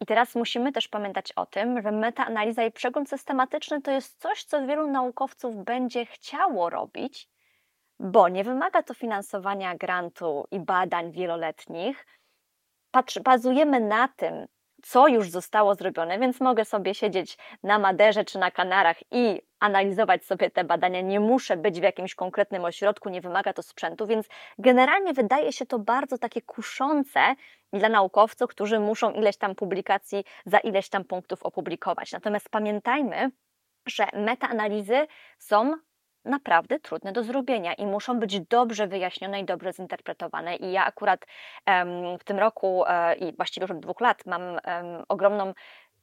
I 0.01 0.07
teraz 0.07 0.34
musimy 0.34 0.72
też 0.72 0.88
pamiętać 0.88 1.32
o 1.32 1.47
tym, 1.47 1.82
że 1.82 1.92
metaanaliza 1.92 2.64
i 2.64 2.72
przegląd 2.72 3.09
systematyczny 3.09 3.82
to 3.82 3.90
jest 3.90 4.20
coś, 4.20 4.45
co 4.45 4.66
wielu 4.66 4.90
naukowców 4.90 5.64
będzie 5.64 6.07
chciało 6.07 6.70
robić, 6.70 7.28
bo 8.01 8.28
nie 8.28 8.45
wymaga 8.45 8.82
to 8.82 8.95
finansowania 8.95 9.74
grantu 9.74 10.45
i 10.51 10.61
badań 10.61 11.12
wieloletnich. 11.12 12.07
Patrz, 12.90 13.18
bazujemy 13.18 13.80
na 13.80 14.09
tym, 14.09 14.47
co 14.85 15.09
już 15.09 15.30
zostało 15.30 15.74
zrobione, 15.74 16.18
więc 16.18 16.41
mogę 16.41 16.64
sobie 16.64 16.95
siedzieć 16.95 17.39
na 17.62 17.78
Maderze 17.78 18.24
czy 18.24 18.39
na 18.39 18.51
Kanarach 18.51 18.97
i 19.11 19.43
analizować 19.61 20.24
sobie 20.24 20.51
te 20.51 20.64
badania. 20.64 21.01
Nie 21.01 21.20
muszę 21.20 21.57
być 21.57 21.80
w 21.80 21.82
jakimś 21.82 22.14
konkretnym 22.14 22.64
ośrodku, 22.64 23.09
nie 23.09 23.20
wymaga 23.20 23.53
to 23.53 23.62
sprzętu, 23.62 24.07
więc 24.07 24.28
generalnie 24.59 25.12
wydaje 25.12 25.53
się 25.53 25.66
to 25.66 25.78
bardzo 25.78 26.18
takie 26.18 26.43
kuszące 26.43 27.35
dla 27.72 27.89
naukowców, 27.89 28.51
którzy 28.51 28.80
muszą 28.80 29.12
ileś 29.12 29.37
tam 29.37 29.55
publikacji 29.55 30.24
za 30.47 30.59
ileś 30.59 30.89
tam 30.89 31.05
punktów 31.05 31.43
opublikować. 31.43 32.12
Natomiast 32.12 32.49
pamiętajmy, 32.49 33.30
że 33.87 34.07
metaanalizy 34.12 35.07
są 35.39 35.74
naprawdę 36.25 36.81
trudne 36.81 37.12
do 37.12 37.22
zrobienia 37.22 37.75
i 37.75 37.87
muszą 37.87 38.20
być 38.20 38.41
dobrze 38.41 38.87
wyjaśnione 38.87 39.41
i 39.41 39.45
dobrze 39.45 39.72
zinterpretowane. 39.72 40.57
I 40.57 40.72
ja 40.72 40.85
akurat 40.85 41.27
w 42.20 42.25
tym 42.25 42.39
roku 42.39 42.79
um, 42.79 43.18
i 43.18 43.37
właściwie 43.37 43.64
już 43.64 43.70
od 43.70 43.81
dwóch 43.81 44.01
lat 44.01 44.27
mam 44.27 44.43
ogromną 45.09 45.55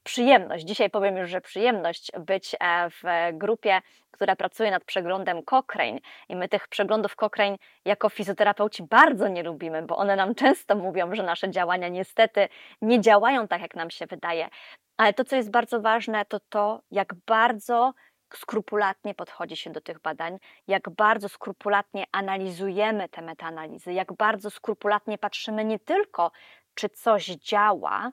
przyjemność, 0.02 0.64
dzisiaj 0.64 0.90
powiem 0.90 1.16
już, 1.16 1.30
że 1.30 1.40
przyjemność 1.40 2.12
być 2.26 2.56
e, 2.60 2.90
w 2.90 3.02
grupie, 3.32 3.80
która 4.10 4.36
pracuje 4.36 4.70
nad 4.70 4.84
przeglądem 4.84 5.42
Cochrane 5.42 5.98
i 6.28 6.36
my 6.36 6.48
tych 6.48 6.68
przeglądów 6.68 7.16
Cochrane 7.16 7.56
jako 7.84 8.08
fizjoterapeuci 8.08 8.82
bardzo 8.82 9.28
nie 9.28 9.42
lubimy, 9.42 9.82
bo 9.82 9.96
one 9.96 10.16
nam 10.16 10.34
często 10.34 10.76
mówią, 10.76 11.14
że 11.14 11.22
nasze 11.22 11.50
działania 11.50 11.88
niestety 11.88 12.48
nie 12.82 13.00
działają 13.00 13.48
tak, 13.48 13.62
jak 13.62 13.76
nam 13.76 13.90
się 13.90 14.06
wydaje. 14.06 14.48
Ale 14.96 15.12
to, 15.12 15.24
co 15.24 15.36
jest 15.36 15.50
bardzo 15.50 15.80
ważne, 15.80 16.24
to 16.24 16.40
to, 16.48 16.80
jak 16.90 17.14
bardzo 17.26 17.92
skrupulatnie 18.38 19.14
podchodzi 19.14 19.56
się 19.56 19.70
do 19.70 19.80
tych 19.80 20.00
badań, 20.00 20.38
jak 20.66 20.90
bardzo 20.90 21.28
skrupulatnie 21.28 22.04
analizujemy 22.12 23.08
te 23.08 23.22
metaanalizy, 23.22 23.92
jak 23.92 24.12
bardzo 24.12 24.50
skrupulatnie 24.50 25.18
patrzymy 25.18 25.64
nie 25.64 25.78
tylko, 25.78 26.30
czy 26.74 26.88
coś 26.88 27.26
działa, 27.26 28.12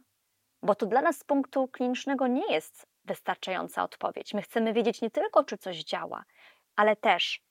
bo 0.61 0.75
to 0.75 0.85
dla 0.85 1.01
nas 1.01 1.17
z 1.17 1.23
punktu 1.23 1.67
klinicznego 1.67 2.27
nie 2.27 2.53
jest 2.53 2.87
wystarczająca 3.05 3.83
odpowiedź. 3.83 4.33
My 4.33 4.41
chcemy 4.41 4.73
wiedzieć 4.73 5.01
nie 5.01 5.11
tylko, 5.11 5.43
czy 5.43 5.57
coś 5.57 5.83
działa, 5.83 6.23
ale 6.75 6.95
też, 6.95 7.41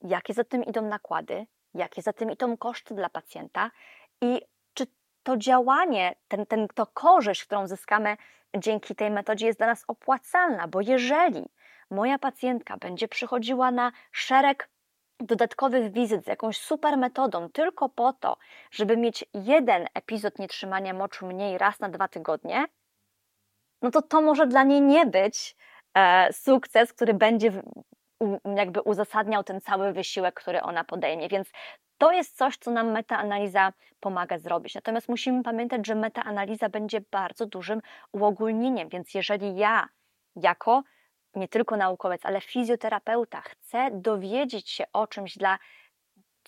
jakie 0.00 0.34
za 0.34 0.44
tym 0.44 0.64
idą 0.64 0.82
nakłady, 0.82 1.46
jakie 1.74 2.02
za 2.02 2.12
tym 2.12 2.30
idą 2.30 2.56
koszty 2.56 2.94
dla 2.94 3.08
pacjenta 3.08 3.70
i 4.20 4.40
czy 4.74 4.86
to 5.22 5.36
działanie, 5.36 6.14
ten, 6.28 6.46
ten, 6.46 6.68
to 6.74 6.86
korzyść, 6.86 7.44
którą 7.44 7.66
zyskamy 7.66 8.16
dzięki 8.56 8.94
tej 8.94 9.10
metodzie 9.10 9.46
jest 9.46 9.58
dla 9.58 9.66
nas 9.66 9.84
opłacalna, 9.88 10.68
bo 10.68 10.80
jeżeli 10.80 11.44
moja 11.90 12.18
pacjentka 12.18 12.76
będzie 12.76 13.08
przychodziła 13.08 13.70
na 13.70 13.92
szereg 14.12 14.68
dodatkowych 15.20 15.92
wizyt 15.92 16.24
z 16.24 16.26
jakąś 16.26 16.58
super 16.58 16.96
metodą 16.96 17.48
tylko 17.50 17.88
po 17.88 18.12
to, 18.12 18.36
żeby 18.70 18.96
mieć 18.96 19.24
jeden 19.34 19.86
epizod 19.94 20.38
nietrzymania 20.38 20.94
moczu 20.94 21.26
mniej 21.26 21.58
raz 21.58 21.80
na 21.80 21.88
dwa 21.88 22.08
tygodnie, 22.08 22.64
no 23.82 23.90
to 23.90 24.02
to 24.02 24.20
może 24.20 24.46
dla 24.46 24.62
niej 24.62 24.80
nie 24.80 25.06
być 25.06 25.56
e, 25.94 26.32
sukces, 26.32 26.92
który 26.92 27.14
będzie 27.14 27.52
jakby 28.56 28.82
uzasadniał 28.82 29.44
ten 29.44 29.60
cały 29.60 29.92
wysiłek, 29.92 30.34
który 30.34 30.62
ona 30.62 30.84
podejmie. 30.84 31.28
Więc 31.28 31.48
to 31.98 32.12
jest 32.12 32.36
coś, 32.36 32.56
co 32.56 32.70
nam 32.70 32.90
metaanaliza 32.90 33.72
pomaga 34.00 34.38
zrobić. 34.38 34.74
Natomiast 34.74 35.08
musimy 35.08 35.42
pamiętać, 35.42 35.86
że 35.86 35.94
metaanaliza 35.94 36.68
będzie 36.68 37.00
bardzo 37.10 37.46
dużym 37.46 37.80
uogólnieniem, 38.12 38.88
więc 38.88 39.14
jeżeli 39.14 39.56
ja 39.56 39.88
jako 40.36 40.82
nie 41.34 41.48
tylko 41.48 41.76
naukowiec, 41.76 42.20
ale 42.24 42.40
fizjoterapeuta 42.40 43.40
chce 43.40 43.90
dowiedzieć 43.92 44.70
się 44.70 44.84
o 44.92 45.06
czymś 45.06 45.38
dla 45.38 45.58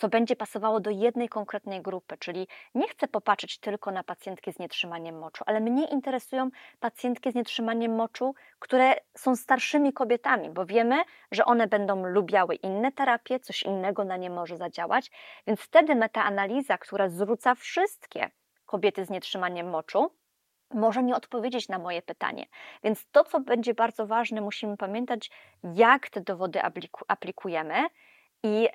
co 0.01 0.09
będzie 0.09 0.37
pasowało 0.37 0.81
do 0.81 0.91
jednej 0.91 1.29
konkretnej 1.29 1.83
grupy, 1.83 2.17
czyli 2.19 2.49
nie 2.75 2.89
chcę 2.89 3.09
popatrzeć 3.09 3.59
tylko 3.59 3.91
na 3.91 4.05
pacjentki 4.05 4.53
z 4.53 4.59
nietrzymaniem 4.59 5.19
moczu, 5.19 5.45
ale 5.47 5.61
mnie 5.61 5.87
interesują 5.89 6.51
pacjentki 6.81 7.33
z 7.33 7.35
nietrzymaniem 7.35 7.95
moczu, 7.95 8.35
które 8.59 8.95
są 9.17 9.37
starszymi 9.37 9.93
kobietami, 9.93 10.51
bo 10.51 10.67
wiemy, 10.67 11.03
że 11.33 11.45
one 11.45 11.67
będą 11.67 12.07
lubiały 12.07 12.55
inne 12.55 12.93
terapie, 12.93 13.41
coś 13.41 13.63
innego 13.63 14.05
na 14.05 14.17
nie 14.17 14.31
może 14.31 14.57
zadziałać, 14.57 15.11
więc 15.47 15.61
wtedy 15.61 15.95
metaanaliza, 15.95 16.79
która 16.79 17.09
zwróca 17.09 17.55
wszystkie 17.55 18.31
kobiety 18.67 19.05
z 19.05 19.11
nietrzymaniem 19.11 19.71
moczu, 19.71 20.11
może 20.75 21.03
nie 21.03 21.17
odpowiedzieć 21.17 21.69
na 21.69 21.79
moje 21.79 22.03
pytanie. 22.03 22.47
Więc 22.85 23.07
to, 23.13 23.25
co 23.25 23.41
będzie 23.41 23.75
bardzo 23.75 24.07
ważne, 24.07 24.41
musimy 24.41 24.77
pamiętać, 24.77 25.31
jak 25.75 26.11
te 26.11 26.21
dowody 26.21 26.61
aplikujemy 27.09 27.87
i 28.43 28.69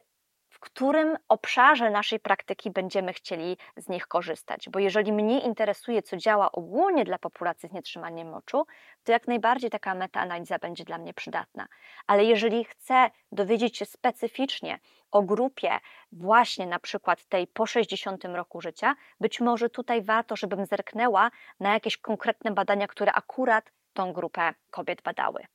którym 0.66 1.18
obszarze 1.30 1.90
naszej 1.90 2.20
praktyki 2.20 2.72
będziemy 2.72 3.14
chcieli 3.14 3.58
z 3.78 3.90
nich 3.90 4.08
korzystać. 4.08 4.70
Bo 4.70 4.80
jeżeli 4.80 5.14
mnie 5.14 5.40
interesuje, 5.40 6.02
co 6.02 6.18
działa 6.18 6.52
ogólnie 6.52 7.06
dla 7.06 7.18
populacji 7.18 7.70
z 7.70 7.72
nietrzymaniem 7.72 8.30
moczu, 8.30 8.66
to 9.04 9.12
jak 9.12 9.28
najbardziej 9.28 9.70
taka 9.70 9.96
metaanaliza 9.96 10.60
będzie 10.60 10.84
dla 10.84 10.98
mnie 10.98 11.14
przydatna. 11.14 11.68
Ale 12.08 12.24
jeżeli 12.24 12.66
chcę 12.66 13.10
dowiedzieć 13.32 13.78
się 13.78 13.86
specyficznie 13.86 14.80
o 15.12 15.22
grupie 15.22 15.80
właśnie 16.12 16.66
na 16.68 16.80
przykład 16.80 17.26
tej 17.26 17.48
po 17.48 17.66
60 17.66 18.26
roku 18.26 18.62
życia, 18.62 18.96
być 19.20 19.42
może 19.42 19.70
tutaj 19.70 20.02
warto, 20.02 20.36
żebym 20.36 20.66
zerknęła 20.66 21.32
na 21.60 21.74
jakieś 21.74 21.98
konkretne 21.98 22.52
badania, 22.52 22.88
które 22.88 23.14
akurat 23.14 23.72
tą 23.94 24.14
grupę 24.14 24.54
kobiet 24.72 25.02
badały. 25.02 25.46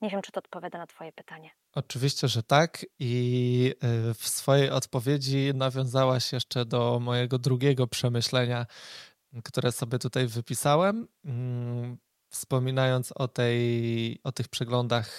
Nie 0.00 0.10
wiem, 0.10 0.22
czy 0.22 0.32
to 0.32 0.38
odpowiada 0.38 0.78
na 0.78 0.86
Twoje 0.86 1.12
pytanie. 1.12 1.50
Oczywiście, 1.74 2.28
że 2.28 2.42
tak. 2.42 2.86
I 2.98 3.74
y, 4.10 4.14
w 4.14 4.28
swojej 4.28 4.70
odpowiedzi 4.70 5.52
nawiązałaś 5.54 6.32
jeszcze 6.32 6.64
do 6.64 7.00
mojego 7.00 7.38
drugiego 7.38 7.86
przemyślenia, 7.86 8.66
które 9.44 9.72
sobie 9.72 9.98
tutaj 9.98 10.26
wypisałem. 10.26 11.08
Mm, 11.24 11.98
wspominając 12.28 13.12
o, 13.12 13.28
tej, 13.28 14.20
o 14.24 14.32
tych 14.32 14.48
przeglądach 14.48 15.10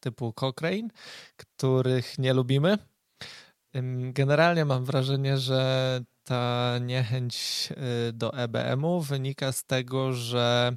typu 0.00 0.32
Cochrane, 0.32 0.88
których 1.36 2.18
nie 2.18 2.32
lubimy. 2.34 2.78
Generalnie 4.12 4.64
mam 4.64 4.84
wrażenie, 4.84 5.38
że 5.38 6.00
ta 6.24 6.74
niechęć 6.80 7.68
y, 8.08 8.12
do 8.12 8.34
EBM-u 8.34 9.00
wynika 9.00 9.52
z 9.52 9.64
tego, 9.64 10.12
że 10.12 10.76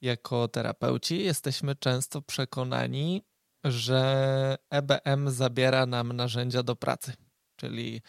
jako 0.00 0.48
terapeuci 0.48 1.24
jesteśmy 1.24 1.74
często 1.76 2.22
przekonani, 2.22 3.22
że 3.64 4.56
EBM 4.70 5.30
zabiera 5.30 5.86
nam 5.86 6.12
narzędzia 6.12 6.62
do 6.62 6.76
pracy. 6.76 7.12
Czyli 7.56 8.02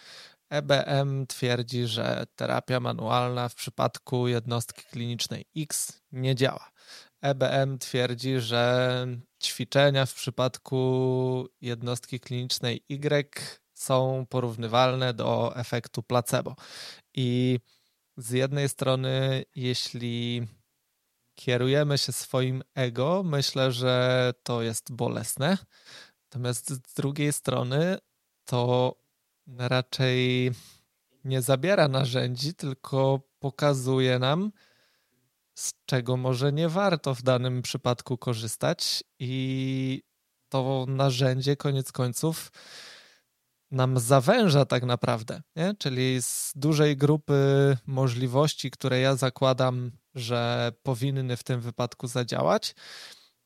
EBM 0.49 1.27
twierdzi, 1.27 1.87
że 1.87 2.25
terapia 2.35 2.79
manualna 2.79 3.49
w 3.49 3.55
przypadku 3.55 4.27
jednostki 4.27 4.83
klinicznej 4.83 5.45
X 5.57 6.01
nie 6.11 6.35
działa. 6.35 6.71
EBM 7.21 7.77
twierdzi, 7.77 8.39
że 8.39 9.07
ćwiczenia 9.43 10.05
w 10.05 10.13
przypadku 10.13 11.47
jednostki 11.61 12.19
klinicznej 12.19 12.85
Y 12.89 13.59
są 13.73 14.25
porównywalne 14.29 15.13
do 15.13 15.55
efektu 15.55 16.03
placebo. 16.03 16.55
I 17.13 17.59
z 18.17 18.29
jednej 18.31 18.69
strony, 18.69 19.43
jeśli 19.55 20.47
kierujemy 21.35 21.97
się 21.97 22.11
swoim 22.11 22.63
ego, 22.75 23.23
myślę, 23.25 23.71
że 23.71 24.33
to 24.43 24.61
jest 24.61 24.91
bolesne. 24.91 25.57
Natomiast 26.23 26.69
z 26.69 26.93
drugiej 26.93 27.33
strony 27.33 27.97
to 28.45 28.95
raczej 29.57 30.51
nie 31.23 31.41
zabiera 31.41 31.87
narzędzi, 31.87 32.53
tylko 32.53 33.21
pokazuje 33.39 34.19
nam, 34.19 34.51
z 35.53 35.73
czego 35.85 36.17
może 36.17 36.53
nie 36.53 36.69
warto 36.69 37.15
w 37.15 37.21
danym 37.21 37.61
przypadku 37.61 38.17
korzystać, 38.17 39.03
i 39.19 40.03
to 40.49 40.85
narzędzie 40.87 41.55
koniec 41.55 41.91
końców 41.91 42.51
nam 43.71 43.99
zawęża 43.99 44.65
tak 44.65 44.83
naprawdę, 44.83 45.41
nie? 45.55 45.73
czyli 45.79 46.21
z 46.21 46.51
dużej 46.55 46.97
grupy 46.97 47.33
możliwości, 47.85 48.71
które 48.71 48.99
ja 48.99 49.15
zakładam, 49.15 49.91
że 50.15 50.71
powinny 50.83 51.37
w 51.37 51.43
tym 51.43 51.61
wypadku 51.61 52.07
zadziałać, 52.07 52.75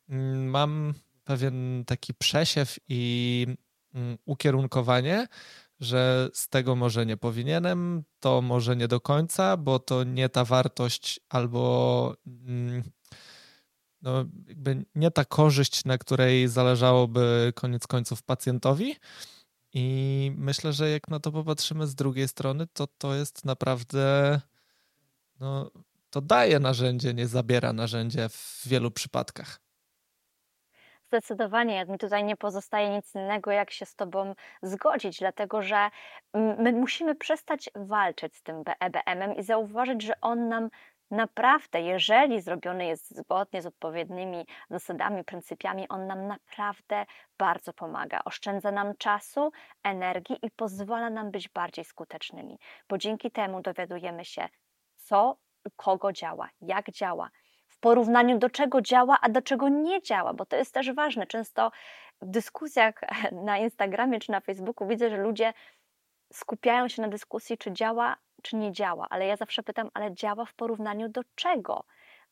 mm, 0.09 0.49
mam 0.49 0.93
pewien 1.23 1.83
taki 1.87 2.13
przesiew 2.13 2.79
i 2.87 3.47
mm, 3.93 4.17
ukierunkowanie, 4.25 5.27
że 5.79 6.29
z 6.33 6.49
tego 6.49 6.75
może 6.75 7.05
nie 7.05 7.17
powinienem, 7.17 8.03
to 8.19 8.41
może 8.41 8.75
nie 8.75 8.87
do 8.87 9.01
końca, 9.01 9.57
bo 9.57 9.79
to 9.79 10.03
nie 10.03 10.29
ta 10.29 10.45
wartość 10.45 11.19
albo 11.29 12.15
mm, 12.27 12.83
no, 14.01 14.25
jakby 14.47 14.85
nie 14.95 15.11
ta 15.11 15.25
korzyść, 15.25 15.85
na 15.85 15.97
której 15.97 16.47
zależałoby 16.47 17.53
koniec 17.55 17.87
końców 17.87 18.23
pacjentowi. 18.23 18.95
I 19.73 20.31
myślę, 20.37 20.73
że 20.73 20.89
jak 20.89 21.07
na 21.07 21.19
to 21.19 21.31
popatrzymy 21.31 21.87
z 21.87 21.95
drugiej 21.95 22.27
strony, 22.27 22.67
to 22.73 22.87
to 22.97 23.15
jest 23.15 23.45
naprawdę, 23.45 24.39
no, 25.39 25.71
to 26.09 26.21
daje 26.21 26.59
narzędzie, 26.59 27.13
nie 27.13 27.27
zabiera 27.27 27.73
narzędzia 27.73 28.29
w 28.29 28.61
wielu 28.67 28.91
przypadkach. 28.91 29.59
Zdecydowanie, 31.07 31.85
mi 31.85 31.97
tutaj 31.97 32.23
nie 32.23 32.37
pozostaje 32.37 32.89
nic 32.89 33.15
innego, 33.15 33.51
jak 33.51 33.71
się 33.71 33.85
z 33.85 33.95
Tobą 33.95 34.35
zgodzić, 34.61 35.19
dlatego 35.19 35.61
że 35.61 35.89
my 36.33 36.71
musimy 36.71 37.15
przestać 37.15 37.69
walczyć 37.75 38.35
z 38.35 38.43
tym 38.43 38.63
EBM-em 38.79 39.35
i 39.35 39.43
zauważyć, 39.43 40.01
że 40.01 40.21
on 40.21 40.49
nam 40.49 40.69
naprawdę, 41.11 41.81
jeżeli 41.81 42.41
zrobiony 42.41 42.85
jest 42.85 43.15
zgodnie 43.15 43.61
z 43.61 43.65
odpowiednimi 43.65 44.45
zasadami, 44.69 45.23
pryncypiami, 45.23 45.87
on 45.89 46.07
nam 46.07 46.27
naprawdę 46.27 47.05
bardzo 47.37 47.73
pomaga. 47.73 48.21
Oszczędza 48.25 48.71
nam 48.71 48.95
czasu, 48.97 49.51
energii 49.83 50.37
i 50.41 50.51
pozwala 50.51 51.09
nam 51.09 51.31
być 51.31 51.49
bardziej 51.49 51.85
skutecznymi, 51.85 52.59
bo 52.89 52.97
dzięki 52.97 53.31
temu 53.31 53.61
dowiadujemy 53.61 54.25
się, 54.25 54.49
co 54.95 55.37
u 55.65 55.69
kogo 55.75 56.11
działa, 56.11 56.49
jak 56.61 56.91
działa, 56.91 57.29
w 57.67 57.79
porównaniu 57.79 58.37
do 58.37 58.49
czego 58.49 58.81
działa, 58.81 59.17
a 59.21 59.29
do 59.29 59.41
czego 59.41 59.69
nie 59.69 60.01
działa, 60.01 60.33
bo 60.33 60.45
to 60.45 60.55
jest 60.55 60.73
też 60.73 60.93
ważne. 60.93 61.27
Często 61.27 61.71
w 62.21 62.25
dyskusjach 62.25 63.01
na 63.45 63.57
Instagramie 63.57 64.19
czy 64.19 64.31
na 64.31 64.39
Facebooku 64.39 64.87
widzę, 64.87 65.09
że 65.09 65.17
ludzie 65.17 65.53
skupiają 66.33 66.87
się 66.87 67.01
na 67.01 67.07
dyskusji, 67.07 67.57
czy 67.57 67.71
działa, 67.71 68.15
czy 68.43 68.55
nie 68.55 68.71
działa, 68.71 69.07
ale 69.09 69.27
ja 69.27 69.35
zawsze 69.35 69.63
pytam, 69.63 69.89
ale 69.93 70.13
działa 70.13 70.45
w 70.45 70.53
porównaniu 70.53 71.09
do 71.09 71.21
czego? 71.35 71.83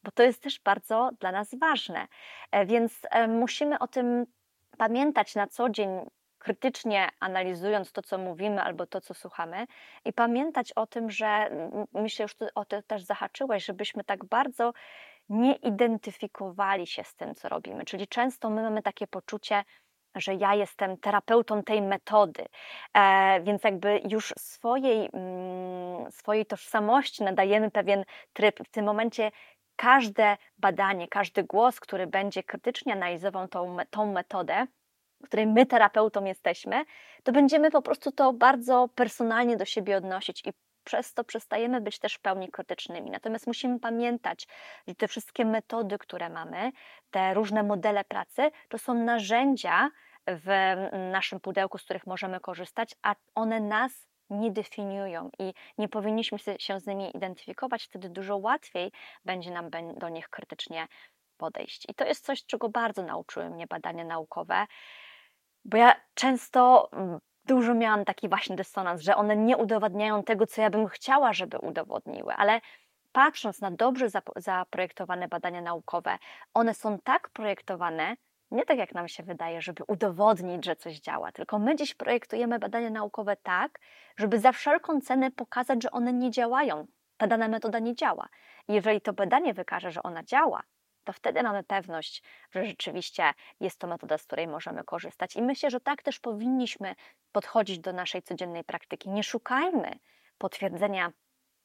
Bo 0.03 0.11
to 0.11 0.23
jest 0.23 0.41
też 0.41 0.59
bardzo 0.59 1.09
dla 1.19 1.31
nas 1.31 1.55
ważne. 1.55 2.07
E, 2.51 2.65
więc 2.65 3.01
e, 3.11 3.27
musimy 3.27 3.79
o 3.79 3.87
tym 3.87 4.25
pamiętać 4.77 5.35
na 5.35 5.47
co 5.47 5.69
dzień, 5.69 5.89
krytycznie 6.39 7.09
analizując 7.19 7.91
to, 7.91 8.01
co 8.01 8.17
mówimy 8.17 8.63
albo 8.63 8.85
to, 8.85 9.01
co 9.01 9.13
słuchamy, 9.13 9.67
i 10.05 10.13
pamiętać 10.13 10.73
o 10.73 10.87
tym, 10.87 11.11
że 11.11 11.49
myślę, 11.93 12.23
już 12.23 12.35
o 12.55 12.65
to 12.65 12.81
też 12.81 13.03
zahaczyłeś, 13.03 13.65
żebyśmy 13.65 14.03
tak 14.03 14.25
bardzo 14.25 14.73
nie 15.29 15.53
identyfikowali 15.55 16.87
się 16.87 17.03
z 17.03 17.15
tym, 17.15 17.35
co 17.35 17.49
robimy. 17.49 17.85
Czyli 17.85 18.07
często 18.07 18.49
my 18.49 18.61
mamy 18.61 18.81
takie 18.81 19.07
poczucie, 19.07 19.63
że 20.15 20.35
ja 20.35 20.55
jestem 20.55 20.97
terapeutą 20.97 21.63
tej 21.63 21.81
metody, 21.81 22.45
e, 22.93 23.41
więc 23.41 23.63
jakby 23.63 24.01
już 24.09 24.33
swojej, 24.37 25.09
mm, 25.13 26.11
swojej 26.11 26.45
tożsamości 26.45 27.23
nadajemy 27.23 27.71
pewien 27.71 28.03
tryb. 28.33 28.59
W 28.65 28.69
tym 28.69 28.85
momencie 28.85 29.31
każde 29.75 30.37
badanie, 30.57 31.07
każdy 31.07 31.43
głos, 31.43 31.79
który 31.79 32.07
będzie 32.07 32.43
krytycznie 32.43 32.93
analizował 32.93 33.47
tą, 33.47 33.77
tą 33.89 34.11
metodę, 34.13 34.67
której 35.23 35.47
my 35.47 35.65
terapeutą 35.65 36.25
jesteśmy, 36.25 36.85
to 37.23 37.31
będziemy 37.31 37.71
po 37.71 37.81
prostu 37.81 38.11
to 38.11 38.33
bardzo 38.33 38.89
personalnie 38.95 39.57
do 39.57 39.65
siebie 39.65 39.97
odnosić 39.97 40.47
i 40.47 40.53
przez 40.87 41.13
to 41.13 41.23
przestajemy 41.23 41.81
być 41.81 41.99
też 41.99 42.13
w 42.13 42.19
pełni 42.19 42.51
krytycznymi. 42.51 43.11
Natomiast 43.11 43.47
musimy 43.47 43.79
pamiętać, 43.79 44.47
że 44.87 44.95
te 44.95 45.07
wszystkie 45.07 45.45
metody, 45.45 45.97
które 45.97 46.29
mamy, 46.29 46.71
te 47.11 47.33
różne 47.33 47.63
modele 47.63 48.03
pracy, 48.03 48.51
to 48.69 48.77
są 48.77 48.93
narzędzia 48.93 49.89
w 50.27 50.75
naszym 51.11 51.39
pudełku, 51.39 51.77
z 51.77 51.83
których 51.83 52.07
możemy 52.07 52.39
korzystać, 52.39 52.95
a 53.01 53.15
one 53.35 53.59
nas 53.59 54.07
nie 54.29 54.51
definiują 54.51 55.29
i 55.39 55.53
nie 55.77 55.89
powinniśmy 55.89 56.37
się 56.59 56.79
z 56.79 56.87
nimi 56.87 57.17
identyfikować, 57.17 57.83
wtedy 57.83 58.09
dużo 58.09 58.37
łatwiej 58.37 58.91
będzie 59.25 59.51
nam 59.51 59.69
do 59.97 60.09
nich 60.09 60.29
krytycznie 60.29 60.87
podejść. 61.37 61.89
I 61.89 61.93
to 61.93 62.05
jest 62.05 62.25
coś, 62.25 62.45
czego 62.45 62.69
bardzo 62.69 63.03
nauczyły 63.03 63.49
mnie 63.49 63.67
badania 63.67 64.03
naukowe, 64.03 64.67
bo 65.65 65.77
ja 65.77 65.95
często 66.13 66.89
dużo 67.47 67.73
miałam 67.73 68.05
taki 68.05 68.29
właśnie 68.29 68.55
dysonans, 68.55 69.01
że 69.01 69.15
one 69.15 69.35
nie 69.35 69.57
udowadniają 69.57 70.23
tego, 70.23 70.47
co 70.47 70.61
ja 70.61 70.69
bym 70.69 70.87
chciała, 70.87 71.33
żeby 71.33 71.57
udowodniły, 71.57 72.33
ale 72.33 72.61
patrząc 73.11 73.61
na 73.61 73.71
dobrze 73.71 74.07
zaprojektowane 74.35 75.27
badania 75.27 75.61
naukowe, 75.61 76.17
one 76.53 76.73
są 76.73 76.99
tak 76.99 77.29
projektowane, 77.29 78.15
nie 78.51 78.65
tak 78.65 78.77
jak 78.77 78.93
nam 78.93 79.07
się 79.07 79.23
wydaje, 79.23 79.61
żeby 79.61 79.83
udowodnić, 79.87 80.65
że 80.65 80.75
coś 80.75 80.99
działa, 80.99 81.31
tylko 81.31 81.59
my 81.59 81.75
dziś 81.75 81.95
projektujemy 81.95 82.59
badania 82.59 82.89
naukowe 82.89 83.35
tak, 83.35 83.79
żeby 84.17 84.39
za 84.39 84.51
wszelką 84.51 85.01
cenę 85.01 85.31
pokazać, 85.31 85.83
że 85.83 85.91
one 85.91 86.13
nie 86.13 86.31
działają. 86.31 86.87
Ta 87.17 87.27
dana 87.27 87.47
metoda 87.47 87.79
nie 87.79 87.95
działa. 87.95 88.27
Jeżeli 88.67 89.01
to 89.01 89.13
badanie 89.13 89.53
wykaże, 89.53 89.91
że 89.91 90.03
ona 90.03 90.23
działa, 90.23 90.63
to 91.07 91.13
wtedy 91.13 91.43
mamy 91.43 91.63
pewność, 91.63 92.23
że 92.51 92.65
rzeczywiście 92.65 93.33
jest 93.59 93.79
to 93.79 93.87
metoda, 93.87 94.17
z 94.17 94.23
której 94.23 94.47
możemy 94.47 94.83
korzystać. 94.83 95.35
I 95.35 95.41
myślę, 95.41 95.69
że 95.69 95.79
tak 95.79 96.03
też 96.03 96.19
powinniśmy 96.19 96.95
podchodzić 97.31 97.79
do 97.79 97.93
naszej 97.93 98.21
codziennej 98.21 98.63
praktyki. 98.63 99.09
Nie 99.09 99.23
szukajmy 99.23 99.99
potwierdzenia 100.37 101.11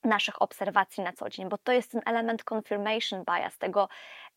naszych 0.05 0.43
obserwacji 0.43 1.03
na 1.03 1.13
co 1.13 1.29
dzień, 1.29 1.49
bo 1.49 1.59
to 1.59 1.73
jest 1.73 1.93
ten 1.93 2.01
element 2.07 2.45
confirmation 2.53 3.25
bias, 3.25 3.59
tego 3.59 3.89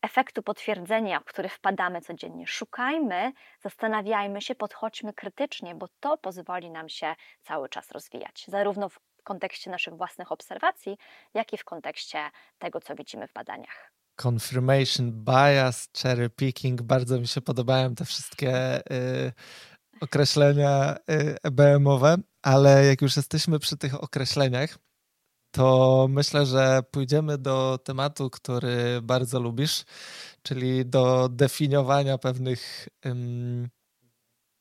efektu 0.02 0.42
potwierdzenia, 0.42 1.20
w 1.20 1.24
który 1.24 1.48
wpadamy 1.48 2.00
codziennie. 2.00 2.46
Szukajmy, 2.46 3.32
zastanawiajmy 3.60 4.40
się, 4.40 4.54
podchodźmy 4.54 5.12
krytycznie, 5.12 5.74
bo 5.74 5.88
to 6.00 6.18
pozwoli 6.18 6.70
nam 6.70 6.88
się 6.88 7.14
cały 7.42 7.68
czas 7.68 7.90
rozwijać, 7.90 8.44
zarówno 8.48 8.88
w 8.88 9.00
kontekście 9.24 9.70
naszych 9.70 9.94
własnych 9.94 10.32
obserwacji, 10.32 10.98
jak 11.34 11.52
i 11.52 11.56
w 11.56 11.64
kontekście 11.64 12.30
tego, 12.58 12.80
co 12.80 12.94
widzimy 12.94 13.28
w 13.28 13.32
badaniach. 13.32 13.95
Confirmation 14.22 15.12
bias, 15.12 15.88
cherry 16.02 16.30
picking, 16.30 16.82
bardzo 16.82 17.20
mi 17.20 17.26
się 17.26 17.40
podobają 17.40 17.94
te 17.94 18.04
wszystkie 18.04 18.80
y, 18.92 19.32
określenia 20.00 20.96
y, 21.10 21.36
EBM-owe, 21.42 22.16
ale 22.42 22.86
jak 22.86 23.02
już 23.02 23.16
jesteśmy 23.16 23.58
przy 23.58 23.76
tych 23.76 24.02
określeniach, 24.02 24.78
to 25.50 26.06
myślę, 26.10 26.46
że 26.46 26.82
pójdziemy 26.90 27.38
do 27.38 27.78
tematu, 27.84 28.30
który 28.30 29.02
bardzo 29.02 29.40
lubisz, 29.40 29.84
czyli 30.42 30.86
do 30.86 31.28
definiowania 31.28 32.18
pewnych 32.18 32.88
um, 33.04 33.68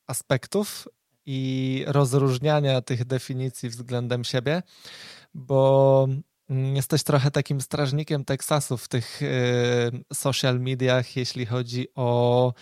aspektów 0.08 0.88
i 1.26 1.84
rozróżniania 1.88 2.82
tych 2.82 3.06
definicji 3.06 3.70
względem 3.70 4.24
siebie, 4.24 4.64
bo 5.34 6.08
jesteś 6.50 7.04
trochę 7.04 7.32
takim 7.32 7.62
strażnikiem 7.62 8.26
Teksasu 8.26 8.78
w 8.78 8.88
tych 8.88 9.22
y, 9.22 9.26
social 10.14 10.60
mediach, 10.60 11.16
jeśli 11.16 11.46
chodzi 11.46 11.88
o 11.96 12.54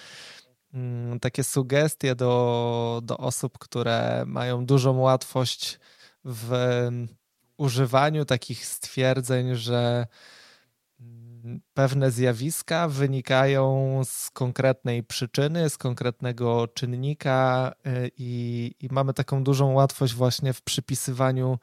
mm, 0.73 1.19
takie 1.19 1.43
sugestie 1.43 2.15
do, 2.15 3.01
do 3.03 3.17
osób, 3.17 3.57
które 3.57 4.23
mają 4.27 4.65
dużą 4.65 4.99
łatwość 4.99 5.79
w 6.25 6.89
używaniu 7.57 8.25
takich 8.25 8.65
stwierdzeń, 8.65 9.55
że 9.55 9.77
mm, 9.85 10.07
pewne 11.73 12.11
zjawiska 12.11 12.87
wynikają 12.87 14.01
z 14.05 14.29
konkretnej 14.29 15.03
przyczyny, 15.03 15.69
z 15.69 15.77
konkretnego 15.77 16.67
czynnika 16.67 17.71
y, 17.87 18.11
i, 18.17 18.75
i, 18.79 18.87
mamy 18.91 19.13
taką 19.13 19.43
dużą 19.43 19.73
łatwość 19.73 20.13
właśnie 20.13 20.53
w 20.53 20.61
przypisywaniu 20.61 21.59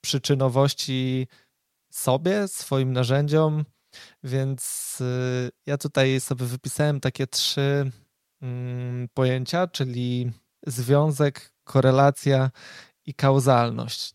przyczynowości 0.00 1.28
sobie, 1.92 2.48
swoim 2.48 2.92
narzędziom. 2.92 3.64
Więc 4.24 4.98
y, 5.00 5.50
ja 5.66 5.78
tutaj 5.78 6.20
sobie 6.20 6.46
wypisałem 6.46 7.00
takie 7.00 7.26
trzy 7.26 7.90
mm, 8.42 9.08
pojęcia, 9.14 9.66
czyli 9.66 10.30
związek, 10.66 11.52
korelacja 11.64 12.50
i 13.06 13.14
kauzalność. 13.14 14.14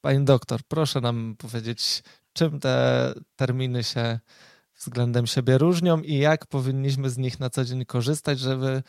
Pani 0.00 0.24
doktor, 0.24 0.60
proszę 0.68 1.00
nam 1.00 1.34
powiedzieć, 1.38 2.02
czym 2.38 2.60
te 2.60 3.14
terminy 3.36 3.84
się 3.84 4.18
względem 4.76 5.26
siebie 5.26 5.58
różnią 5.58 6.00
i 6.00 6.14
jak 6.18 6.46
powinniśmy 6.46 7.10
z 7.10 7.18
nich 7.18 7.40
na 7.40 7.50
co 7.50 7.64
dzień 7.64 7.84
korzystać, 7.84 8.38
żeby 8.38 8.82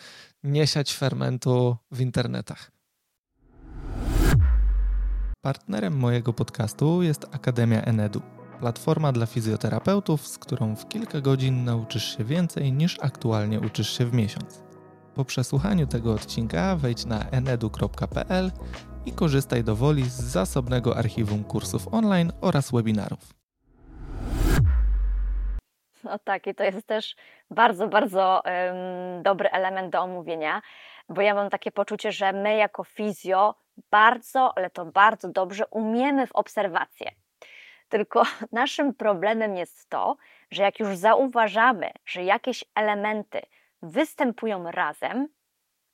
nie 0.44 0.68
siać 0.68 0.96
fermentu 0.96 1.78
w 1.92 2.02
internetach. 2.02 2.72
Partnerem 5.42 5.98
mojego 5.98 6.34
podcastu 6.34 7.04
jest 7.04 7.26
Akademia 7.32 7.82
Enedu, 7.82 8.22
platforma 8.60 9.12
dla 9.12 9.26
fizjoterapeutów, 9.26 10.28
z 10.28 10.38
którą 10.38 10.76
w 10.76 10.88
kilka 10.88 11.22
godzin 11.22 11.64
nauczysz 11.64 12.18
się 12.18 12.24
więcej 12.24 12.74
niż 12.74 12.98
aktualnie 13.02 13.60
uczysz 13.60 13.98
się 13.98 14.06
w 14.06 14.14
miesiąc. 14.14 14.64
Po 15.16 15.26
przesłuchaniu 15.26 15.88
tego 15.88 16.14
odcinka 16.14 16.76
wejdź 16.76 17.06
na 17.06 17.30
enedu.pl 17.30 18.52
i 19.06 19.12
korzystaj 19.12 19.64
do 19.64 19.76
woli 19.76 20.10
z 20.10 20.14
zasobnego 20.14 20.98
archiwum 20.98 21.44
kursów 21.44 21.88
online 21.92 22.32
oraz 22.42 22.72
webinarów. 22.72 23.39
No 26.04 26.20
tak, 26.20 26.48
i 26.48 26.56
to 26.56 26.64
jest 26.64 26.88
też 26.88 27.16
bardzo, 27.52 27.88
bardzo 27.88 28.42
um, 28.46 29.24
dobry 29.24 29.50
element 29.52 29.92
do 29.92 30.02
omówienia, 30.02 30.62
bo 31.10 31.22
ja 31.22 31.34
mam 31.34 31.50
takie 31.50 31.72
poczucie, 31.72 32.12
że 32.12 32.34
my 32.34 32.56
jako 32.56 32.84
fizjo 32.84 33.56
bardzo, 33.92 34.58
ale 34.58 34.70
to 34.70 34.86
bardzo 34.86 35.28
dobrze 35.28 35.68
umiemy 35.68 36.28
w 36.28 36.32
obserwacje. 36.32 37.12
Tylko 37.90 38.24
naszym 38.52 38.94
problemem 38.94 39.56
jest 39.56 39.90
to, 39.90 40.18
że 40.52 40.64
jak 40.64 40.80
już 40.80 40.98
zauważamy, 40.98 41.92
że 42.06 42.24
jakieś 42.24 42.66
elementy 42.76 43.42
występują 43.82 44.72
razem, 44.72 45.28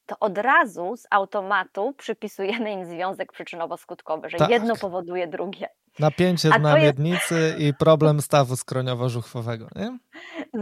to 0.06 0.16
od 0.20 0.38
razu 0.38 0.98
z 0.98 1.08
automatu 1.10 1.94
przypisujemy 1.94 2.72
im 2.72 2.86
związek 2.86 3.34
przyczynowo-skutkowy, 3.34 4.30
że 4.30 4.38
tak. 4.38 4.50
jedno 4.50 4.76
powoduje 4.76 5.28
drugie. 5.28 5.70
Napięcie 6.00 6.50
na 6.50 6.78
jest... 6.78 6.86
miednicy 6.86 7.56
i 7.60 7.74
problem 7.74 8.22
stawu 8.22 8.54
skroniowo-żuchwowego, 8.56 9.68
nie? 9.76 9.98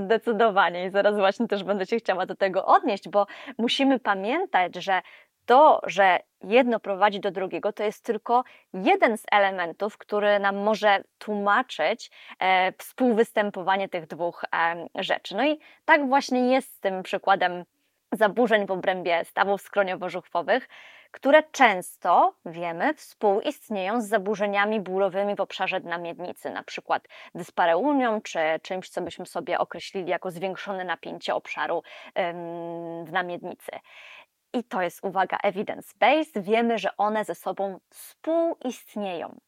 Zdecydowanie 0.06 0.86
i 0.86 0.92
zaraz 0.92 1.16
właśnie 1.16 1.48
też 1.48 1.64
będę 1.64 1.86
się 1.86 1.98
chciała 1.98 2.26
do 2.26 2.36
tego 2.36 2.66
odnieść, 2.66 3.10
bo 3.10 3.28
musimy 3.58 4.00
pamiętać, 4.00 4.76
że 4.76 5.02
to, 5.46 5.82
że 5.88 6.20
jedno 6.44 6.80
prowadzi 6.80 7.20
do 7.20 7.32
drugiego, 7.32 7.74
to 7.74 7.84
jest 7.84 8.04
tylko 8.06 8.44
jeden 8.74 9.18
z 9.18 9.24
elementów, 9.32 9.98
który 9.98 10.40
nam 10.40 10.56
może 10.56 11.04
tłumaczyć 11.18 12.12
e, 12.40 12.74
współwystępowanie 12.78 13.90
tych 13.90 14.08
dwóch 14.08 14.44
e, 14.44 14.88
rzeczy. 14.96 15.36
No 15.36 15.46
i 15.46 15.60
tak 15.86 16.08
właśnie 16.08 16.52
jest 16.52 16.76
z 16.76 16.80
tym 16.80 17.04
przykładem 17.04 17.64
zaburzeń 18.12 18.66
w 18.68 18.72
obrębie 18.72 19.26
stawów 19.26 19.62
skroniowo-żuchwowych, 19.62 20.62
które 21.14 21.44
często, 21.44 22.34
wiemy, 22.46 22.94
współistnieją 22.94 24.02
z 24.02 24.08
zaburzeniami 24.08 24.82
bólowymi 24.82 25.36
w 25.36 25.42
obszarze 25.42 25.80
dna 25.80 25.98
miednicy, 25.98 26.50
na 26.50 26.64
przykład 26.64 27.08
dyspareunią, 27.36 28.22
czy 28.22 28.40
czymś, 28.62 28.90
co 28.90 29.02
byśmy 29.02 29.26
sobie 29.26 29.60
określili 29.60 30.10
jako 30.10 30.32
zwiększone 30.32 30.86
napięcie 30.86 31.36
obszaru 31.36 31.84
ym, 32.20 33.06
dna 33.06 33.24
miednicy. 33.24 33.72
I 34.54 34.64
to 34.64 34.82
jest, 34.82 35.00
uwaga, 35.04 35.38
evidence-based, 35.44 36.42
wiemy, 36.42 36.78
że 36.78 36.98
one 36.98 37.26
ze 37.26 37.36
sobą 37.36 37.80
współistnieją. 37.90 39.40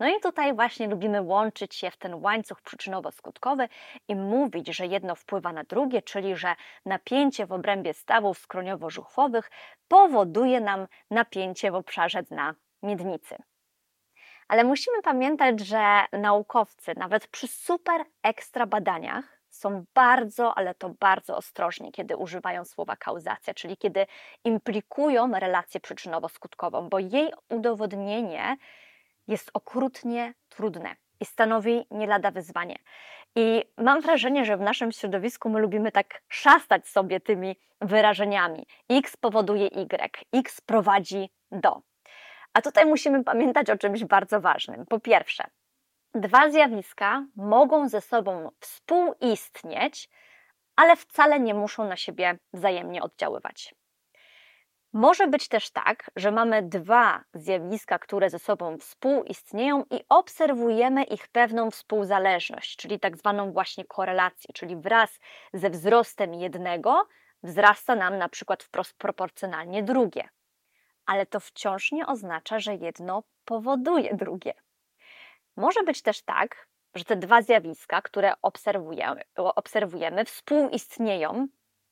No 0.00 0.08
i 0.08 0.20
tutaj 0.20 0.54
właśnie 0.54 0.88
lubimy 0.88 1.22
łączyć 1.22 1.74
się 1.74 1.90
w 1.90 1.96
ten 1.96 2.14
łańcuch 2.14 2.62
przyczynowo-skutkowy 2.62 3.68
i 4.08 4.16
mówić, 4.16 4.76
że 4.76 4.86
jedno 4.86 5.14
wpływa 5.14 5.52
na 5.52 5.64
drugie, 5.64 6.02
czyli 6.02 6.36
że 6.36 6.54
napięcie 6.86 7.46
w 7.46 7.52
obrębie 7.52 7.94
stawów 7.94 8.38
skroniowo-żuchwowych 8.38 9.50
powoduje 9.88 10.60
nam 10.60 10.86
napięcie 11.10 11.70
w 11.70 11.74
obszarze 11.74 12.22
dna 12.22 12.54
miednicy. 12.82 13.36
Ale 14.48 14.64
musimy 14.64 15.02
pamiętać, 15.02 15.60
że 15.60 16.04
naukowcy, 16.12 16.92
nawet 16.96 17.26
przy 17.26 17.48
super 17.48 18.04
ekstra 18.22 18.66
badaniach, 18.66 19.40
są 19.50 19.84
bardzo, 19.94 20.58
ale 20.58 20.74
to 20.74 20.88
bardzo 20.88 21.36
ostrożni, 21.36 21.92
kiedy 21.92 22.16
używają 22.16 22.64
słowa 22.64 22.96
kauzacja, 22.96 23.54
czyli 23.54 23.76
kiedy 23.76 24.06
implikują 24.44 25.32
relację 25.32 25.80
przyczynowo-skutkową, 25.80 26.88
bo 26.88 26.98
jej 26.98 27.32
udowodnienie 27.48 28.56
jest 29.30 29.50
okrutnie 29.54 30.34
trudne 30.48 30.96
i 31.20 31.24
stanowi 31.24 31.86
nie 31.90 32.06
lada 32.06 32.30
wyzwanie. 32.30 32.76
I 33.36 33.64
mam 33.76 34.00
wrażenie, 34.00 34.44
że 34.44 34.56
w 34.56 34.60
naszym 34.60 34.92
środowisku 34.92 35.48
my 35.50 35.60
lubimy 35.60 35.92
tak 35.92 36.22
szastać 36.28 36.88
sobie 36.88 37.20
tymi 37.20 37.56
wyrażeniami. 37.80 38.66
X 38.88 39.16
powoduje 39.16 39.66
Y, 39.66 40.26
X 40.32 40.60
prowadzi 40.60 41.30
do. 41.50 41.82
A 42.54 42.62
tutaj 42.62 42.86
musimy 42.86 43.24
pamiętać 43.24 43.70
o 43.70 43.78
czymś 43.78 44.04
bardzo 44.04 44.40
ważnym. 44.40 44.86
Po 44.86 45.00
pierwsze, 45.00 45.44
dwa 46.14 46.50
zjawiska 46.50 47.26
mogą 47.36 47.88
ze 47.88 48.00
sobą 48.00 48.50
współistnieć, 48.60 50.08
ale 50.76 50.96
wcale 50.96 51.40
nie 51.40 51.54
muszą 51.54 51.88
na 51.88 51.96
siebie 51.96 52.38
wzajemnie 52.52 53.02
oddziaływać. 53.02 53.74
Może 54.92 55.26
być 55.26 55.48
też 55.48 55.70
tak, 55.70 56.10
że 56.16 56.30
mamy 56.30 56.62
dwa 56.62 57.24
zjawiska, 57.34 57.98
które 57.98 58.30
ze 58.30 58.38
sobą 58.38 58.78
współistnieją 58.78 59.84
i 59.90 60.04
obserwujemy 60.08 61.04
ich 61.04 61.28
pewną 61.28 61.70
współzależność, 61.70 62.76
czyli 62.76 63.00
tak 63.00 63.16
zwaną 63.16 63.52
właśnie 63.52 63.84
korelację, 63.84 64.50
czyli 64.54 64.76
wraz 64.76 65.18
ze 65.52 65.70
wzrostem 65.70 66.34
jednego 66.34 67.08
wzrasta 67.42 67.94
nam 67.94 68.18
na 68.18 68.28
przykład 68.28 68.62
wprost 68.62 68.98
proporcjonalnie 68.98 69.82
drugie. 69.82 70.28
Ale 71.06 71.26
to 71.26 71.40
wciąż 71.40 71.92
nie 71.92 72.06
oznacza, 72.06 72.58
że 72.58 72.74
jedno 72.74 73.22
powoduje 73.44 74.14
drugie. 74.14 74.54
Może 75.56 75.82
być 75.82 76.02
też 76.02 76.22
tak, 76.22 76.68
że 76.94 77.04
te 77.04 77.16
dwa 77.16 77.42
zjawiska, 77.42 78.02
które 78.02 78.32
obserwujemy, 78.42 79.22
obserwujemy 79.36 80.24
współistnieją 80.24 81.48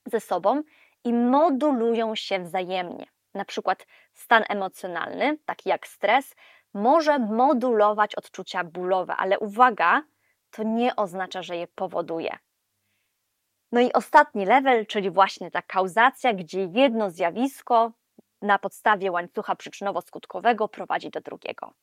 ze 0.06 0.20
sobą 0.20 0.62
i 1.04 1.12
modulują 1.12 2.14
się 2.14 2.38
wzajemnie. 2.38 3.06
Na 3.34 3.44
przykład 3.44 3.86
stan 4.14 4.44
emocjonalny, 4.48 5.38
taki 5.44 5.68
jak 5.68 5.86
stres, 5.86 6.34
może 6.74 7.18
modulować 7.18 8.14
odczucia 8.14 8.64
bólowe, 8.64 9.16
ale 9.16 9.38
uwaga, 9.38 10.02
to 10.50 10.62
nie 10.62 10.96
oznacza, 10.96 11.42
że 11.42 11.56
je 11.56 11.66
powoduje. 11.66 12.38
No 13.72 13.80
i 13.80 13.92
ostatni 13.92 14.46
level, 14.46 14.86
czyli 14.86 15.10
właśnie 15.10 15.50
ta 15.50 15.62
kauzacja, 15.62 16.34
gdzie 16.34 16.64
jedno 16.64 17.10
zjawisko 17.10 17.92
na 18.42 18.58
podstawie 18.58 19.12
łańcucha 19.12 19.54
przyczynowo-skutkowego 19.54 20.68
prowadzi 20.68 21.10
do 21.10 21.20
drugiego. 21.20 21.74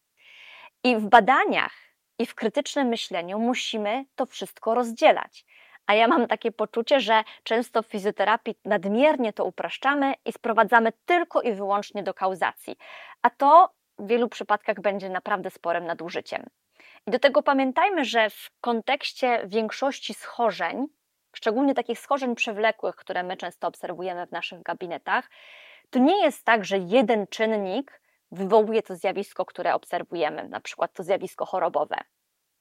I 0.84 0.98
w 0.98 1.08
badaniach, 1.08 1.74
i 2.20 2.26
w 2.26 2.36
krytycznym 2.36 2.88
myśleniu 2.88 3.40
musimy 3.40 4.06
to 4.16 4.26
wszystko 4.26 4.76
rozdzielać. 4.76 5.46
A 5.88 5.94
ja 5.94 6.08
mam 6.08 6.28
takie 6.28 6.52
poczucie, 6.52 7.00
że 7.00 7.24
często 7.44 7.84
w 7.84 7.86
fizjoterapii 7.86 8.56
nadmiernie 8.66 9.34
to 9.34 9.46
upraszczamy 9.46 10.14
i 10.26 10.32
sprowadzamy 10.32 10.92
tylko 11.06 11.42
i 11.42 11.54
wyłącznie 11.54 12.04
do 12.04 12.14
kauzacji. 12.14 12.78
A 13.22 13.30
to 13.30 13.70
w 14.00 14.08
wielu 14.08 14.30
przypadkach 14.30 14.82
będzie 14.82 15.10
naprawdę 15.10 15.50
sporym 15.50 15.86
nadużyciem. 15.86 16.46
I 17.08 17.12
do 17.12 17.20
tego 17.20 17.44
pamiętajmy, 17.44 18.06
że 18.06 18.30
w 18.30 18.52
kontekście 18.62 19.42
większości 19.46 20.14
schorzeń, 20.14 20.88
szczególnie 21.36 21.74
takich 21.74 22.00
schorzeń 22.00 22.36
przewlekłych, 22.36 22.96
które 22.96 23.24
my 23.24 23.38
często 23.38 23.68
obserwujemy 23.68 24.28
w 24.28 24.32
naszych 24.32 24.64
gabinetach, 24.64 25.30
to 25.90 26.00
nie 26.00 26.24
jest 26.24 26.46
tak, 26.46 26.66
że 26.66 26.78
jeden 26.78 27.28
czynnik 27.28 28.02
wywołuje 28.32 28.82
to 28.82 28.96
zjawisko, 28.96 29.46
które 29.46 29.74
obserwujemy, 29.74 30.50
na 30.50 30.60
przykład 30.60 30.94
to 30.94 31.04
zjawisko 31.04 31.46
chorobowe. 31.46 31.96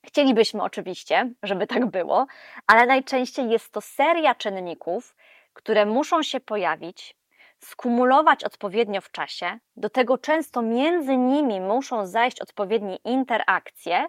Chcielibyśmy 0.04 0.62
oczywiście, 0.62 1.30
żeby 1.42 1.66
tak 1.66 1.86
było, 1.86 2.26
ale 2.66 2.86
najczęściej 2.86 3.50
jest 3.50 3.72
to 3.72 3.80
seria 3.80 4.34
czynników, 4.34 5.16
które 5.52 5.86
muszą 5.86 6.22
się 6.22 6.40
pojawić, 6.40 7.16
skumulować 7.58 8.44
odpowiednio 8.44 9.00
w 9.00 9.10
czasie, 9.10 9.58
do 9.76 9.90
tego 9.90 10.18
często 10.18 10.62
między 10.62 11.16
nimi 11.16 11.60
muszą 11.60 12.06
zajść 12.06 12.40
odpowiednie 12.40 12.96
interakcje, 12.96 14.06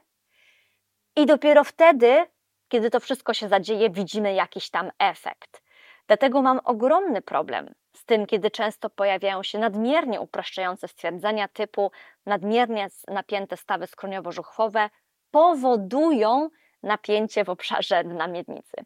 i 1.15 1.25
dopiero 1.25 1.63
wtedy, 1.63 2.25
kiedy 2.67 2.89
to 2.89 2.99
wszystko 2.99 3.33
się 3.33 3.47
zadzieje, 3.47 3.89
widzimy 3.89 4.33
jakiś 4.33 4.69
tam 4.69 4.91
efekt. 4.99 5.61
Dlatego 6.07 6.41
mam 6.41 6.59
ogromny 6.63 7.21
problem 7.21 7.73
z 7.93 8.05
tym, 8.05 8.25
kiedy 8.25 8.51
często 8.51 8.89
pojawiają 8.89 9.43
się 9.43 9.59
nadmiernie 9.59 10.21
upraszczające 10.21 10.87
stwierdzenia 10.87 11.47
typu 11.47 11.91
nadmiernie 12.25 12.87
napięte 13.07 13.57
stawy 13.57 13.85
skroniowo-żuchwowe 13.85 14.89
powodują 15.35 16.49
napięcie 16.83 17.43
w 17.43 17.49
obszarze 17.49 18.03
dna 18.09 18.27
miednicy. 18.27 18.77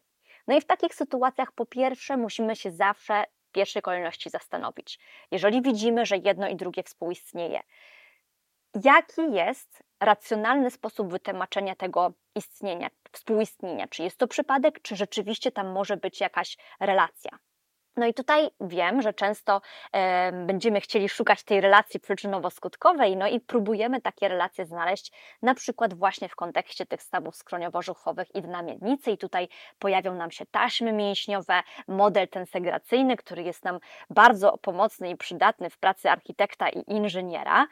No 0.46 0.56
i 0.56 0.60
w 0.60 0.64
takich 0.64 0.94
sytuacjach 0.94 1.52
po 1.52 1.66
pierwsze 1.66 2.16
musimy 2.16 2.56
się 2.56 2.70
zawsze 2.70 3.24
w 3.48 3.52
pierwszej 3.52 3.82
kolejności 3.82 4.30
zastanowić, 4.30 4.98
jeżeli 5.30 5.62
widzimy, 5.62 6.06
że 6.06 6.16
jedno 6.16 6.48
i 6.48 6.56
drugie 6.56 6.82
współistnieje, 6.82 7.60
jaki 8.84 9.32
jest 9.32 9.82
racjonalny 10.00 10.70
sposób 10.70 11.10
wytłumaczenia 11.10 11.74
tego 11.74 12.12
istnienia, 12.34 12.88
współistnienia. 13.12 13.88
Czy 13.88 14.02
jest 14.02 14.18
to 14.18 14.28
przypadek, 14.28 14.82
czy 14.82 14.96
rzeczywiście 14.96 15.52
tam 15.52 15.72
może 15.72 15.96
być 15.96 16.20
jakaś 16.20 16.56
relacja. 16.80 17.38
No 17.96 18.06
i 18.06 18.14
tutaj 18.14 18.48
wiem, 18.60 19.02
że 19.02 19.12
często 19.12 19.60
e, 19.92 20.32
będziemy 20.32 20.80
chcieli 20.80 21.08
szukać 21.08 21.42
tej 21.42 21.60
relacji 21.60 22.00
przyczynowo-skutkowej, 22.00 23.16
no 23.16 23.28
i 23.28 23.40
próbujemy 23.40 24.00
takie 24.00 24.28
relacje 24.28 24.66
znaleźć, 24.66 25.12
na 25.42 25.54
przykład 25.54 25.94
właśnie 25.94 26.28
w 26.28 26.36
kontekście 26.36 26.86
tych 26.86 27.02
stawów 27.02 27.34
skroniowo-żuchwowych 27.34 28.26
i 28.34 28.42
w 28.42 28.48
namiednicy 28.48 29.10
i 29.10 29.18
tutaj 29.18 29.48
pojawią 29.78 30.14
nam 30.14 30.30
się 30.30 30.46
taśmy 30.46 30.92
mięśniowe, 30.92 31.62
model 31.88 32.28
tensegracyjny, 32.28 33.16
który 33.16 33.42
jest 33.42 33.64
nam 33.64 33.78
bardzo 34.10 34.58
pomocny 34.58 35.10
i 35.10 35.16
przydatny 35.16 35.70
w 35.70 35.78
pracy 35.78 36.10
architekta 36.10 36.68
i 36.68 36.84
inżyniera, 36.86 37.66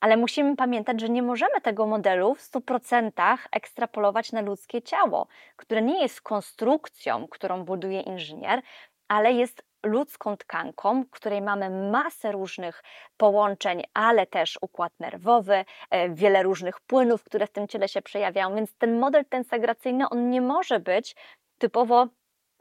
ale 0.00 0.16
musimy 0.16 0.56
pamiętać, 0.56 1.00
że 1.00 1.08
nie 1.08 1.22
możemy 1.22 1.60
tego 1.60 1.86
modelu 1.86 2.34
w 2.34 2.40
100% 2.40 3.38
ekstrapolować 3.52 4.32
na 4.32 4.40
ludzkie 4.40 4.82
ciało, 4.82 5.26
które 5.56 5.82
nie 5.82 6.02
jest 6.02 6.20
konstrukcją, 6.20 7.28
którą 7.28 7.64
buduje 7.64 8.00
inżynier, 8.00 8.62
ale 9.10 9.32
jest 9.32 9.62
ludzką 9.86 10.36
tkanką, 10.36 11.04
której 11.10 11.42
mamy 11.42 11.90
masę 11.90 12.32
różnych 12.32 12.82
połączeń, 13.16 13.82
ale 13.94 14.26
też 14.26 14.58
układ 14.60 14.92
nerwowy, 15.00 15.64
e, 15.90 16.10
wiele 16.10 16.42
różnych 16.42 16.80
płynów, 16.80 17.24
które 17.24 17.46
w 17.46 17.50
tym 17.50 17.68
ciele 17.68 17.88
się 17.88 18.02
przejawiają, 18.02 18.54
więc 18.54 18.74
ten 18.74 18.98
model 18.98 19.24
tensegracyjny 19.24 20.08
on 20.08 20.30
nie 20.30 20.40
może 20.40 20.80
być 20.80 21.16
typowo 21.58 22.08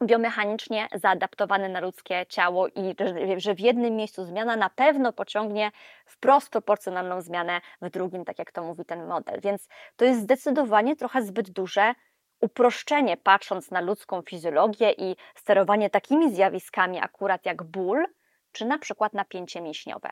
biomechanicznie 0.04 0.88
zaadaptowany 0.94 1.70
na 1.70 1.80
ludzkie 1.80 2.26
ciało 2.30 2.68
i 2.68 2.96
że 3.38 3.56
w 3.56 3.60
jednym 3.60 3.96
miejscu 3.96 4.26
zmiana 4.26 4.56
na 4.56 4.70
pewno 4.70 5.14
pociągnie 5.14 5.72
wprost 6.06 6.50
proporcjonalną 6.50 7.22
zmianę 7.22 7.62
w 7.82 7.90
drugim, 7.90 8.26
tak 8.26 8.40
jak 8.40 8.52
to 8.52 8.64
mówi 8.64 8.86
ten 8.86 9.08
model. 9.08 9.42
Więc 9.42 9.68
to 9.96 10.06
jest 10.06 10.22
zdecydowanie 10.22 10.96
trochę 10.96 11.22
zbyt 11.22 11.50
duże 11.50 11.94
uproszczenie, 12.42 13.18
patrząc 13.18 13.72
na 13.72 13.82
ludzką 13.82 14.22
fizjologię 14.22 14.92
i 14.92 15.16
sterowanie 15.36 15.90
takimi 15.90 16.36
zjawiskami, 16.36 17.00
akurat 17.00 17.46
jak 17.46 17.64
ból, 17.64 18.06
czy 18.52 18.66
na 18.66 18.78
przykład 18.78 19.14
napięcie 19.14 19.62
mięśniowe. 19.62 20.10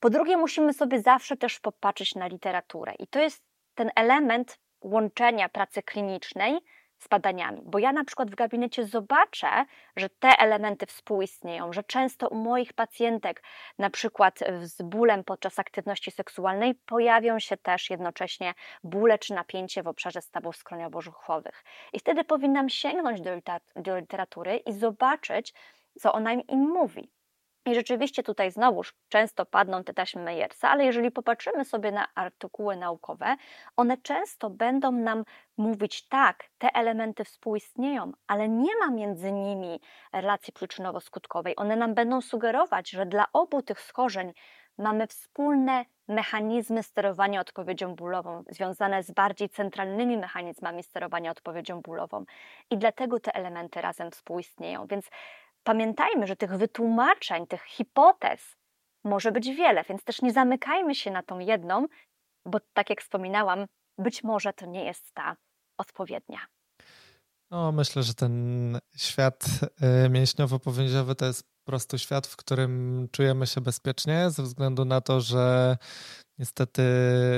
Po 0.00 0.10
drugie, 0.10 0.36
musimy 0.36 0.72
sobie 0.72 1.00
zawsze 1.00 1.36
też 1.36 1.60
popatrzeć 1.60 2.14
na 2.14 2.26
literaturę, 2.26 2.94
i 2.98 3.06
to 3.06 3.20
jest 3.20 3.44
ten 3.74 3.90
element 3.96 4.58
łączenia 4.80 5.48
pracy 5.48 5.82
klinicznej 5.82 6.58
z 7.00 7.08
badaniami, 7.08 7.60
bo 7.64 7.78
ja 7.78 7.92
na 7.92 8.04
przykład 8.04 8.30
w 8.30 8.34
gabinecie 8.34 8.84
zobaczę, 8.84 9.64
że 9.96 10.08
te 10.08 10.28
elementy 10.28 10.86
współistnieją, 10.86 11.72
że 11.72 11.82
często 11.82 12.28
u 12.28 12.34
moich 12.34 12.72
pacjentek, 12.72 13.42
na 13.78 13.90
przykład 13.90 14.38
z 14.60 14.82
bólem 14.82 15.24
podczas 15.24 15.58
aktywności 15.58 16.10
seksualnej, 16.10 16.74
pojawią 16.74 17.38
się 17.38 17.56
też 17.56 17.90
jednocześnie 17.90 18.54
bóle 18.84 19.18
czy 19.18 19.34
napięcie 19.34 19.82
w 19.82 19.88
obszarze 19.88 20.22
stawów 20.22 20.56
skroniowo-żuchwowych. 20.56 21.64
I 21.92 21.98
wtedy 21.98 22.24
powinnam 22.24 22.68
sięgnąć 22.68 23.20
do 23.76 23.96
literatury 23.96 24.56
i 24.56 24.72
zobaczyć, 24.72 25.54
co 25.98 26.12
ona 26.12 26.32
im 26.32 26.60
mówi. 26.70 27.19
I 27.70 27.74
rzeczywiście 27.74 28.22
tutaj 28.22 28.50
znowuż 28.50 28.94
często 29.08 29.46
padną 29.46 29.84
te 29.84 29.94
taśmy 29.94 30.22
Meyersa, 30.22 30.70
ale 30.70 30.84
jeżeli 30.84 31.10
popatrzymy 31.10 31.64
sobie 31.64 31.92
na 31.92 32.06
artykuły 32.14 32.76
naukowe, 32.76 33.36
one 33.76 33.96
często 33.96 34.50
będą 34.50 34.92
nam 34.92 35.24
mówić 35.56 36.08
tak, 36.08 36.44
te 36.58 36.68
elementy 36.74 37.24
współistnieją, 37.24 38.12
ale 38.26 38.48
nie 38.48 38.76
ma 38.76 38.90
między 38.90 39.32
nimi 39.32 39.80
relacji 40.12 40.52
przyczynowo-skutkowej. 40.52 41.52
One 41.56 41.76
nam 41.76 41.94
będą 41.94 42.20
sugerować, 42.20 42.90
że 42.90 43.06
dla 43.06 43.26
obu 43.32 43.62
tych 43.62 43.80
schorzeń 43.80 44.32
mamy 44.78 45.06
wspólne 45.06 45.84
mechanizmy 46.08 46.82
sterowania 46.82 47.40
odpowiedzią 47.40 47.94
bólową, 47.94 48.44
związane 48.48 49.02
z 49.02 49.10
bardziej 49.10 49.48
centralnymi 49.48 50.18
mechanizmami 50.18 50.82
sterowania 50.82 51.30
odpowiedzią 51.30 51.80
bólową. 51.80 52.24
I 52.70 52.78
dlatego 52.78 53.20
te 53.20 53.34
elementy 53.34 53.80
razem 53.80 54.10
współistnieją. 54.10 54.86
Więc 54.86 55.10
pamiętajmy, 55.62 56.26
że 56.26 56.36
tych 56.36 56.56
wytłumaczeń, 56.56 57.46
tych 57.46 57.64
hipotez 57.64 58.56
może 59.04 59.32
być 59.32 59.48
wiele, 59.48 59.84
więc 59.88 60.04
też 60.04 60.22
nie 60.22 60.32
zamykajmy 60.32 60.94
się 60.94 61.10
na 61.10 61.22
tą 61.22 61.38
jedną, 61.38 61.86
bo 62.46 62.58
tak 62.72 62.90
jak 62.90 63.00
wspominałam, 63.02 63.66
być 63.98 64.24
może 64.24 64.52
to 64.52 64.66
nie 64.66 64.84
jest 64.84 65.12
ta 65.12 65.36
odpowiednia. 65.78 66.38
No, 67.50 67.72
myślę, 67.72 68.02
że 68.02 68.14
ten 68.14 68.78
świat 68.96 69.46
y, 70.06 70.08
mięśniowo-powięziowy 70.08 71.14
to 71.14 71.26
jest 71.26 71.44
prostu 71.70 71.98
świat, 71.98 72.26
w 72.26 72.36
którym 72.36 73.08
czujemy 73.12 73.46
się 73.46 73.60
bezpiecznie, 73.60 74.30
ze 74.30 74.42
względu 74.42 74.84
na 74.84 75.00
to, 75.00 75.20
że 75.20 75.76
Niestety 76.40 76.82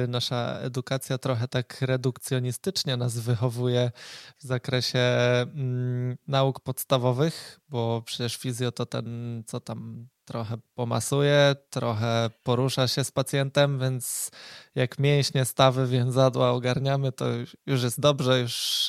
nasza 0.08 0.58
edukacja 0.60 1.18
trochę 1.18 1.48
tak 1.48 1.80
redukcjonistycznie 1.80 2.96
nas 2.96 3.18
wychowuje 3.18 3.90
w 4.38 4.42
zakresie 4.42 4.98
mm, 4.98 6.16
nauk 6.28 6.60
podstawowych, 6.60 7.60
bo 7.68 8.02
przecież 8.06 8.36
fizjo 8.36 8.72
to 8.72 8.86
ten, 8.86 9.42
co 9.46 9.60
tam 9.60 10.08
trochę 10.24 10.56
pomasuje, 10.74 11.56
trochę 11.70 12.30
porusza 12.42 12.88
się 12.88 13.04
z 13.04 13.10
pacjentem, 13.10 13.78
więc 13.78 14.30
jak 14.74 14.98
mięśnie, 14.98 15.44
stawy, 15.44 15.86
więzadła 15.86 16.50
ogarniamy, 16.50 17.12
to 17.12 17.26
już 17.66 17.82
jest 17.82 18.00
dobrze, 18.00 18.40
już 18.40 18.86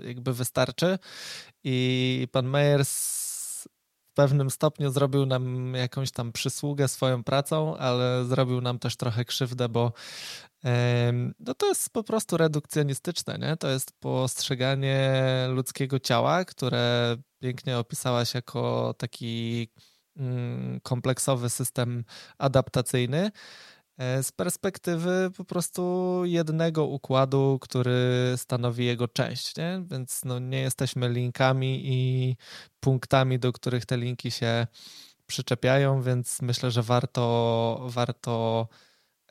yy, 0.00 0.08
jakby 0.08 0.32
wystarczy. 0.32 0.98
I 1.64 2.28
pan 2.32 2.46
Meyers 2.48 3.21
w 4.12 4.14
pewnym 4.14 4.50
stopniu 4.50 4.90
zrobił 4.90 5.26
nam 5.26 5.74
jakąś 5.74 6.10
tam 6.10 6.32
przysługę 6.32 6.88
swoją 6.88 7.24
pracą, 7.24 7.76
ale 7.76 8.24
zrobił 8.24 8.60
nam 8.60 8.78
też 8.78 8.96
trochę 8.96 9.24
krzywdę, 9.24 9.68
bo 9.68 9.92
no 11.40 11.54
to 11.54 11.66
jest 11.66 11.90
po 11.90 12.04
prostu 12.04 12.36
redukcjonistyczne, 12.36 13.38
nie? 13.38 13.56
To 13.56 13.68
jest 13.68 13.92
postrzeganie 14.00 15.22
ludzkiego 15.48 15.98
ciała, 15.98 16.44
które 16.44 17.16
pięknie 17.40 17.78
opisałaś 17.78 18.34
jako 18.34 18.94
taki 18.98 19.68
mm, 20.16 20.80
kompleksowy 20.80 21.50
system 21.50 22.04
adaptacyjny. 22.38 23.30
E, 24.02 24.22
z 24.22 24.32
perspektywy 24.32 25.30
po 25.36 25.44
prostu 25.44 26.22
jednego 26.24 26.86
układu, 26.86 27.58
który 27.60 28.34
stanowi 28.36 28.84
jego 28.86 29.08
część, 29.08 29.56
nie? 29.56 29.82
więc 29.86 30.24
no 30.24 30.38
nie 30.38 30.60
jesteśmy 30.60 31.08
linkami 31.08 31.82
i 31.84 32.36
punktami, 32.80 33.38
do 33.38 33.52
których 33.52 33.86
te 33.86 33.96
linki 33.96 34.30
się 34.30 34.66
przyczepiają, 35.26 36.02
więc 36.02 36.42
myślę, 36.42 36.70
że 36.70 36.82
warto, 36.82 37.86
warto 37.86 38.68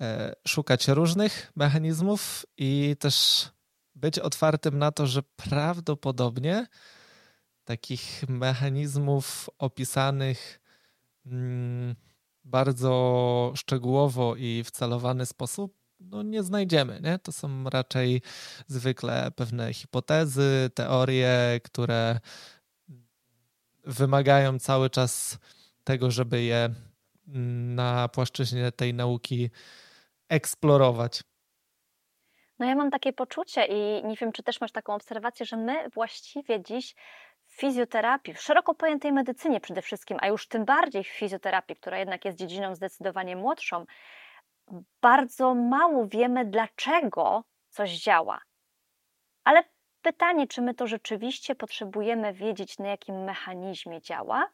e, 0.01 0.35
szukać 0.47 0.87
różnych 0.87 1.51
mechanizmów 1.55 2.45
i 2.57 2.95
też 2.99 3.49
być 3.95 4.19
otwartym 4.19 4.77
na 4.77 4.91
to, 4.91 5.07
że 5.07 5.23
prawdopodobnie 5.23 6.67
takich 7.63 8.23
mechanizmów 8.27 9.49
opisanych. 9.57 10.61
Hmm, 11.23 11.95
bardzo 12.43 13.53
szczegółowo 13.55 14.35
i 14.35 14.63
w 14.65 14.71
celowany 14.71 15.25
sposób 15.25 15.81
no, 15.99 16.23
nie 16.23 16.43
znajdziemy. 16.43 17.01
Nie? 17.03 17.19
To 17.19 17.31
są 17.31 17.63
raczej 17.69 18.21
zwykle 18.67 19.31
pewne 19.35 19.73
hipotezy, 19.73 20.69
teorie, 20.73 21.59
które 21.63 22.19
wymagają 23.83 24.59
cały 24.59 24.89
czas 24.89 25.37
tego, 25.83 26.11
żeby 26.11 26.41
je 26.41 26.69
na 27.75 28.07
płaszczyźnie 28.07 28.71
tej 28.71 28.93
nauki 28.93 29.49
eksplorować. 30.29 31.23
No 32.59 32.65
ja 32.67 32.75
mam 32.75 32.91
takie 32.91 33.13
poczucie 33.13 33.65
i 33.65 34.05
nie 34.05 34.15
wiem, 34.15 34.31
czy 34.31 34.43
też 34.43 34.61
masz 34.61 34.71
taką 34.71 34.93
obserwację, 34.93 35.45
że 35.45 35.57
my 35.57 35.89
właściwie 35.89 36.63
dziś 36.63 36.95
fizjoterapii, 37.61 38.33
w 38.33 38.41
szeroko 38.41 38.75
pojętej 38.75 39.11
medycynie 39.11 39.59
przede 39.59 39.81
wszystkim, 39.81 40.17
a 40.21 40.27
już 40.27 40.47
tym 40.47 40.65
bardziej 40.65 41.03
w 41.03 41.07
fizjoterapii, 41.07 41.75
która 41.75 41.99
jednak 41.99 42.25
jest 42.25 42.37
dziedziną 42.37 42.75
zdecydowanie 42.75 43.35
młodszą, 43.35 43.85
bardzo 45.01 45.55
mało 45.55 46.07
wiemy, 46.07 46.45
dlaczego 46.45 47.43
coś 47.69 47.91
działa. 47.91 48.41
Ale 49.43 49.63
pytanie, 50.01 50.47
czy 50.47 50.61
my 50.61 50.73
to 50.73 50.87
rzeczywiście 50.87 51.55
potrzebujemy 51.55 52.33
wiedzieć, 52.33 52.79
na 52.79 52.87
jakim 52.87 53.23
mechanizmie 53.23 54.01
działa? 54.01 54.49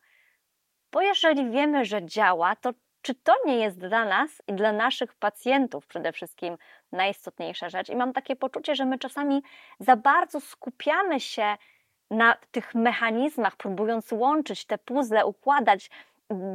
Bo 0.91 1.01
jeżeli 1.01 1.49
wiemy, 1.51 1.86
że 1.86 2.05
działa, 2.05 2.55
to 2.55 2.74
czy 3.01 3.16
to 3.16 3.36
nie 3.45 3.58
jest 3.58 3.80
dla 3.80 4.05
nas 4.05 4.41
i 4.47 4.53
dla 4.53 4.72
naszych 4.72 5.16
pacjentów 5.16 5.88
przede 5.88 6.12
wszystkim 6.12 6.58
najistotniejsza 6.91 7.70
rzecz? 7.70 7.89
I 7.89 7.95
mam 7.95 8.14
takie 8.14 8.36
poczucie, 8.36 8.76
że 8.76 8.86
my 8.86 8.99
czasami 8.99 9.43
za 9.80 9.95
bardzo 9.95 10.41
skupiamy 10.41 11.20
się 11.20 11.58
na 12.12 12.38
tych 12.51 12.76
mechanizmach, 12.76 13.55
próbując 13.55 14.12
łączyć 14.12 14.66
te 14.66 14.78
puzzle, 14.78 15.26
układać, 15.26 15.89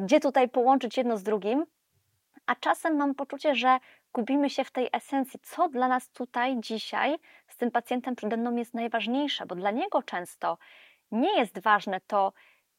gdzie 0.04 0.20
tutaj 0.20 0.48
połączyć 0.48 0.96
jedno 0.96 1.16
z 1.16 1.22
drugim, 1.22 1.66
a 2.46 2.54
czasem 2.54 2.96
mam 2.96 3.14
poczucie, 3.14 3.54
że 3.54 3.78
gubimy 4.12 4.50
się 4.50 4.64
w 4.64 4.70
tej 4.70 4.88
esencji, 4.92 5.40
co 5.42 5.68
dla 5.68 5.88
nas 5.88 6.10
tutaj 6.10 6.60
dzisiaj 6.60 7.16
z 7.48 7.56
tym 7.56 7.70
pacjentem 7.70 8.16
przede 8.16 8.36
mną 8.36 8.56
jest 8.56 8.74
najważniejsze, 8.74 9.46
bo 9.46 9.54
dla 9.54 9.70
niego 9.70 10.02
często 10.02 10.58
nie 11.10 11.38
jest 11.38 11.58
ważne 11.58 12.00
to, 12.00 12.32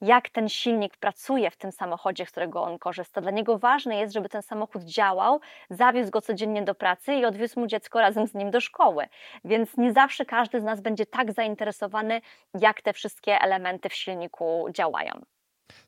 jak 0.03 0.29
ten 0.29 0.49
silnik 0.49 0.97
pracuje 0.97 1.51
w 1.51 1.57
tym 1.57 1.71
samochodzie, 1.71 2.25
z 2.25 2.31
którego 2.31 2.63
on 2.63 2.79
korzysta. 2.79 3.21
Dla 3.21 3.31
niego 3.31 3.57
ważne 3.57 3.95
jest, 3.95 4.13
żeby 4.13 4.29
ten 4.29 4.41
samochód 4.41 4.83
działał, 4.83 5.39
zawiózł 5.69 6.11
go 6.11 6.21
codziennie 6.21 6.63
do 6.63 6.75
pracy 6.75 7.13
i 7.13 7.25
odwiózł 7.25 7.59
mu 7.59 7.67
dziecko 7.67 7.99
razem 7.99 8.27
z 8.27 8.33
nim 8.33 8.51
do 8.51 8.61
szkoły. 8.61 9.05
Więc 9.45 9.77
nie 9.77 9.93
zawsze 9.93 10.25
każdy 10.25 10.61
z 10.61 10.63
nas 10.63 10.81
będzie 10.81 11.05
tak 11.05 11.33
zainteresowany, 11.33 12.21
jak 12.59 12.81
te 12.81 12.93
wszystkie 12.93 13.41
elementy 13.41 13.89
w 13.89 13.93
silniku 13.93 14.65
działają. 14.73 15.21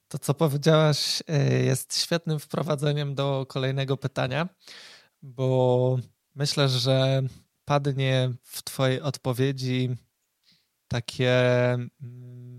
To, 0.07 0.20
co 0.20 0.34
powiedziałaś, 0.34 1.24
y, 1.30 1.63
jest 1.63 2.01
świetnym 2.01 2.39
wprowadzeniem 2.39 3.16
do 3.16 3.45
kolejnego 3.45 3.97
pytania, 3.97 4.47
bo 5.22 5.97
myślę, 6.36 6.70
że 6.70 7.22
padnie 7.66 8.32
w 8.43 8.63
Twojej 8.63 9.01
odpowiedzi 9.01 9.89
takie 10.88 11.34
mm, 12.01 12.55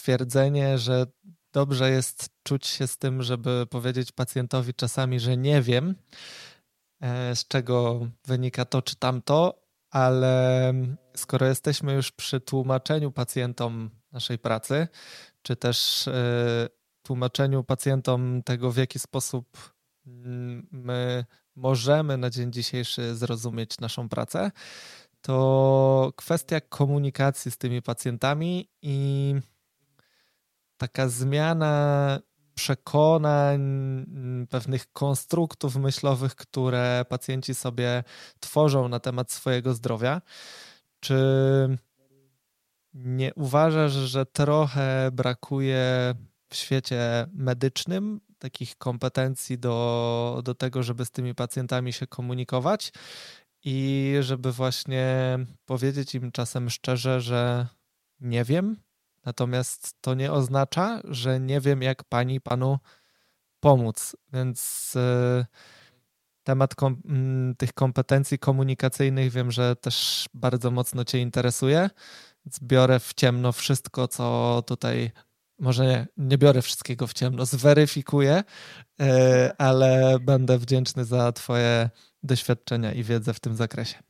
stwierdzenie, 0.00 0.78
że 0.78 1.06
dobrze 1.52 1.90
jest 1.90 2.28
czuć 2.42 2.66
się 2.66 2.86
z 2.86 2.98
tym, 2.98 3.22
żeby 3.22 3.66
powiedzieć 3.70 4.12
pacjentowi 4.12 4.74
czasami, 4.74 5.20
że 5.20 5.36
nie 5.36 5.62
wiem, 5.62 5.94
e, 7.00 7.36
z 7.36 7.48
czego 7.48 8.06
wynika 8.26 8.64
to 8.64 8.82
czy 8.82 8.96
tamto, 8.96 9.62
ale 9.90 10.72
skoro 11.16 11.46
jesteśmy 11.46 11.92
już 11.92 12.12
przy 12.12 12.40
tłumaczeniu 12.40 13.12
pacjentom 13.12 13.90
naszej 14.12 14.38
pracy, 14.38 14.88
czy 15.42 15.56
też 15.56 16.08
e, 16.08 16.68
tłumaczeniu 17.02 17.64
pacjentom 17.64 18.42
tego, 18.42 18.72
w 18.72 18.76
jaki 18.76 18.98
sposób 18.98 19.74
mm, 20.06 20.68
my 20.72 21.24
możemy 21.56 22.16
na 22.16 22.30
dzień 22.30 22.52
dzisiejszy 22.52 23.16
zrozumieć 23.16 23.78
naszą 23.80 24.08
pracę, 24.08 24.50
to 25.20 26.12
kwestia 26.16 26.60
komunikacji 26.60 27.50
z 27.50 27.58
tymi 27.58 27.82
pacjentami 27.82 28.68
i 28.82 29.34
taka 30.80 31.08
zmiana 31.08 32.18
przekonań, 32.54 33.60
pewnych 34.50 34.92
konstruktów 34.92 35.76
myślowych, 35.76 36.34
które 36.34 37.04
pacjenci 37.08 37.54
sobie 37.54 38.04
tworzą 38.40 38.88
na 38.88 39.00
temat 39.00 39.32
swojego 39.32 39.74
zdrowia. 39.74 40.22
Czy 41.00 41.18
nie 42.94 43.34
uważasz, 43.34 43.92
że 43.92 44.26
trochę 44.26 45.10
brakuje 45.12 46.14
w 46.48 46.56
świecie 46.56 47.26
medycznym 47.32 48.20
takich 48.38 48.76
kompetencji 48.76 49.58
do, 49.58 50.40
do 50.44 50.54
tego, 50.54 50.82
żeby 50.82 51.04
z 51.04 51.10
tymi 51.10 51.34
pacjentami 51.34 51.92
się 51.92 52.06
komunikować 52.06 52.92
i 53.64 54.14
żeby 54.20 54.52
właśnie 54.52 55.38
powiedzieć 55.64 56.14
im 56.14 56.32
czasem 56.32 56.70
szczerze, 56.70 57.20
że 57.20 57.66
nie 58.20 58.44
wiem, 58.44 58.76
natomiast 59.24 59.94
to 60.00 60.14
nie 60.14 60.32
oznacza, 60.32 61.00
że 61.04 61.40
nie 61.40 61.60
wiem, 61.60 61.82
jak 61.82 62.04
pani 62.04 62.40
panu 62.40 62.78
pomóc. 63.60 64.16
Więc 64.32 64.92
yy, 64.94 65.46
temat 66.42 66.74
kom 66.74 67.02
tych 67.58 67.72
kompetencji 67.72 68.38
komunikacyjnych 68.38 69.32
wiem, 69.32 69.50
że 69.50 69.76
też 69.76 70.26
bardzo 70.34 70.70
mocno 70.70 71.04
Cię 71.04 71.18
interesuje. 71.18 71.90
Zbiorę 72.52 73.00
w 73.00 73.14
ciemno 73.14 73.52
wszystko, 73.52 74.08
co 74.08 74.62
tutaj. 74.66 75.10
Może 75.58 75.86
nie, 75.86 76.06
nie 76.16 76.38
biorę 76.38 76.62
wszystkiego 76.62 77.06
w 77.06 77.12
ciemno, 77.12 77.46
zweryfikuję, 77.46 78.44
yy, 78.98 79.06
ale 79.58 80.18
będę 80.20 80.58
wdzięczny 80.58 81.04
za 81.04 81.32
Twoje 81.32 81.90
doświadczenia 82.22 82.92
i 82.92 83.02
wiedzę 83.04 83.34
w 83.34 83.40
tym 83.40 83.56
zakresie. 83.56 84.09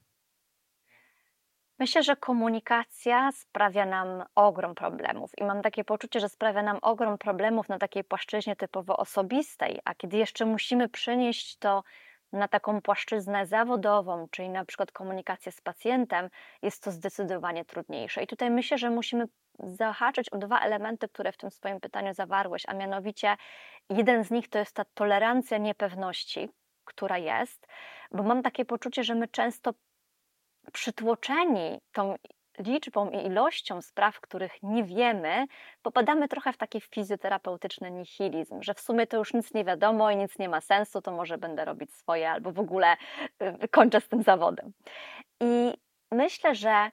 Myślę, 1.80 2.02
że 2.02 2.16
komunikacja 2.16 3.32
sprawia 3.32 3.86
nam 3.86 4.24
ogrom 4.34 4.74
problemów 4.74 5.30
i 5.38 5.44
mam 5.44 5.62
takie 5.62 5.84
poczucie, 5.84 6.20
że 6.20 6.28
sprawia 6.28 6.62
nam 6.62 6.78
ogrom 6.82 7.18
problemów 7.18 7.68
na 7.68 7.78
takiej 7.78 8.04
płaszczyźnie 8.04 8.56
typowo 8.56 8.96
osobistej, 8.96 9.80
a 9.84 9.94
kiedy 9.94 10.16
jeszcze 10.16 10.46
musimy 10.46 10.88
przynieść 10.88 11.56
to 11.56 11.82
na 12.32 12.48
taką 12.48 12.80
płaszczyznę 12.80 13.46
zawodową, 13.46 14.28
czyli 14.30 14.48
na 14.48 14.64
przykład 14.64 14.92
komunikację 14.92 15.52
z 15.52 15.60
pacjentem, 15.60 16.30
jest 16.62 16.82
to 16.82 16.90
zdecydowanie 16.90 17.64
trudniejsze. 17.64 18.22
I 18.22 18.26
tutaj 18.26 18.50
myślę, 18.50 18.78
że 18.78 18.90
musimy 18.90 19.24
zahaczyć 19.58 20.28
o 20.28 20.38
dwa 20.38 20.60
elementy, 20.60 21.08
które 21.08 21.32
w 21.32 21.36
tym 21.36 21.50
swoim 21.50 21.80
pytaniu 21.80 22.14
zawarłeś, 22.14 22.62
a 22.68 22.74
mianowicie 22.74 23.36
jeden 23.90 24.24
z 24.24 24.30
nich 24.30 24.48
to 24.48 24.58
jest 24.58 24.74
ta 24.74 24.84
tolerancja 24.94 25.58
niepewności, 25.58 26.48
która 26.84 27.18
jest, 27.18 27.66
bo 28.12 28.22
mam 28.22 28.42
takie 28.42 28.64
poczucie, 28.64 29.04
że 29.04 29.14
my 29.14 29.28
często 29.28 29.72
przytłoczeni 30.72 31.80
tą 31.92 32.14
liczbą 32.58 33.10
i 33.10 33.26
ilością 33.26 33.82
spraw, 33.82 34.20
których 34.20 34.62
nie 34.62 34.84
wiemy, 34.84 35.46
popadamy 35.82 36.28
trochę 36.28 36.52
w 36.52 36.56
taki 36.56 36.80
fizjoterapeutyczny 36.80 37.90
nihilizm, 37.90 38.62
że 38.62 38.74
w 38.74 38.80
sumie 38.80 39.06
to 39.06 39.16
już 39.16 39.34
nic 39.34 39.54
nie 39.54 39.64
wiadomo 39.64 40.10
i 40.10 40.16
nic 40.16 40.38
nie 40.38 40.48
ma 40.48 40.60
sensu, 40.60 41.02
to 41.02 41.12
może 41.12 41.38
będę 41.38 41.64
robić 41.64 41.94
swoje 41.94 42.30
albo 42.30 42.52
w 42.52 42.58
ogóle 42.58 42.96
y, 43.62 43.68
kończę 43.68 44.00
z 44.00 44.08
tym 44.08 44.22
zawodem. 44.22 44.72
I 45.40 45.72
myślę, 46.10 46.54
że 46.54 46.90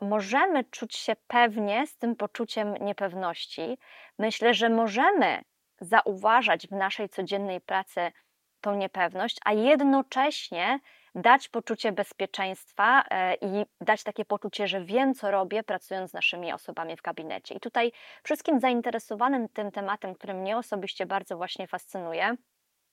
możemy 0.00 0.64
czuć 0.64 0.96
się 0.96 1.16
pewnie 1.26 1.86
z 1.86 1.96
tym 1.96 2.16
poczuciem 2.16 2.74
niepewności. 2.74 3.78
Myślę, 4.18 4.54
że 4.54 4.68
możemy 4.68 5.42
zauważać 5.80 6.66
w 6.66 6.72
naszej 6.72 7.08
codziennej 7.08 7.60
pracy 7.60 8.12
tą 8.60 8.74
niepewność, 8.74 9.38
a 9.44 9.52
jednocześnie 9.52 10.80
dać 11.14 11.48
poczucie 11.48 11.92
bezpieczeństwa 11.92 13.04
e, 13.10 13.34
i 13.34 13.66
dać 13.80 14.02
takie 14.02 14.24
poczucie, 14.24 14.68
że 14.68 14.84
wiem, 14.84 15.14
co 15.14 15.30
robię, 15.30 15.62
pracując 15.62 16.10
z 16.10 16.14
naszymi 16.14 16.52
osobami 16.52 16.96
w 16.96 17.02
gabinecie. 17.02 17.54
I 17.54 17.60
tutaj 17.60 17.92
wszystkim 18.22 18.60
zainteresowanym 18.60 19.48
tym 19.48 19.70
tematem, 19.70 20.14
który 20.14 20.34
mnie 20.34 20.56
osobiście 20.56 21.06
bardzo 21.06 21.36
właśnie 21.36 21.66
fascynuje, 21.66 22.36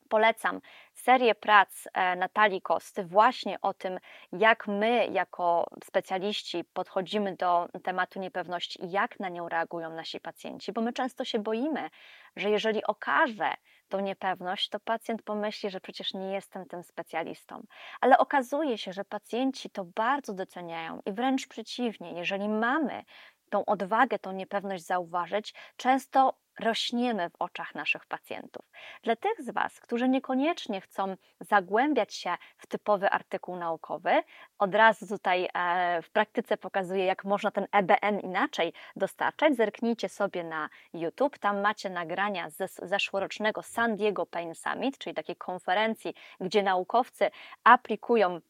polecam 0.08 0.62
serię 0.94 1.36
prac 1.36 1.88
e, 1.94 2.16
Natalii 2.16 2.62
Kosty 2.62 3.04
właśnie 3.04 3.62
o 3.62 3.74
tym, 3.74 4.00
jak 4.32 4.68
my 4.68 5.08
jako 5.12 5.66
specjaliści 5.84 6.64
podchodzimy 6.74 7.36
do 7.36 7.68
tematu 7.84 8.20
niepewności 8.20 8.86
i 8.86 8.92
jak 8.92 9.20
na 9.20 9.30
nią 9.30 9.50
reagują 9.50 9.94
nasi 9.94 10.20
pacjenci, 10.20 10.72
bo 10.72 10.82
my 10.82 10.94
często 10.94 11.26
się 11.26 11.40
boimy, 11.40 11.90
że 12.36 12.50
jeżeli 12.50 12.84
okaże 12.84 13.54
tą 13.88 14.00
niepewność, 14.00 14.70
to 14.70 14.80
pacjent 14.80 15.22
pomyśli, 15.24 15.70
że 15.70 15.82
przecież 15.82 16.14
nie 16.14 16.34
jestem 16.34 16.66
tym 16.66 16.84
specjalistą. 16.84 17.64
Ale 18.02 18.18
okazuje 18.18 18.78
się, 18.78 18.94
że 18.94 19.06
pacjenci 19.06 19.70
to 19.70 19.86
bardzo 19.86 20.34
doceniają 20.34 21.02
i 21.06 21.12
wręcz 21.12 21.48
przeciwnie, 21.48 22.14
jeżeli 22.14 22.50
mamy 22.50 23.04
tą 23.50 23.66
odwagę, 23.66 24.20
tą 24.20 24.32
niepewność 24.32 24.86
zauważyć, 24.86 25.54
często 25.78 26.38
rośniemy 26.60 27.30
w 27.30 27.36
oczach 27.40 27.76
naszych 27.76 28.06
pacjentów. 28.06 28.66
Dla 29.04 29.16
tych 29.16 29.42
z 29.42 29.50
Was, 29.50 29.80
którzy 29.80 30.10
niekoniecznie 30.10 30.82
chcą 30.82 31.16
zagłębiać 31.40 32.16
się 32.16 32.36
w 32.58 32.68
typowy 32.68 33.10
artykuł 33.10 33.56
naukowy, 33.56 34.24
od 34.60 34.76
razu 34.76 35.08
tutaj 35.08 35.50
e, 35.54 36.02
w 36.02 36.10
praktyce 36.10 36.58
pokazuję, 36.58 37.06
jak 37.06 37.26
można 37.26 37.52
ten 37.52 37.68
EBN 37.72 38.20
inaczej 38.20 38.74
dostarczać. 38.96 39.56
Zerknijcie 39.56 40.10
sobie 40.10 40.44
na 40.44 40.70
YouTube, 40.94 41.38
tam 41.38 41.62
macie 41.62 41.90
nagrania 41.90 42.50
ze 42.50 42.68
zeszłorocznego 42.68 43.64
San 43.64 43.96
Diego 43.96 44.26
Pain 44.26 44.56
Summit, 44.56 44.98
czyli 44.98 45.16
takiej 45.16 45.36
konferencji, 45.36 46.14
gdzie 46.40 46.64
naukowcy 46.64 47.32
aplikują 47.64 48.42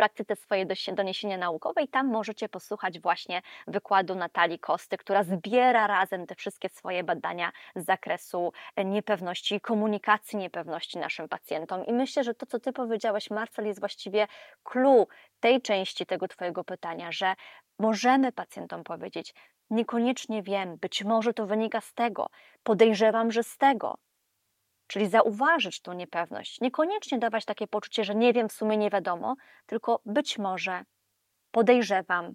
praktyce 0.00 0.36
swoje 0.36 0.66
doniesienia 0.92 1.38
naukowe 1.38 1.82
i 1.82 1.88
tam 1.88 2.06
możecie 2.06 2.48
posłuchać 2.48 3.00
właśnie 3.00 3.42
wykładu 3.66 4.14
Natalii 4.14 4.58
Kosty, 4.58 4.96
która 4.96 5.24
zbiera 5.24 5.86
razem 5.86 6.26
te 6.26 6.34
wszystkie 6.34 6.68
swoje 6.68 7.04
badania 7.04 7.52
z 7.76 7.84
zakresu 7.84 8.52
e, 8.76 8.84
niepewności 8.84 9.60
komunikacji 9.60 10.38
niepewności 10.38 10.98
naszym 10.98 11.28
pacjentom. 11.28 11.86
I 11.86 11.92
myślę, 11.92 12.24
że 12.24 12.34
to, 12.34 12.46
co 12.46 12.60
Ty 12.60 12.72
powiedziałeś, 12.72 13.30
Marcel, 13.30 13.66
jest 13.66 13.80
właściwie 13.80 14.26
clue 14.62 15.06
tej 15.40 15.62
części 15.62 16.06
tego 16.06 16.28
Twojego 16.28 16.64
pytania, 16.64 17.12
że 17.12 17.34
możemy 17.78 18.32
pacjentom 18.32 18.84
powiedzieć, 18.84 19.34
niekoniecznie 19.70 20.42
wiem, 20.42 20.76
być 20.76 21.04
może 21.04 21.34
to 21.34 21.46
wynika 21.46 21.80
z 21.80 21.94
tego, 21.94 22.26
podejrzewam, 22.62 23.32
że 23.32 23.42
z 23.42 23.58
tego, 23.58 23.94
Czyli 24.90 25.08
zauważyć 25.08 25.80
tą 25.80 25.92
niepewność. 25.92 26.60
Niekoniecznie 26.60 27.18
dawać 27.18 27.44
takie 27.44 27.66
poczucie, 27.66 28.04
że 28.04 28.14
nie 28.14 28.32
wiem, 28.32 28.48
w 28.48 28.52
sumie 28.52 28.76
nie 28.76 28.90
wiadomo, 28.90 29.36
tylko 29.66 30.00
być 30.06 30.38
może, 30.38 30.84
podejrzewam, 31.50 32.34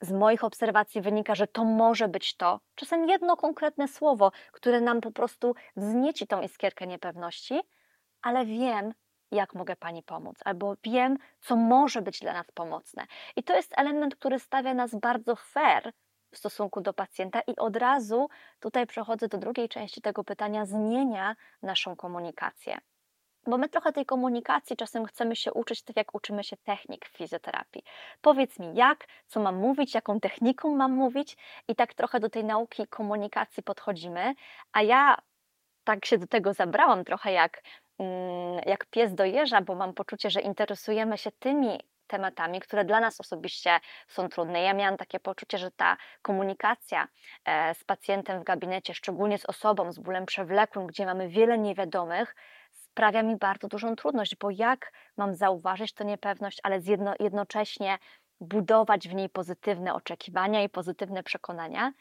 z 0.00 0.12
moich 0.12 0.44
obserwacji 0.44 1.00
wynika, 1.00 1.34
że 1.34 1.46
to 1.46 1.64
może 1.64 2.08
być 2.08 2.36
to. 2.36 2.60
Czasem 2.74 3.08
jedno 3.08 3.36
konkretne 3.36 3.88
słowo, 3.88 4.32
które 4.52 4.80
nam 4.80 5.00
po 5.00 5.10
prostu 5.10 5.54
wznieci 5.76 6.26
tą 6.26 6.42
iskierkę 6.42 6.86
niepewności, 6.86 7.60
ale 8.22 8.46
wiem, 8.46 8.94
jak 9.30 9.54
mogę 9.54 9.76
Pani 9.76 10.02
pomóc, 10.02 10.36
albo 10.44 10.74
wiem, 10.84 11.16
co 11.40 11.56
może 11.56 12.02
być 12.02 12.20
dla 12.20 12.32
nas 12.32 12.50
pomocne. 12.54 13.06
I 13.36 13.42
to 13.42 13.56
jest 13.56 13.78
element, 13.78 14.16
który 14.16 14.38
stawia 14.38 14.74
nas 14.74 14.94
bardzo 14.94 15.36
fair 15.36 15.92
w 16.32 16.38
stosunku 16.38 16.80
do 16.80 16.92
pacjenta 16.92 17.40
i 17.40 17.56
od 17.56 17.76
razu 17.76 18.28
tutaj 18.60 18.86
przechodzę 18.86 19.28
do 19.28 19.38
drugiej 19.38 19.68
części 19.68 20.00
tego 20.00 20.24
pytania, 20.24 20.66
zmienia 20.66 21.36
naszą 21.62 21.96
komunikację. 21.96 22.78
Bo 23.46 23.58
my 23.58 23.68
trochę 23.68 23.92
tej 23.92 24.06
komunikacji 24.06 24.76
czasem 24.76 25.06
chcemy 25.06 25.36
się 25.36 25.52
uczyć 25.52 25.82
tak, 25.82 25.96
jak 25.96 26.14
uczymy 26.14 26.44
się 26.44 26.56
technik 26.56 27.06
w 27.06 27.16
fizjoterapii. 27.16 27.82
Powiedz 28.20 28.58
mi 28.58 28.74
jak, 28.74 29.06
co 29.26 29.40
mam 29.40 29.56
mówić, 29.56 29.94
jaką 29.94 30.20
techniką 30.20 30.76
mam 30.76 30.92
mówić, 30.92 31.36
i 31.68 31.74
tak 31.74 31.94
trochę 31.94 32.20
do 32.20 32.30
tej 32.30 32.44
nauki 32.44 32.86
komunikacji 32.86 33.62
podchodzimy. 33.62 34.34
A 34.72 34.82
ja 34.82 35.16
tak 35.84 36.04
się 36.06 36.18
do 36.18 36.26
tego 36.26 36.54
zabrałam 36.54 37.04
trochę 37.04 37.32
jak, 37.32 37.62
mm, 37.98 38.60
jak 38.66 38.86
pies 38.86 39.14
do 39.14 39.24
jeża, 39.24 39.60
bo 39.60 39.74
mam 39.74 39.94
poczucie, 39.94 40.30
że 40.30 40.40
interesujemy 40.40 41.18
się 41.18 41.30
tymi 41.32 41.80
tematami, 42.10 42.60
które 42.60 42.84
dla 42.84 43.00
nas 43.00 43.20
osobiście 43.20 43.80
są 44.08 44.28
trudne. 44.28 44.62
Ja 44.62 44.74
miałam 44.74 44.96
takie 44.96 45.20
poczucie, 45.20 45.58
że 45.58 45.70
ta 45.70 45.96
komunikacja 46.22 47.08
e, 47.44 47.74
z 47.74 47.84
pacjentem 47.84 48.40
w 48.40 48.44
gabinecie, 48.44 48.94
szczególnie 48.94 49.38
z 49.38 49.44
osobą 49.46 49.92
z 49.92 49.98
bólem 49.98 50.26
przewlekłym, 50.26 50.86
gdzie 50.86 51.06
mamy 51.06 51.28
wiele 51.28 51.58
niewiadomych, 51.58 52.34
sprawia 52.70 53.22
mi 53.22 53.36
bardzo 53.36 53.68
dużą 53.68 53.96
trudność, 53.96 54.36
bo 54.36 54.50
jak 54.50 54.92
mam 55.16 55.34
zauważyć 55.34 55.92
tę 55.92 56.04
niepewność, 56.04 56.60
ale 56.62 56.80
jedno, 56.86 57.14
jednocześnie 57.20 57.98
budować 58.40 59.08
w 59.08 59.14
niej 59.14 59.28
pozytywne 59.28 59.94
oczekiwania 59.94 60.62
i 60.62 60.68
pozytywne 60.68 61.22
przekonania. 61.22 61.92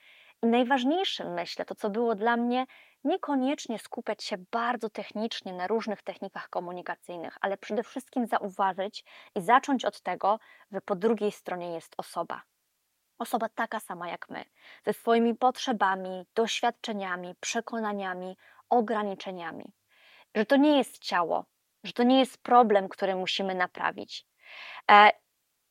I 0.43 0.47
najważniejszym, 0.47 1.33
myślę, 1.33 1.65
to 1.65 1.75
co 1.75 1.89
było 1.89 2.15
dla 2.15 2.37
mnie 2.37 2.65
niekoniecznie 3.03 3.79
skupiać 3.79 4.23
się 4.23 4.37
bardzo 4.51 4.89
technicznie 4.89 5.53
na 5.53 5.67
różnych 5.67 6.01
technikach 6.01 6.49
komunikacyjnych, 6.49 7.37
ale 7.41 7.57
przede 7.57 7.83
wszystkim 7.83 8.27
zauważyć 8.27 9.03
i 9.35 9.41
zacząć 9.41 9.85
od 9.85 10.01
tego, 10.01 10.39
że 10.71 10.81
po 10.81 10.95
drugiej 10.95 11.31
stronie 11.31 11.73
jest 11.73 11.93
osoba. 11.97 12.41
Osoba 13.19 13.49
taka 13.49 13.79
sama 13.79 14.09
jak 14.09 14.29
my, 14.29 14.45
ze 14.85 14.93
swoimi 14.93 15.35
potrzebami, 15.35 16.25
doświadczeniami, 16.35 17.35
przekonaniami, 17.39 18.37
ograniczeniami. 18.69 19.73
Że 20.35 20.45
to 20.45 20.55
nie 20.55 20.77
jest 20.77 20.99
ciało, 20.99 21.45
że 21.83 21.93
to 21.93 22.03
nie 22.03 22.19
jest 22.19 22.37
problem, 22.37 22.89
który 22.89 23.15
musimy 23.15 23.55
naprawić. 23.55 24.25
E, 24.91 25.11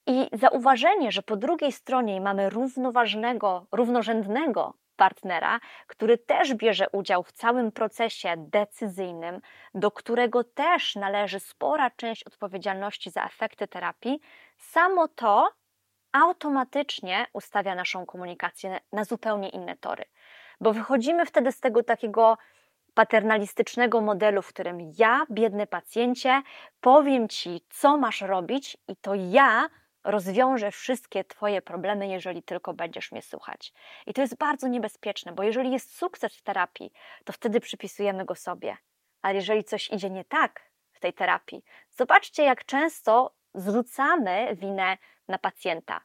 I 0.07 0.29
zauważenie, 0.33 1.13
że 1.13 1.23
po 1.23 1.37
drugiej 1.37 1.73
stronie 1.73 2.21
mamy 2.21 2.51
równoważnego, 2.51 3.67
równorzędnego 3.73 4.75
partnera, 4.99 5.61
który 5.87 6.19
też 6.19 6.55
bierze 6.55 6.87
udział 6.93 7.23
w 7.23 7.33
całym 7.33 7.73
procesie 7.73 8.35
decyzyjnym, 8.37 9.41
do 9.75 9.91
którego 9.91 10.45
też 10.45 10.97
należy 10.97 11.41
spora 11.41 11.91
część 11.91 12.25
odpowiedzialności 12.25 13.11
za 13.11 13.25
efekty 13.25 13.69
terapii, 13.69 14.21
samo 14.59 15.09
to 15.09 15.49
automatycznie 16.13 17.27
ustawia 17.33 17.75
naszą 17.75 18.07
komunikację 18.07 18.81
na 18.93 19.05
zupełnie 19.05 19.49
inne 19.49 19.77
tory. 19.77 20.05
Bo 20.61 20.73
wychodzimy 20.73 21.27
wtedy 21.27 21.53
z 21.53 21.61
tego 21.61 21.83
takiego 21.83 22.39
paternalistycznego 22.95 24.01
modelu, 24.01 24.43
w 24.43 24.49
którym 24.49 24.79
ja, 24.99 25.27
biedny 25.31 25.67
pacjencie, 25.67 26.43
powiem 26.81 27.29
ci, 27.29 27.61
co 27.71 27.97
masz 27.97 28.21
robić, 28.21 28.77
i 28.89 28.97
to 28.97 29.15
ja 29.15 29.69
rozwiążę 30.11 30.71
wszystkie 30.71 31.25
Twoje 31.25 31.63
problemy, 31.63 32.09
jeżeli 32.09 32.43
tylko 32.43 32.75
będziesz 32.75 33.13
mnie 33.13 33.23
słuchać. 33.23 33.73
I 34.07 34.15
to 34.15 34.21
jest 34.21 34.37
bardzo 34.37 34.69
niebezpieczne, 34.69 35.33
bo 35.33 35.43
jeżeli 35.43 35.73
jest 35.73 35.97
sukces 35.97 36.35
w 36.35 36.43
terapii, 36.43 36.93
to 37.25 37.33
wtedy 37.33 37.61
przypisujemy 37.61 38.25
go 38.25 38.35
sobie. 38.35 38.77
Ale 39.23 39.35
jeżeli 39.35 39.65
coś 39.65 39.91
idzie 39.91 40.11
nie 40.11 40.25
tak 40.25 40.71
w 40.93 41.01
tej 41.01 41.13
terapii, 41.13 41.65
zobaczcie, 41.91 42.43
jak 42.43 42.65
często 42.65 43.35
zrzucamy 43.55 44.57
winę 44.57 44.99
na 45.29 45.39
pacjenta. 45.39 46.01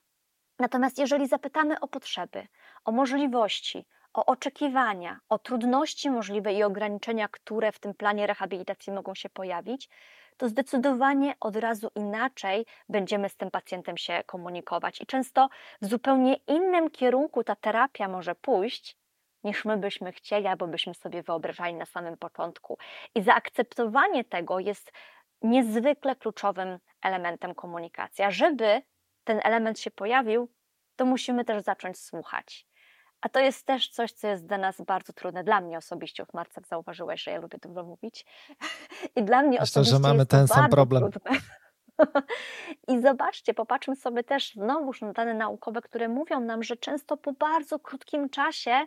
Natomiast 0.60 0.98
jeżeli 1.00 1.28
zapytamy 1.28 1.80
o 1.80 1.88
potrzeby, 1.88 2.48
o 2.86 2.92
możliwości, 2.92 3.86
o 4.14 4.26
oczekiwania, 4.26 5.20
o 5.30 5.40
trudności 5.40 6.10
możliwe 6.10 6.54
i 6.54 6.64
ograniczenia, 6.64 7.28
które 7.28 7.72
w 7.72 7.80
tym 7.80 7.94
planie 7.94 8.28
rehabilitacji 8.28 8.94
mogą 8.94 9.16
się 9.16 9.30
pojawić, 9.30 9.90
to 10.38 10.50
zdecydowanie 10.50 11.34
od 11.40 11.56
razu 11.56 11.92
inaczej 11.96 12.66
będziemy 12.90 13.30
z 13.30 13.36
tym 13.36 13.52
pacjentem 13.52 13.98
się 13.98 14.24
komunikować. 14.26 15.02
I 15.02 15.06
często 15.06 15.50
w 15.82 15.86
zupełnie 15.86 16.36
innym 16.36 16.90
kierunku 16.90 17.44
ta 17.44 17.56
terapia 17.56 18.08
może 18.08 18.36
pójść, 18.36 18.98
niż 19.44 19.66
my 19.66 19.78
byśmy 19.78 20.12
chcieli, 20.12 20.48
albo 20.48 20.68
byśmy 20.68 20.94
sobie 20.94 21.24
wyobrażali 21.24 21.74
na 21.74 21.86
samym 21.86 22.18
początku. 22.18 22.78
I 23.16 23.22
zaakceptowanie 23.22 24.24
tego 24.24 24.60
jest 24.60 24.92
niezwykle 25.42 26.16
kluczowym 26.16 26.80
elementem 27.02 27.56
komunikacji. 27.56 28.24
A 28.24 28.32
żeby 28.32 28.82
ten 29.24 29.40
element 29.44 29.80
się 29.80 29.92
pojawił, 29.92 30.50
to 30.96 31.06
musimy 31.06 31.46
też 31.46 31.64
zacząć 31.64 32.00
słuchać. 32.00 32.68
A 33.24 33.30
to 33.30 33.40
jest 33.40 33.66
też 33.66 33.90
coś, 33.90 34.12
co 34.12 34.28
jest 34.28 34.46
dla 34.46 34.58
nas 34.58 34.82
bardzo 34.82 35.14
trudne. 35.14 35.44
Dla 35.44 35.62
mnie 35.62 35.78
osobiście, 35.78 36.26
w 36.26 36.34
Marcach 36.34 36.68
zauważyłeś, 36.68 37.24
że 37.24 37.32
ja 37.32 37.40
lubię 37.40 37.58
dużo 37.62 37.84
mówić. 37.84 38.26
I 39.16 39.24
dla 39.24 39.42
mnie 39.42 39.50
Myślę, 39.50 39.64
osobiście 39.64 39.96
że 39.96 40.00
mamy 40.00 40.26
ten 40.26 40.48
sam 40.48 40.70
problem. 40.70 41.12
Trudne. 41.12 41.32
I 42.88 43.02
zobaczcie, 43.02 43.54
popatrzmy 43.54 43.96
sobie 43.96 44.24
też 44.24 44.54
znowuż 44.54 45.02
na 45.02 45.14
dane 45.14 45.34
naukowe, 45.34 45.82
które 45.82 46.10
mówią 46.10 46.40
nam, 46.40 46.64
że 46.64 46.78
często 46.78 47.18
po 47.18 47.34
bardzo 47.34 47.80
krótkim 47.80 48.30
czasie 48.30 48.86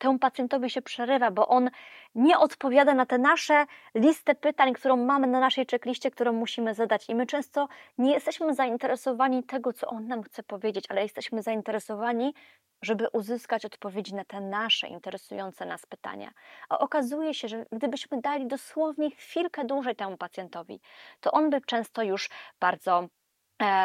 temu 0.00 0.18
pacjentowi 0.18 0.70
się 0.70 0.82
przerywa, 0.82 1.30
bo 1.30 1.48
on 1.48 1.70
nie 2.14 2.38
odpowiada 2.38 2.94
na 2.94 3.06
te 3.06 3.18
nasze 3.18 3.66
listę 3.94 4.34
pytań, 4.34 4.72
którą 4.72 4.96
mamy 4.96 5.26
na 5.26 5.40
naszej 5.40 5.66
checkliście, 5.70 6.10
którą 6.10 6.32
musimy 6.32 6.74
zadać. 6.74 7.08
I 7.08 7.14
my 7.14 7.26
często 7.26 7.68
nie 7.98 8.12
jesteśmy 8.12 8.54
zainteresowani 8.54 9.44
tego, 9.44 9.72
co 9.72 9.86
on 9.86 10.06
nam 10.06 10.22
chce 10.22 10.42
powiedzieć, 10.42 10.84
ale 10.88 11.02
jesteśmy 11.02 11.42
zainteresowani 11.42 12.34
żeby 12.82 13.08
uzyskać 13.12 13.64
odpowiedzi 13.64 14.14
na 14.14 14.24
te 14.24 14.40
nasze 14.40 14.88
interesujące 14.88 15.66
nas 15.66 15.86
pytania. 15.86 16.30
A 16.68 16.78
okazuje 16.78 17.34
się, 17.34 17.48
że 17.48 17.66
gdybyśmy 17.72 18.20
dali 18.20 18.46
dosłownie 18.46 19.10
chwilkę 19.10 19.64
dłużej 19.64 19.96
temu 19.96 20.16
pacjentowi, 20.16 20.80
to 21.20 21.32
on 21.32 21.50
by 21.50 21.60
często 21.60 22.02
już 22.02 22.30
bardzo 22.60 23.08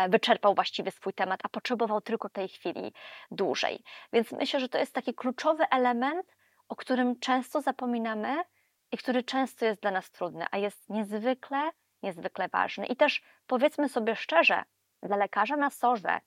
wyczerpał 0.09 0.55
właściwie 0.55 0.91
swój 0.91 1.13
temat, 1.13 1.39
a 1.43 1.49
potrzebował 1.49 2.01
tylko 2.01 2.29
tej 2.29 2.47
chwili 2.47 2.93
dłużej. 3.31 3.83
Więc 4.13 4.31
myślę, 4.31 4.59
że 4.59 4.69
to 4.69 4.77
jest 4.77 4.93
taki 4.93 5.13
kluczowy 5.13 5.63
element, 5.71 6.35
o 6.69 6.75
którym 6.75 7.19
często 7.19 7.61
zapominamy 7.61 8.43
i 8.91 8.97
który 8.97 9.23
często 9.23 9.65
jest 9.65 9.81
dla 9.81 9.91
nas 9.91 10.11
trudny, 10.11 10.45
a 10.51 10.57
jest 10.57 10.89
niezwykle, 10.89 11.69
niezwykle 12.03 12.47
ważny. 12.47 12.85
I 12.85 12.95
też 12.95 13.23
powiedzmy 13.47 13.89
sobie 13.89 14.15
szczerze, 14.15 14.63
dla 15.03 15.17
lekarza 15.17 15.57
na 15.57 15.69
sorze 15.69 16.19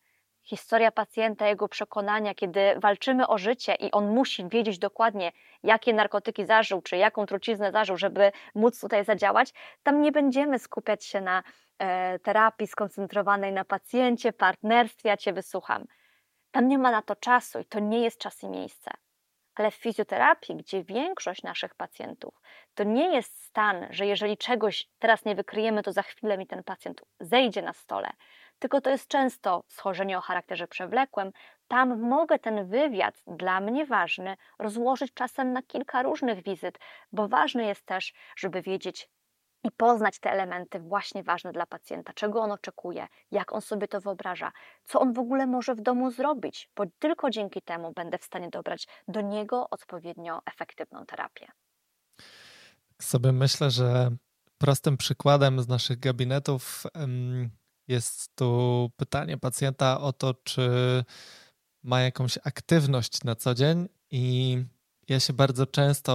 historia 0.49 0.93
pacjenta, 0.93 1.47
jego 1.47 1.69
przekonania, 1.69 2.35
kiedy 2.35 2.61
walczymy 2.77 3.27
o 3.27 3.39
życie 3.39 3.75
i 3.75 3.91
on 3.91 4.09
musi 4.09 4.49
wiedzieć 4.49 4.79
dokładnie, 4.79 5.33
jakie 5.63 5.95
narkotyki 5.95 6.47
zażył, 6.47 6.83
czy 6.83 6.97
jaką 6.97 7.27
truciznę 7.27 7.73
zażył, 7.73 7.97
żeby 7.97 8.33
móc 8.55 8.81
tutaj 8.81 9.05
zadziałać, 9.05 9.53
tam 9.83 10.03
nie 10.03 10.13
będziemy 10.13 10.59
skupiać 10.59 11.05
się 11.05 11.21
na 11.21 11.39
e, 11.39 11.43
terapii 12.23 12.67
skoncentrowanej 12.67 13.53
na 13.53 13.65
pacjencie, 13.65 14.33
partnerstwie, 14.33 15.09
ja 15.09 15.17
cię 15.17 15.33
wysłucham. 15.33 15.85
Tam 16.51 16.69
nie 16.69 16.79
ma 16.79 16.91
na 16.91 17.03
to 17.03 17.17
czasu 17.17 17.59
i 17.59 17.65
to 17.65 17.79
nie 17.79 18.01
jest 18.01 18.21
czas 18.21 18.43
i 18.43 18.49
miejsce. 18.49 18.91
Ale 19.55 19.71
w 19.71 19.75
fizjoterapii, 19.75 20.57
gdzie 20.57 20.85
większość 20.85 21.43
naszych 21.43 21.75
pacjentów 21.75 22.41
to 22.75 22.85
nie 22.85 23.15
jest 23.15 23.45
stan, 23.45 23.87
że 23.91 24.07
jeżeli 24.07 24.37
czegoś 24.37 24.89
teraz 24.99 25.25
nie 25.25 25.35
wykryjemy, 25.35 25.83
to 25.83 25.93
za 25.93 26.03
chwilę 26.03 26.39
mi 26.39 26.47
ten 26.47 26.65
pacjent 26.65 27.03
zejdzie 27.21 27.63
na 27.63 27.73
stole, 27.73 28.11
tylko 28.59 28.81
to 28.81 28.91
jest 28.91 29.09
często 29.09 29.65
schorzenie 29.69 30.19
o 30.19 30.21
charakterze 30.21 30.69
przewlekłym. 30.69 31.33
Tam 31.69 32.01
mogę 32.01 32.39
ten 32.39 32.69
wywiad, 32.69 33.15
dla 33.27 33.61
mnie 33.61 33.87
ważny, 33.87 34.37
rozłożyć 34.59 35.15
czasem 35.15 35.53
na 35.53 35.63
kilka 35.63 36.03
różnych 36.03 36.43
wizyt, 36.43 36.79
bo 37.13 37.29
ważne 37.29 37.65
jest 37.65 37.87
też, 37.87 38.13
żeby 38.37 38.63
wiedzieć, 38.63 39.09
i 39.65 39.71
poznać 39.71 40.21
te 40.21 40.31
elementy 40.31 40.81
właśnie 40.81 41.23
ważne 41.23 41.53
dla 41.53 41.67
pacjenta, 41.67 42.13
czego 42.13 42.41
on 42.41 42.53
oczekuje, 42.53 43.07
jak 43.31 43.53
on 43.53 43.61
sobie 43.61 43.89
to 43.89 44.01
wyobraża, 44.01 44.53
co 44.85 45.01
on 45.01 45.13
w 45.13 45.19
ogóle 45.19 45.47
może 45.47 45.75
w 45.75 45.81
domu 45.81 46.11
zrobić, 46.11 46.71
bo 46.77 46.85
tylko 46.99 47.31
dzięki 47.31 47.63
temu 47.63 47.93
będę 47.93 48.19
w 48.19 48.25
stanie 48.25 48.51
dobrać 48.51 48.87
do 49.09 49.21
niego 49.21 49.71
odpowiednio 49.71 50.41
efektywną 50.47 51.07
terapię. 51.07 51.47
Sobie 53.03 53.33
myślę, 53.33 53.71
że 53.71 54.11
prostym 54.59 54.97
przykładem 54.97 55.63
z 55.63 55.69
naszych 55.69 55.99
gabinetów 55.99 56.83
jest 57.89 58.37
tu 58.37 58.91
pytanie 58.97 59.39
pacjenta 59.39 60.01
o 60.01 60.13
to, 60.13 60.35
czy 60.35 60.71
ma 61.83 62.01
jakąś 62.01 62.39
aktywność 62.45 63.25
na 63.25 63.37
co 63.37 63.55
dzień 63.55 63.89
i 64.11 64.57
ja 65.09 65.21
się 65.21 65.33
bardzo 65.33 65.67
często 65.67 66.13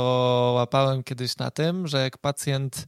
łapałem 0.55 1.03
kiedyś 1.03 1.37
na 1.37 1.51
tym, 1.51 1.87
że 1.87 2.01
jak 2.01 2.17
pacjent 2.17 2.87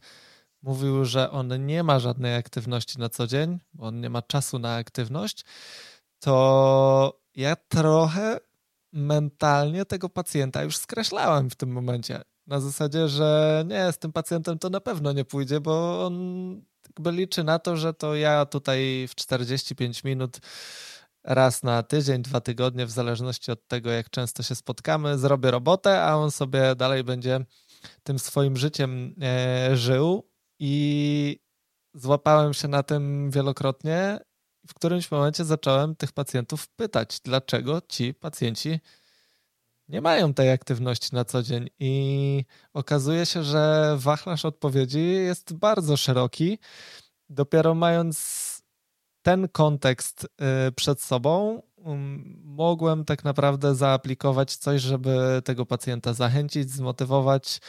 mówił, 0.65 1.05
że 1.05 1.31
on 1.31 1.65
nie 1.65 1.83
ma 1.83 1.99
żadnej 1.99 2.35
aktywności 2.35 2.99
na 2.99 3.09
co 3.09 3.27
dzień, 3.27 3.59
bo 3.73 3.85
on 3.85 4.01
nie 4.01 4.09
ma 4.09 4.21
czasu 4.21 4.59
na 4.59 4.75
aktywność, 4.75 5.45
to 6.19 7.19
ja 7.35 7.55
trochę 7.55 8.39
mentalnie 8.93 9.85
tego 9.85 10.09
pacjenta 10.09 10.63
już 10.63 10.77
skreślałem 10.77 11.49
w 11.49 11.55
tym 11.55 11.69
momencie. 11.69 12.21
Na 12.47 12.59
zasadzie, 12.59 13.07
że 13.07 13.63
nie, 13.67 13.91
z 13.91 13.97
tym 13.97 14.11
pacjentem 14.11 14.59
to 14.59 14.69
na 14.69 14.81
pewno 14.81 15.11
nie 15.11 15.25
pójdzie, 15.25 15.59
bo 15.59 16.05
on 16.05 16.15
jakby 16.89 17.11
liczy 17.11 17.43
na 17.43 17.59
to, 17.59 17.77
że 17.77 17.93
to 17.93 18.15
ja 18.15 18.45
tutaj 18.45 19.07
w 19.09 19.15
45 19.15 20.03
minut 20.03 20.39
raz 21.23 21.63
na 21.63 21.83
tydzień, 21.83 22.21
dwa 22.21 22.41
tygodnie, 22.41 22.85
w 22.85 22.91
zależności 22.91 23.51
od 23.51 23.67
tego, 23.67 23.91
jak 23.91 24.09
często 24.09 24.43
się 24.43 24.55
spotkamy, 24.55 25.17
zrobię 25.17 25.51
robotę, 25.51 26.03
a 26.03 26.15
on 26.15 26.31
sobie 26.31 26.75
dalej 26.75 27.03
będzie 27.03 27.45
tym 28.03 28.19
swoim 28.19 28.57
życiem 28.57 29.15
e, 29.21 29.77
żył. 29.77 30.34
I 30.59 31.39
złapałem 31.93 32.53
się 32.53 32.67
na 32.67 32.83
tym 32.83 33.31
wielokrotnie. 33.31 34.19
W 34.67 34.73
którymś 34.73 35.11
momencie 35.11 35.45
zacząłem 35.45 35.95
tych 35.95 36.11
pacjentów 36.11 36.67
pytać, 36.67 37.19
dlaczego 37.23 37.81
ci 37.89 38.13
pacjenci 38.13 38.79
nie 39.89 40.01
mają 40.01 40.33
tej 40.33 40.51
aktywności 40.51 41.15
na 41.15 41.25
co 41.25 41.43
dzień. 41.43 41.69
I 41.79 42.45
okazuje 42.73 43.25
się, 43.25 43.43
że 43.43 43.95
wachlarz 43.99 44.45
odpowiedzi 44.45 45.01
jest 45.01 45.53
bardzo 45.53 45.97
szeroki. 45.97 46.59
Dopiero 47.29 47.75
mając 47.75 48.45
ten 49.21 49.47
kontekst 49.47 50.23
y, 50.67 50.71
przed 50.71 51.01
sobą, 51.01 51.61
mogłem 52.43 53.05
tak 53.05 53.23
naprawdę 53.23 53.75
zaaplikować 53.75 54.55
coś, 54.55 54.81
żeby 54.81 55.41
tego 55.45 55.65
pacjenta 55.65 56.13
zachęcić, 56.13 56.71
zmotywować 56.71 57.59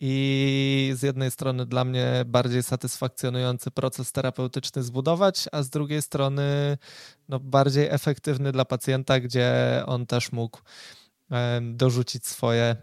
i 0.00 0.92
z 0.94 1.02
jednej 1.02 1.30
strony 1.30 1.66
dla 1.66 1.84
mnie 1.84 2.24
bardziej 2.26 2.62
satysfakcjonujący 2.62 3.70
proces 3.70 4.12
terapeutyczny 4.12 4.82
zbudować, 4.82 5.48
a 5.52 5.62
z 5.62 5.70
drugiej 5.70 6.02
strony 6.02 6.78
no, 7.28 7.40
bardziej 7.40 7.86
efektywny 7.90 8.52
dla 8.52 8.64
pacjenta, 8.64 9.20
gdzie 9.20 9.82
on 9.86 10.06
też 10.06 10.32
mógł 10.32 10.58
dorzucić 11.62 12.26
swoje 12.26 12.76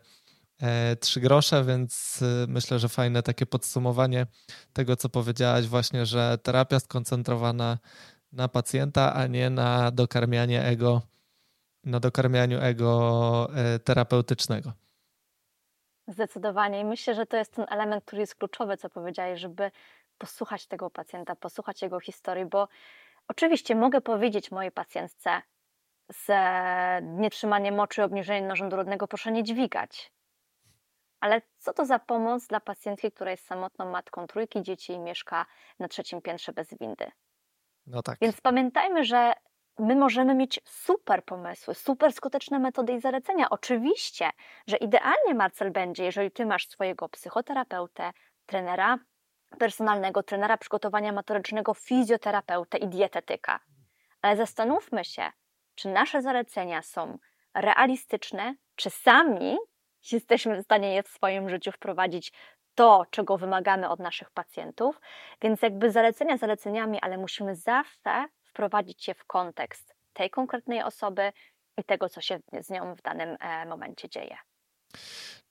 e, 0.61 0.95
trzy 0.95 1.22
grosze, 1.22 1.65
więc 1.65 2.22
y, 2.22 2.45
myślę, 2.47 2.80
że 2.80 2.89
fajne 2.89 3.23
takie 3.23 3.45
podsumowanie 3.45 4.27
tego, 4.73 4.95
co 4.95 5.09
powiedziałaś 5.09 5.65
właśnie, 5.65 6.05
że 6.05 6.38
terapia 6.43 6.80
skoncentrowana 6.80 7.77
na 8.32 8.48
pacjenta, 8.48 9.14
a 9.14 9.28
nie 9.28 9.49
na 9.49 9.91
dokarmianie 9.91 10.64
ego, 10.64 11.02
na 11.84 11.99
dokarmianiu 11.99 12.60
ego 12.62 13.49
e, 13.56 13.80
terapeutycznego. 13.80 14.72
Zdecydowanie 16.08 16.80
i 16.80 16.86
myślę, 16.86 17.16
że 17.16 17.26
to 17.26 17.38
jest 17.38 17.53
ten 17.53 17.66
element, 17.70 18.06
który 18.06 18.22
jest 18.22 18.36
kluczowy, 18.36 18.78
co 18.78 18.90
powiedziałeś, 18.90 19.40
żeby 19.40 19.72
posłuchać 20.18 20.68
tego 20.68 20.90
pacjenta, 20.90 21.36
posłuchać 21.36 21.82
jego 21.82 21.99
historii, 21.99 22.45
bo 22.45 22.68
oczywiście 23.28 23.76
mogę 23.76 24.02
powiedzieć 24.02 24.52
mojej 24.52 24.72
pacjentce 24.72 25.41
z 26.10 26.28
nietrzymaniem 27.03 27.76
moczy, 27.76 28.03
obniżeniem 28.03 28.48
narządu 28.48 28.76
rodnego, 28.76 29.08
proszę 29.08 29.32
nie 29.32 29.44
dźwigać. 29.44 30.12
Ale 31.20 31.41
co 31.58 31.74
to 31.74 31.86
za 31.86 31.99
pomoc 31.99 32.48
dla 32.48 32.60
pacjentki, 32.60 33.12
która 33.12 33.32
jest 33.32 33.45
samotną 33.45 33.91
matką 33.91 34.28
trójki 34.28 34.62
dzieci 34.62 34.94
i 34.94 34.99
mieszka 34.99 35.45
na 35.80 35.88
trzecim 35.88 36.22
piętrze 36.22 36.53
bez 36.53 36.78
windy? 36.80 37.12
No 37.88 38.03
tak. 38.03 38.18
Więc 38.22 38.41
pamiętajmy, 38.41 39.03
że 39.03 39.34
my 39.80 39.95
możemy 39.95 40.36
mieć 40.36 40.60
super 40.66 41.26
pomysły, 41.26 41.76
super 41.76 42.14
skuteczne 42.14 42.60
metody 42.60 42.94
i 42.94 42.99
zalecenia. 42.99 43.49
Oczywiście, 43.49 44.30
że 44.68 44.78
idealnie, 44.78 45.34
Marcel, 45.34 45.72
będzie, 45.72 46.03
jeżeli 46.03 46.32
ty 46.32 46.45
masz 46.45 46.68
swojego 46.68 47.10
psychoterapeutę, 47.10 48.12
trenera 48.45 48.99
personalnego, 49.60 50.24
trenera 50.24 50.58
przygotowania 50.58 51.12
motorycznego, 51.12 51.74
fizjoterapeutę 51.74 52.78
i 52.78 52.88
dietetyka. 52.88 53.60
Ale 54.22 54.38
zastanówmy 54.38 55.06
się, 55.06 55.32
czy 55.76 55.90
nasze 55.90 56.22
zalecenia 56.22 56.82
są 56.82 57.18
realistyczne, 57.53 58.56
czy 58.76 58.90
sami 58.90 59.58
jesteśmy 60.12 60.62
w 60.62 60.64
stanie 60.64 60.94
je 60.94 61.03
w 61.03 61.08
swoim 61.08 61.49
życiu 61.49 61.72
wprowadzić 61.72 62.34
to, 62.76 63.06
czego 63.10 63.38
wymagamy 63.38 63.89
od 63.89 63.99
naszych 63.99 64.31
pacjentów. 64.31 65.02
Więc 65.41 65.61
jakby 65.61 65.91
zalecenia 65.91 66.38
zaleceniami, 66.38 66.99
ale 67.02 67.18
musimy 67.18 67.56
zawsze 67.56 68.26
wprowadzić 68.43 69.07
je 69.07 69.14
w 69.14 69.26
kontekst 69.26 69.95
tej 70.14 70.30
konkretnej 70.30 70.84
osoby 70.84 71.31
i 71.77 71.84
tego, 71.84 72.10
co 72.10 72.22
się 72.22 72.39
z 72.61 72.69
nią 72.69 72.95
w 72.95 73.02
danym 73.02 73.38
e, 73.39 73.65
momencie 73.65 74.10
dzieje. 74.10 74.38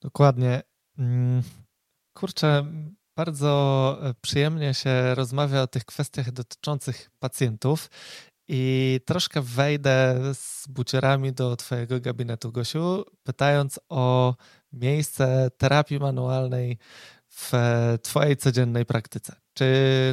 Dokładnie. 0.01 0.61
Mm, 0.97 1.41
kurczę, 2.17 2.65
bardzo 3.17 3.97
e, 4.03 4.13
przyjemnie 4.21 4.73
się 4.73 5.15
rozmawia 5.15 5.61
o 5.61 5.67
tych 5.67 5.85
kwestiach 5.85 6.31
dotyczących 6.31 7.09
pacjentów 7.19 7.89
i 8.47 8.99
troszkę 9.05 9.41
wejdę 9.41 10.19
z 10.33 10.67
bucierami 10.67 11.33
do 11.33 11.55
Twojego 11.55 11.99
gabinetu, 11.99 12.51
Gosiu, 12.51 13.05
pytając 13.23 13.79
o 13.89 14.35
miejsce 14.73 15.51
terapii 15.57 15.99
manualnej 15.99 16.77
w 17.29 17.51
Twojej 18.03 18.37
codziennej 18.37 18.85
praktyce. 18.85 19.35
Czy 19.53 19.65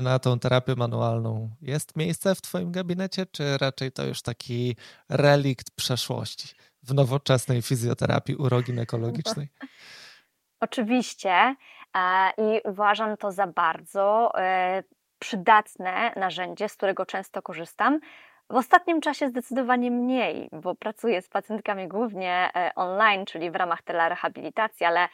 na 0.02 0.18
tą 0.18 0.38
terapię 0.38 0.74
manualną 0.76 1.50
jest 1.60 1.96
miejsce 1.96 2.34
w 2.34 2.42
Twoim 2.42 2.72
gabinecie, 2.72 3.26
czy 3.26 3.58
raczej 3.58 3.92
to 3.92 4.06
już 4.06 4.22
taki 4.22 4.76
relikt 5.08 5.70
przeszłości 5.70 6.48
w 6.82 6.94
nowoczesnej 6.94 7.62
fizjoterapii 7.62 8.36
uroginekologicznej? 8.36 9.48
Oczywiście 10.60 11.54
e, 11.96 12.30
i 12.38 12.60
uważam 12.64 13.16
to 13.16 13.32
za 13.32 13.46
bardzo 13.46 14.32
e, 14.38 14.82
przydatne 15.18 16.12
narzędzie, 16.16 16.68
z 16.68 16.76
którego 16.76 17.06
często 17.06 17.42
korzystam. 17.42 18.00
W 18.50 18.56
ostatnim 18.56 19.00
czasie 19.00 19.28
zdecydowanie 19.28 19.90
mniej, 19.90 20.48
bo 20.52 20.74
pracuję 20.74 21.22
z 21.22 21.28
pacjentkami 21.28 21.88
głównie 21.88 22.50
e, 22.56 22.72
online, 22.74 23.26
czyli 23.26 23.50
w 23.50 23.56
ramach 23.56 23.82
telerehabilitacji, 23.82 24.86
ale 24.86 25.08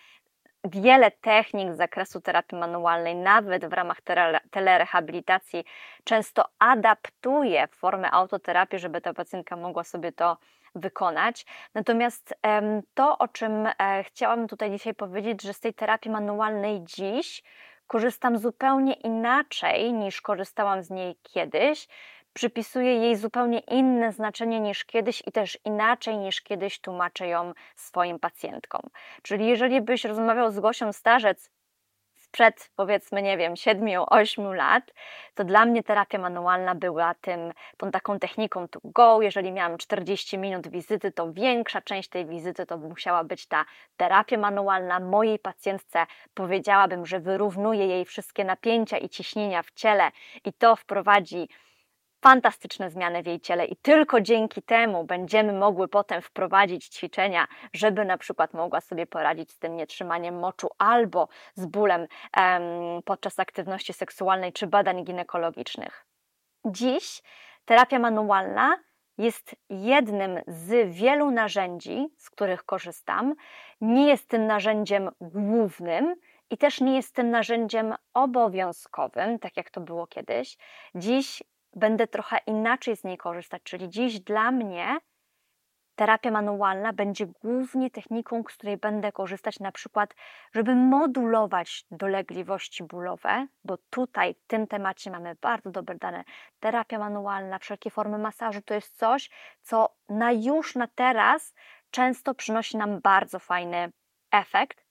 wiele 0.65 1.11
technik 1.11 1.73
z 1.73 1.77
zakresu 1.77 2.21
terapii 2.21 2.59
manualnej, 2.59 3.17
nawet 3.17 3.67
w 3.67 3.73
ramach 3.73 3.99
telerehabilitacji, 4.51 5.65
często 6.05 6.45
adaptuje 6.59 7.67
formę 7.67 8.11
autoterapii, 8.11 8.79
żeby 8.79 9.01
ta 9.01 9.15
pacjentka 9.15 9.57
mogła 9.57 9.85
sobie 9.85 10.13
to 10.13 10.37
wykonać. 10.75 11.47
Natomiast 11.75 12.35
to, 12.95 13.19
o 13.19 13.29
czym 13.29 13.67
e, 13.67 14.05
chciałam 14.05 14.49
tutaj 14.49 14.71
dzisiaj 14.71 14.95
powiedzieć, 14.95 15.43
że 15.43 15.55
z 15.55 15.61
tej 15.61 15.75
terapii 15.75 16.11
manualnej 16.11 16.85
dziś 16.85 17.43
korzystam 17.87 18.39
zupełnie 18.39 18.93
inaczej 18.93 19.93
niż 19.93 20.21
korzystałam 20.21 20.83
z 20.83 20.91
niej 20.91 21.17
kiedyś, 21.23 21.89
przypisuję 22.35 22.95
jej 22.95 23.17
zupełnie 23.17 23.59
inne 23.59 24.13
znaczenie 24.13 24.61
niż 24.61 24.85
kiedyś 24.85 25.23
i 25.27 25.33
też 25.33 25.59
inaczej 25.65 26.19
niż 26.19 26.41
kiedyś 26.41 26.81
tłumaczę 26.81 27.29
ją 27.29 27.53
swoim 27.77 28.19
pacjentkom. 28.19 28.83
Czyli 29.23 29.47
jeżeli 29.47 29.81
byś 29.81 30.05
rozmawiał 30.05 30.51
z 30.51 30.61
Gosią 30.61 30.93
Starzec 30.93 31.51
sprzed 32.35 32.71
powiedzmy, 32.77 33.23
nie 33.23 33.37
wiem, 33.37 33.55
7-8 33.55 34.55
lat, 34.55 34.93
to 35.35 35.45
dla 35.45 35.67
mnie 35.67 35.83
terapia 35.83 36.19
manualna 36.19 36.75
była 36.75 37.15
tym, 37.15 37.53
tą 37.77 37.91
taką 37.91 38.19
techniką 38.19 38.69
to 38.69 38.81
go. 38.85 39.23
Jeżeli 39.23 39.53
miałam 39.53 39.79
40 39.79 40.39
minut 40.39 40.69
wizyty, 40.69 41.13
to 41.13 41.33
większa 41.33 41.81
część 41.81 42.09
tej 42.09 42.27
wizyty 42.27 42.67
to 42.67 42.79
musiała 42.79 43.25
być 43.25 43.47
ta 43.47 43.65
terapia 43.97 44.39
manualna. 44.39 45.01
Mojej 45.01 45.39
pacjentce 45.39 46.07
powiedziałabym, 46.35 47.07
że 47.07 47.21
wyrównuje 47.21 47.87
jej 47.87 48.05
wszystkie 48.05 48.45
napięcia 48.45 48.99
i 48.99 49.09
ciśnienia 49.09 49.63
w 49.63 49.71
ciele 49.71 50.11
i 50.45 50.53
to 50.53 50.77
wprowadzi 50.77 51.49
fantastyczne 52.25 52.91
zmiany 52.91 53.23
w 53.23 53.27
jej 53.27 53.41
ciele 53.41 53.65
i 53.65 53.77
tylko 53.77 54.21
dzięki 54.21 54.63
temu 54.63 55.05
będziemy 55.05 55.53
mogły 55.53 55.89
potem 55.89 56.23
wprowadzić 56.23 56.89
ćwiczenia, 56.89 57.47
żeby 57.73 58.05
na 58.05 58.19
przykład 58.19 58.55
mogła 58.55 58.81
sobie 58.81 59.07
poradzić 59.07 59.53
z 59.53 59.59
tym 59.59 59.77
nietrzymaniem 59.77 60.39
moczu 60.39 60.69
albo 60.79 61.29
z 61.55 61.67
bólem 61.67 62.07
em, 62.37 62.63
podczas 63.05 63.39
aktywności 63.39 63.93
seksualnej 63.93 64.53
czy 64.53 64.67
badań 64.67 65.05
ginekologicznych. 65.05 66.07
Dziś 66.65 67.23
terapia 67.65 67.99
manualna 67.99 68.77
jest 69.19 69.57
jednym 69.71 70.41
z 70.47 70.95
wielu 70.95 71.31
narzędzi, 71.31 72.09
z 72.19 72.31
których 72.31 72.65
korzystam. 72.65 73.35
Nie 73.81 74.09
jest 74.09 74.29
tym 74.29 74.47
narzędziem 74.47 75.11
głównym 75.21 76.15
i 76.51 76.59
też 76.59 76.81
nie 76.81 76.97
jest 76.97 77.15
tym 77.15 77.31
narzędziem 77.31 77.95
obowiązkowym, 78.15 79.39
tak 79.39 79.57
jak 79.57 79.71
to 79.71 79.81
było 79.81 80.07
kiedyś. 80.07 80.57
Dziś 80.95 81.43
będę 81.77 82.07
trochę 82.07 82.39
inaczej 82.47 82.97
z 82.97 83.05
niej 83.05 83.17
korzystać, 83.17 83.63
czyli 83.63 83.89
dziś 83.89 84.21
dla 84.21 84.51
mnie 84.51 84.99
terapia 85.95 86.31
manualna 86.31 86.93
będzie 86.93 87.27
głównie 87.27 87.91
techniką, 87.91 88.43
z 88.51 88.57
której 88.57 88.77
będę 88.77 89.13
korzystać 89.13 89.61
na 89.61 89.73
przykład, 89.73 90.15
żeby 90.53 90.75
modulować 90.75 91.87
dolegliwości 91.91 92.85
bólowe, 92.85 93.47
bo 93.65 93.77
tutaj 93.91 94.35
w 94.35 94.47
tym 94.47 94.67
temacie 94.67 95.11
mamy 95.11 95.37
bardzo 95.41 95.71
dobre 95.71 95.95
dane. 95.95 96.25
Terapia 96.61 96.99
manualna, 96.99 97.59
wszelkie 97.59 97.91
formy 97.91 98.19
masażu 98.19 98.63
to 98.63 98.75
jest 98.75 98.97
coś, 98.97 99.31
co 99.63 99.95
na 100.09 100.33
już 100.33 100.75
na 100.75 100.87
teraz 100.87 101.55
często 101.91 102.35
przynosi 102.35 102.77
nam 102.77 103.01
bardzo 103.01 103.39
fajny 103.39 103.93
efekt 104.31 104.84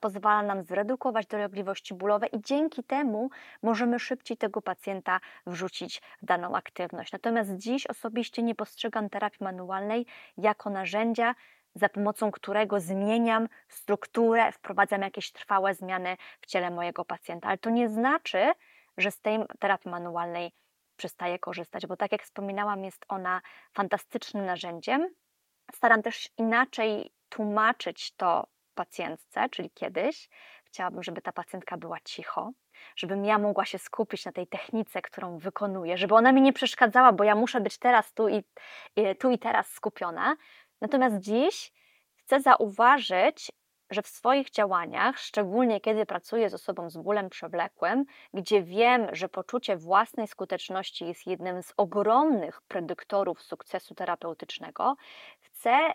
pozwala 0.00 0.42
nam 0.42 0.62
zredukować 0.62 1.26
dolegliwości 1.26 1.94
bólowe 1.94 2.26
i 2.26 2.40
dzięki 2.40 2.84
temu 2.84 3.30
możemy 3.62 3.98
szybciej 3.98 4.36
tego 4.36 4.62
pacjenta 4.62 5.20
wrzucić 5.46 6.02
w 6.22 6.26
daną 6.26 6.56
aktywność. 6.56 7.12
Natomiast 7.12 7.56
dziś 7.56 7.86
osobiście 7.86 8.42
nie 8.42 8.54
postrzegam 8.54 9.10
terapii 9.10 9.44
manualnej 9.44 10.06
jako 10.36 10.70
narzędzia, 10.70 11.34
za 11.74 11.88
pomocą 11.88 12.30
którego 12.30 12.80
zmieniam 12.80 13.48
strukturę, 13.68 14.52
wprowadzam 14.52 15.02
jakieś 15.02 15.32
trwałe 15.32 15.74
zmiany 15.74 16.16
w 16.40 16.46
ciele 16.46 16.70
mojego 16.70 17.04
pacjenta. 17.04 17.48
Ale 17.48 17.58
to 17.58 17.70
nie 17.70 17.88
znaczy, 17.88 18.52
że 18.96 19.10
z 19.10 19.20
tej 19.20 19.38
terapii 19.58 19.90
manualnej 19.90 20.52
przestaję 20.96 21.38
korzystać, 21.38 21.86
bo 21.86 21.96
tak 21.96 22.12
jak 22.12 22.22
wspominałam, 22.22 22.84
jest 22.84 23.04
ona 23.08 23.40
fantastycznym 23.72 24.46
narzędziem. 24.46 25.08
Staram 25.74 26.02
też 26.02 26.28
inaczej 26.38 27.12
tłumaczyć 27.28 28.14
to 28.16 28.46
pacjentce, 28.74 29.48
czyli 29.48 29.70
kiedyś, 29.70 30.28
chciałabym, 30.64 31.02
żeby 31.02 31.22
ta 31.22 31.32
pacjentka 31.32 31.76
była 31.76 31.98
cicho, 32.04 32.50
żebym 32.96 33.24
ja 33.24 33.38
mogła 33.38 33.64
się 33.64 33.78
skupić 33.78 34.24
na 34.24 34.32
tej 34.32 34.46
technice, 34.46 35.02
którą 35.02 35.38
wykonuję, 35.38 35.98
żeby 35.98 36.14
ona 36.14 36.32
mi 36.32 36.42
nie 36.42 36.52
przeszkadzała, 36.52 37.12
bo 37.12 37.24
ja 37.24 37.34
muszę 37.34 37.60
być 37.60 37.78
teraz 37.78 38.12
tu 38.12 38.28
i, 38.28 38.44
tu 39.18 39.30
i 39.30 39.38
teraz 39.38 39.72
skupiona. 39.72 40.36
Natomiast 40.80 41.16
dziś 41.18 41.72
chcę 42.16 42.40
zauważyć, 42.40 43.52
że 43.90 44.02
w 44.02 44.08
swoich 44.08 44.50
działaniach, 44.50 45.18
szczególnie 45.18 45.80
kiedy 45.80 46.06
pracuję 46.06 46.50
z 46.50 46.54
osobą 46.54 46.90
z 46.90 46.96
bólem 46.96 47.30
przewlekłym, 47.30 48.04
gdzie 48.34 48.62
wiem, 48.62 49.06
że 49.12 49.28
poczucie 49.28 49.76
własnej 49.76 50.28
skuteczności 50.28 51.06
jest 51.06 51.26
jednym 51.26 51.62
z 51.62 51.72
ogromnych 51.76 52.62
predyktorów 52.62 53.42
sukcesu 53.42 53.94
terapeutycznego, 53.94 54.96
chcę 55.40 55.92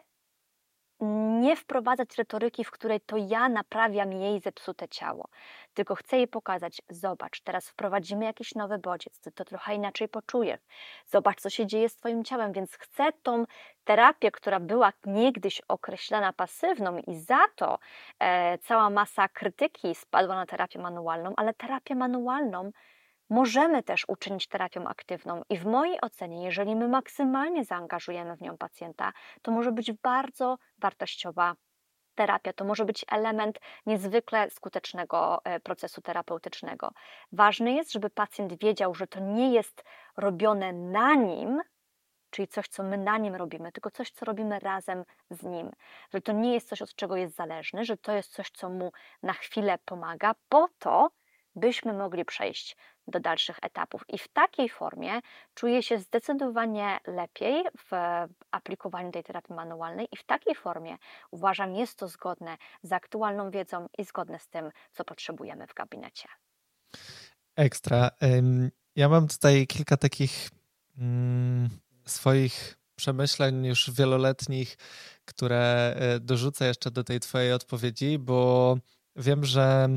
nie 1.41 1.55
wprowadzać 1.55 2.17
retoryki, 2.17 2.63
w 2.63 2.71
której 2.71 3.01
to 3.01 3.17
ja 3.17 3.49
naprawiam 3.49 4.13
jej 4.13 4.39
zepsute 4.39 4.87
ciało, 4.87 5.27
tylko 5.73 5.95
chcę 5.95 6.17
jej 6.17 6.27
pokazać, 6.27 6.81
zobacz, 6.89 7.41
teraz 7.41 7.69
wprowadzimy 7.69 8.25
jakiś 8.25 8.55
nowy 8.55 8.77
bodziec, 8.77 9.19
ty 9.19 9.31
to 9.31 9.45
trochę 9.45 9.75
inaczej 9.75 10.07
poczujesz, 10.07 10.61
zobacz, 11.05 11.41
co 11.41 11.49
się 11.49 11.67
dzieje 11.67 11.89
z 11.89 11.95
twoim 11.95 12.23
ciałem, 12.23 12.53
więc 12.53 12.73
chcę 12.73 13.11
tą 13.23 13.45
terapię, 13.83 14.31
która 14.31 14.59
była 14.59 14.93
niegdyś 15.05 15.61
określana 15.67 16.33
pasywną 16.33 16.97
i 16.97 17.15
za 17.15 17.39
to 17.55 17.79
e, 18.19 18.57
cała 18.57 18.89
masa 18.89 19.27
krytyki 19.27 19.95
spadła 19.95 20.35
na 20.35 20.45
terapię 20.45 20.79
manualną, 20.79 21.33
ale 21.37 21.53
terapię 21.53 21.95
manualną 21.95 22.71
możemy 23.29 23.83
też 23.83 24.05
uczynić 24.07 24.47
terapią 24.47 24.87
aktywną 24.87 25.41
i 25.49 25.57
w 25.57 25.65
mojej 25.65 26.01
ocenie, 26.01 26.45
jeżeli 26.45 26.75
my 26.75 26.87
maksymalnie 26.87 27.65
zaangażujemy 27.65 28.37
w 28.37 28.41
nią 28.41 28.57
pacjenta, 28.57 29.13
to 29.41 29.51
może 29.51 29.71
być 29.71 29.91
bardzo 29.91 30.57
wartościowa 30.77 31.55
terapia. 32.15 32.53
To 32.53 32.65
może 32.65 32.85
być 32.85 33.05
element 33.07 33.59
niezwykle 33.85 34.49
skutecznego 34.49 35.41
e, 35.43 35.59
procesu 35.59 36.01
terapeutycznego. 36.01 36.91
Ważne 37.31 37.71
jest, 37.71 37.91
żeby 37.91 38.09
pacjent 38.09 38.53
wiedział, 38.53 38.95
że 38.95 39.07
to 39.07 39.19
nie 39.19 39.53
jest 39.53 39.83
robione 40.17 40.73
na 40.73 41.15
nim, 41.15 41.61
czyli 42.29 42.47
coś, 42.47 42.67
co 42.67 42.83
my 42.83 42.97
na 42.97 43.17
nim 43.17 43.35
robimy, 43.35 43.71
tylko 43.71 43.91
coś, 43.91 44.11
co 44.11 44.25
robimy 44.25 44.59
razem 44.59 45.03
z 45.29 45.43
nim. 45.43 45.71
Że 46.13 46.21
to 46.21 46.31
nie 46.31 46.53
jest 46.53 46.69
coś, 46.69 46.81
od 46.81 46.95
czego 46.95 47.15
jest 47.15 47.35
zależny, 47.35 47.85
że 47.85 47.97
to 47.97 48.11
jest 48.11 48.31
coś, 48.31 48.49
co 48.49 48.69
mu 48.69 48.91
na 49.23 49.33
chwilę 49.33 49.77
pomaga, 49.85 50.35
po 50.49 50.67
to, 50.79 51.09
byśmy 51.55 51.93
mogli 51.93 52.25
przejść 52.25 52.77
do 53.09 53.19
dalszych 53.19 53.57
etapów. 53.61 54.03
I 54.07 54.17
w 54.17 54.27
takiej 54.27 54.69
formie 54.69 55.19
czuję 55.53 55.83
się 55.83 55.99
zdecydowanie 55.99 56.99
lepiej 57.07 57.63
w 57.77 57.91
aplikowaniu 58.51 59.11
tej 59.11 59.23
terapii 59.23 59.55
manualnej, 59.55 60.07
i 60.11 60.17
w 60.17 60.23
takiej 60.23 60.55
formie 60.55 60.97
uważam, 61.31 61.75
jest 61.75 61.97
to 61.97 62.07
zgodne 62.07 62.57
z 62.83 62.91
aktualną 62.91 63.51
wiedzą 63.51 63.87
i 63.97 64.03
zgodne 64.03 64.39
z 64.39 64.47
tym, 64.47 64.71
co 64.91 65.05
potrzebujemy 65.05 65.67
w 65.67 65.73
gabinecie. 65.73 66.29
Ekstra. 67.55 68.09
Ja 68.95 69.09
mam 69.09 69.27
tutaj 69.27 69.67
kilka 69.67 69.97
takich 69.97 70.49
mm, 70.97 71.69
swoich 72.05 72.79
przemyśleń 72.95 73.65
już 73.65 73.91
wieloletnich, 73.91 74.77
które 75.25 75.95
e, 75.95 76.19
dorzucę 76.19 76.67
jeszcze 76.67 76.91
do 76.91 77.03
tej 77.03 77.19
Twojej 77.19 77.53
odpowiedzi, 77.53 78.19
bo 78.19 78.77
wiem, 79.15 79.45
że 79.45 79.87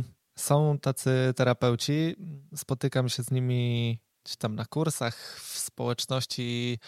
są 0.43 0.78
tacy 0.78 1.32
terapeuci, 1.36 2.16
spotykam 2.56 3.09
się 3.09 3.23
z 3.23 3.31
nimi 3.31 3.98
gdzieś 4.24 4.36
tam 4.36 4.55
na 4.55 4.64
kursach 4.64 5.40
w 5.40 5.59
społeczności 5.59 6.78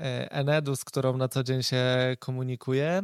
e, 0.00 0.32
Enedu, 0.32 0.76
z 0.76 0.84
którą 0.84 1.16
na 1.16 1.28
co 1.28 1.44
dzień 1.44 1.62
się 1.62 1.86
komunikuję, 2.18 3.02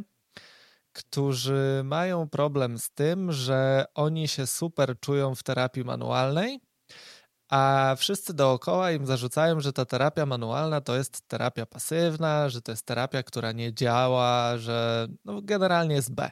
którzy 0.92 1.82
mają 1.84 2.28
problem 2.28 2.78
z 2.78 2.90
tym, 2.90 3.32
że 3.32 3.84
oni 3.94 4.28
się 4.28 4.46
super 4.46 5.00
czują 5.00 5.34
w 5.34 5.42
terapii 5.42 5.84
manualnej, 5.84 6.60
a 7.50 7.94
wszyscy 7.98 8.34
dookoła 8.34 8.92
im 8.92 9.06
zarzucają, 9.06 9.60
że 9.60 9.72
ta 9.72 9.84
terapia 9.84 10.26
manualna 10.26 10.80
to 10.80 10.96
jest 10.96 11.28
terapia 11.28 11.66
pasywna, 11.66 12.48
że 12.48 12.62
to 12.62 12.72
jest 12.72 12.86
terapia, 12.86 13.22
która 13.22 13.52
nie 13.52 13.74
działa, 13.74 14.58
że 14.58 15.08
no 15.24 15.42
generalnie 15.42 15.94
jest 15.94 16.14
B. 16.14 16.30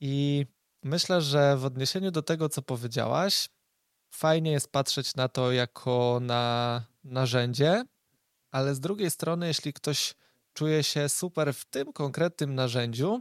I 0.00 0.46
Myślę, 0.84 1.20
że 1.20 1.56
w 1.56 1.64
odniesieniu 1.64 2.10
do 2.10 2.22
tego, 2.22 2.48
co 2.48 2.62
powiedziałaś, 2.62 3.48
fajnie 4.10 4.52
jest 4.52 4.72
patrzeć 4.72 5.14
na 5.14 5.28
to 5.28 5.52
jako 5.52 6.18
na 6.22 6.84
narzędzie, 7.04 7.84
ale 8.50 8.74
z 8.74 8.80
drugiej 8.80 9.10
strony, 9.10 9.46
jeśli 9.46 9.72
ktoś 9.72 10.14
czuje 10.52 10.82
się 10.82 11.08
super 11.08 11.54
w 11.54 11.64
tym 11.64 11.92
konkretnym 11.92 12.54
narzędziu, 12.54 13.20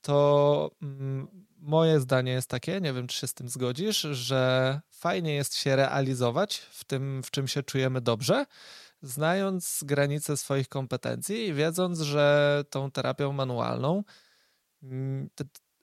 to 0.00 0.70
mm, 0.82 1.46
moje 1.56 2.00
zdanie 2.00 2.32
jest 2.32 2.50
takie, 2.50 2.80
nie 2.80 2.92
wiem, 2.92 3.06
czy 3.06 3.18
się 3.18 3.26
z 3.26 3.34
tym 3.34 3.48
zgodzisz, 3.48 4.00
że 4.00 4.80
fajnie 4.90 5.34
jest 5.34 5.56
się 5.56 5.76
realizować 5.76 6.58
w 6.58 6.84
tym, 6.84 7.22
w 7.22 7.30
czym 7.30 7.48
się 7.48 7.62
czujemy 7.62 8.00
dobrze, 8.00 8.46
znając 9.02 9.80
granice 9.84 10.36
swoich 10.36 10.68
kompetencji 10.68 11.46
i 11.46 11.54
wiedząc, 11.54 12.00
że 12.00 12.64
tą 12.70 12.90
terapią 12.90 13.32
manualną 13.32 14.04
mm, 14.82 15.28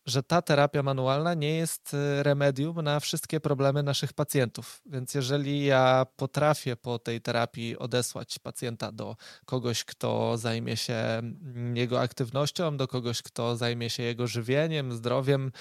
że 0.06 0.24
ta 0.24 0.42
terapia 0.42 0.84
manualna 0.84 1.34
nie 1.34 1.56
jest 1.56 1.94
y, 1.94 2.24
remedium 2.24 2.82
na 2.82 3.00
wszystkie 3.00 3.40
problemy 3.40 3.84
naszych 3.84 4.14
pacjentów. 4.14 4.82
Więc 4.86 5.14
jeżeli 5.14 5.66
ja 5.66 6.06
potrafię 6.16 6.76
po 6.76 7.00
tej 7.00 7.22
terapii 7.22 7.78
odesłać 7.78 8.40
pacjenta 8.40 8.92
do 8.92 9.16
kogoś, 9.46 9.84
kto 9.84 10.38
zajmie 10.38 10.78
się 10.78 10.94
mm, 10.94 11.78
jego 11.78 12.02
aktywnością, 12.02 12.78
do 12.78 12.88
kogoś, 12.88 13.22
kto 13.22 13.56
zajmie 13.56 13.90
się 13.90 14.04
jego 14.04 14.28
żywieniem, 14.28 14.94
zdrowiem 14.94 15.52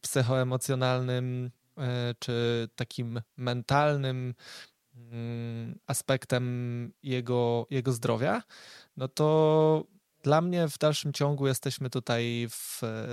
psychoemocjonalnym 0.00 1.50
e, 1.78 2.14
czy 2.18 2.68
takim 2.76 3.20
mentalnym 3.36 4.34
mm, 4.94 5.78
aspektem 5.86 6.92
jego, 7.02 7.66
jego 7.70 7.92
zdrowia, 7.92 8.42
no 8.96 9.08
to 9.08 9.95
dla 10.26 10.40
mnie 10.40 10.68
w 10.68 10.78
dalszym 10.78 11.12
ciągu 11.12 11.46
jesteśmy 11.46 11.90
tutaj 11.90 12.48
w 12.50 12.82
e, 12.82 13.06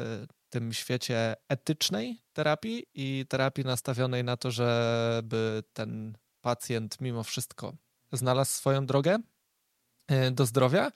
tym 0.50 0.74
świecie 0.74 1.36
etycznej 1.50 2.22
terapii 2.34 2.86
i 2.94 3.26
terapii 3.30 3.66
nastawionej 3.66 4.24
na 4.24 4.38
to, 4.38 4.52
żeby 4.52 5.64
ten 5.74 6.18
pacjent 6.42 7.02
mimo 7.02 7.24
wszystko 7.24 7.74
znalazł 8.12 8.52
swoją 8.52 8.86
drogę 8.86 9.18
e, 10.08 10.32
do 10.32 10.46
zdrowia. 10.46 10.92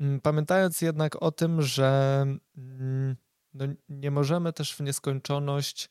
Mm, 0.00 0.20
pamiętając 0.20 0.80
jednak 0.80 1.22
o 1.22 1.30
tym, 1.32 1.62
że 1.62 2.22
mm, 2.56 3.16
no 3.54 3.64
nie 3.88 4.10
możemy 4.10 4.52
też 4.52 4.74
w 4.74 4.80
nieskończoność 4.80 5.90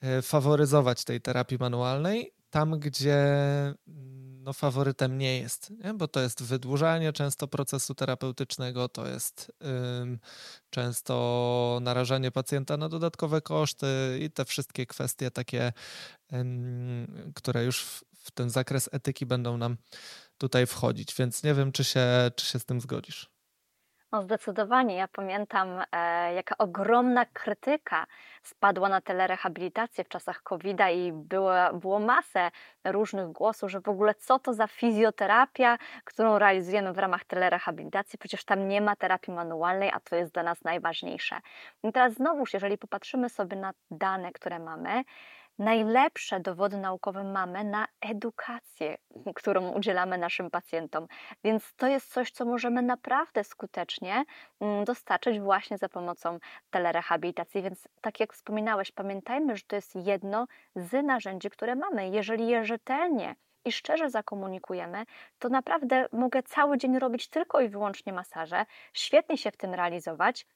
e, 0.00 0.22
faworyzować 0.22 1.04
tej 1.04 1.20
terapii 1.20 1.58
manualnej 1.60 2.34
tam, 2.50 2.80
gdzie 2.80 3.16
mm, 3.88 4.33
no, 4.44 4.52
faworytem 4.52 5.18
nie 5.18 5.38
jest, 5.38 5.70
nie? 5.70 5.94
bo 5.94 6.08
to 6.08 6.20
jest 6.20 6.42
wydłużanie 6.42 7.12
często 7.12 7.48
procesu 7.48 7.94
terapeutycznego, 7.94 8.88
to 8.88 9.06
jest 9.06 9.52
ym, 10.02 10.18
często 10.70 11.78
narażanie 11.82 12.30
pacjenta 12.30 12.76
na 12.76 12.88
dodatkowe 12.88 13.40
koszty 13.40 14.18
i 14.22 14.30
te 14.30 14.44
wszystkie 14.44 14.86
kwestie 14.86 15.30
takie, 15.30 15.72
ym, 16.32 17.32
które 17.34 17.64
już 17.64 17.84
w, 17.84 18.04
w 18.14 18.30
ten 18.30 18.50
zakres 18.50 18.88
etyki 18.92 19.26
będą 19.26 19.56
nam 19.56 19.76
tutaj 20.38 20.66
wchodzić, 20.66 21.14
więc 21.14 21.42
nie 21.42 21.54
wiem, 21.54 21.72
czy 21.72 21.84
się, 21.84 22.30
czy 22.36 22.46
się 22.46 22.58
z 22.58 22.64
tym 22.64 22.80
zgodzisz. 22.80 23.33
No 24.14 24.22
zdecydowanie. 24.22 24.96
Ja 24.96 25.08
pamiętam, 25.08 25.68
e, 25.92 26.34
jaka 26.34 26.58
ogromna 26.58 27.26
krytyka 27.26 28.06
spadła 28.42 28.88
na 28.88 29.00
telerehabilitację 29.00 30.04
w 30.04 30.08
czasach 30.08 30.42
COVID-a 30.42 30.90
i 30.90 31.12
było, 31.12 31.52
było 31.72 31.98
masę 31.98 32.50
różnych 32.84 33.32
głosów, 33.32 33.70
że 33.70 33.80
w 33.80 33.88
ogóle 33.88 34.14
co 34.14 34.38
to 34.38 34.52
za 34.52 34.66
fizjoterapia, 34.66 35.78
którą 36.04 36.38
realizujemy 36.38 36.92
w 36.92 36.98
ramach 36.98 37.24
telerehabilitacji, 37.24 38.18
przecież 38.18 38.44
tam 38.44 38.68
nie 38.68 38.80
ma 38.80 38.96
terapii 38.96 39.32
manualnej, 39.34 39.90
a 39.94 40.00
to 40.00 40.16
jest 40.16 40.32
dla 40.32 40.42
nas 40.42 40.64
najważniejsze. 40.64 41.40
I 41.82 41.92
teraz 41.92 42.12
znowuż, 42.12 42.54
jeżeli 42.54 42.78
popatrzymy 42.78 43.28
sobie 43.28 43.56
na 43.56 43.72
dane, 43.90 44.32
które 44.32 44.58
mamy, 44.58 45.04
najlepsze 45.58 46.40
dowody 46.40 46.76
naukowe 46.76 47.24
mamy 47.24 47.64
na 47.64 47.86
edukację, 48.00 48.96
którą 49.34 49.70
udzielamy 49.72 50.18
naszym 50.18 50.50
pacjentom. 50.50 51.06
Więc 51.44 51.74
to 51.76 51.86
jest 51.86 52.12
coś, 52.12 52.30
co 52.30 52.44
możemy 52.44 52.82
naprawdę 52.82 53.44
skutecznie 53.44 54.24
mm, 54.60 54.84
dostarczyć 54.84 55.40
właśnie 55.40 55.78
za 55.78 55.88
pomocą 55.88 56.38
telerehabilitacji. 56.70 57.62
Więc 57.62 57.88
tak 58.00 58.20
jak 58.20 58.32
wspominałeś, 58.32 58.92
pamiętajmy, 58.92 59.56
że 59.56 59.62
to 59.66 59.76
jest 59.76 59.96
jedno 59.96 60.46
z 60.76 61.06
narzędzi, 61.06 61.50
które 61.50 61.74
mamy. 61.74 62.08
Jeżeli 62.08 62.48
je 62.48 62.64
rzetelnie 62.64 63.36
i 63.64 63.72
szczerze 63.72 64.10
zakomunikujemy, 64.10 65.04
to 65.38 65.48
naprawdę 65.48 66.08
mogę 66.12 66.42
cały 66.42 66.78
dzień 66.78 66.98
robić 66.98 67.28
tylko 67.28 67.60
i 67.60 67.68
wyłącznie 67.68 68.12
masaże, 68.12 68.66
świetnie 68.92 69.38
się 69.38 69.50
w 69.50 69.56
tym 69.56 69.74
realizować, 69.74 70.46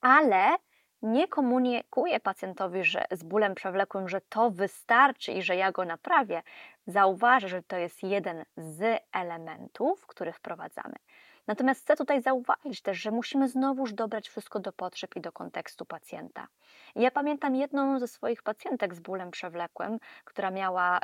ale 0.00 0.56
nie 1.04 1.28
komunikuję 1.28 2.20
pacjentowi, 2.20 2.84
że 2.84 3.04
z 3.10 3.22
bólem 3.22 3.54
przewlekłym, 3.54 4.08
że 4.08 4.20
to 4.20 4.50
wystarczy 4.50 5.32
i 5.32 5.42
że 5.42 5.56
ja 5.56 5.72
go 5.72 5.84
naprawię, 5.84 6.42
zauważę, 6.86 7.48
że 7.48 7.62
to 7.62 7.76
jest 7.76 8.02
jeden 8.02 8.44
z 8.56 9.02
elementów, 9.12 10.06
który 10.06 10.32
wprowadzamy. 10.32 10.94
Natomiast 11.46 11.80
chcę 11.80 11.96
tutaj 11.96 12.22
zauważyć 12.22 12.82
też, 12.82 12.98
że 12.98 13.10
musimy 13.10 13.48
znowuż 13.48 13.92
dobrać 13.92 14.28
wszystko 14.28 14.60
do 14.60 14.72
potrzeb 14.72 15.16
i 15.16 15.20
do 15.20 15.32
kontekstu 15.32 15.84
pacjenta. 15.84 16.46
ja 16.96 17.10
pamiętam 17.10 17.56
jedną 17.56 17.98
ze 17.98 18.08
swoich 18.08 18.42
pacjentek 18.42 18.94
z 18.94 19.00
bólem 19.00 19.30
przewlekłym, 19.30 19.98
która 20.24 20.50
miała 20.50 21.00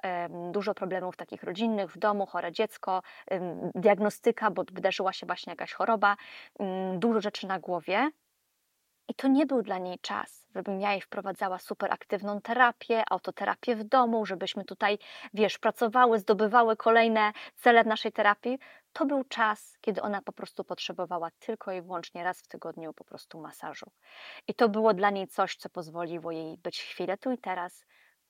dużo 0.51 0.74
problemów 0.74 1.16
takich 1.16 1.43
rodzinnych 1.43 1.93
w 1.93 1.98
domu, 1.98 2.27
chore 2.27 2.52
dziecko, 2.52 3.02
diagnostyka, 3.74 4.51
bo 4.51 4.64
wydarzyła 4.72 5.12
się 5.12 5.27
właśnie 5.27 5.51
jakaś 5.51 5.72
choroba, 5.72 6.16
dużo 6.98 7.20
rzeczy 7.20 7.47
na 7.47 7.59
głowie. 7.59 8.10
I 9.10 9.14
to 9.14 9.28
nie 9.28 9.46
był 9.46 9.62
dla 9.62 9.78
niej 9.78 9.98
czas, 9.98 10.46
żebym 10.54 10.80
ja 10.80 10.92
jej 10.92 11.00
wprowadzała 11.00 11.58
super 11.58 11.92
aktywną 11.92 12.40
terapię, 12.40 13.02
autoterapię 13.10 13.76
w 13.76 13.84
domu, 13.84 14.26
żebyśmy 14.26 14.64
tutaj, 14.64 14.98
wiesz, 15.34 15.58
pracowały, 15.58 16.18
zdobywały 16.18 16.76
kolejne 16.76 17.32
cele 17.56 17.84
naszej 17.84 18.12
terapii. 18.12 18.58
To 18.92 19.06
był 19.06 19.24
czas, 19.24 19.78
kiedy 19.80 20.02
ona 20.02 20.22
po 20.22 20.32
prostu 20.32 20.64
potrzebowała 20.64 21.30
tylko 21.38 21.72
i 21.72 21.82
wyłącznie 21.82 22.24
raz 22.24 22.40
w 22.40 22.48
tygodniu 22.48 22.92
po 22.92 23.04
prostu 23.04 23.40
masażu. 23.40 23.90
I 24.48 24.54
to 24.54 24.68
było 24.68 24.94
dla 24.94 25.10
niej 25.10 25.28
coś, 25.28 25.56
co 25.56 25.68
pozwoliło 25.68 26.32
jej 26.32 26.56
być 26.56 26.82
chwilę 26.82 27.18
tu 27.18 27.32
i 27.32 27.38
teraz, 27.38 27.84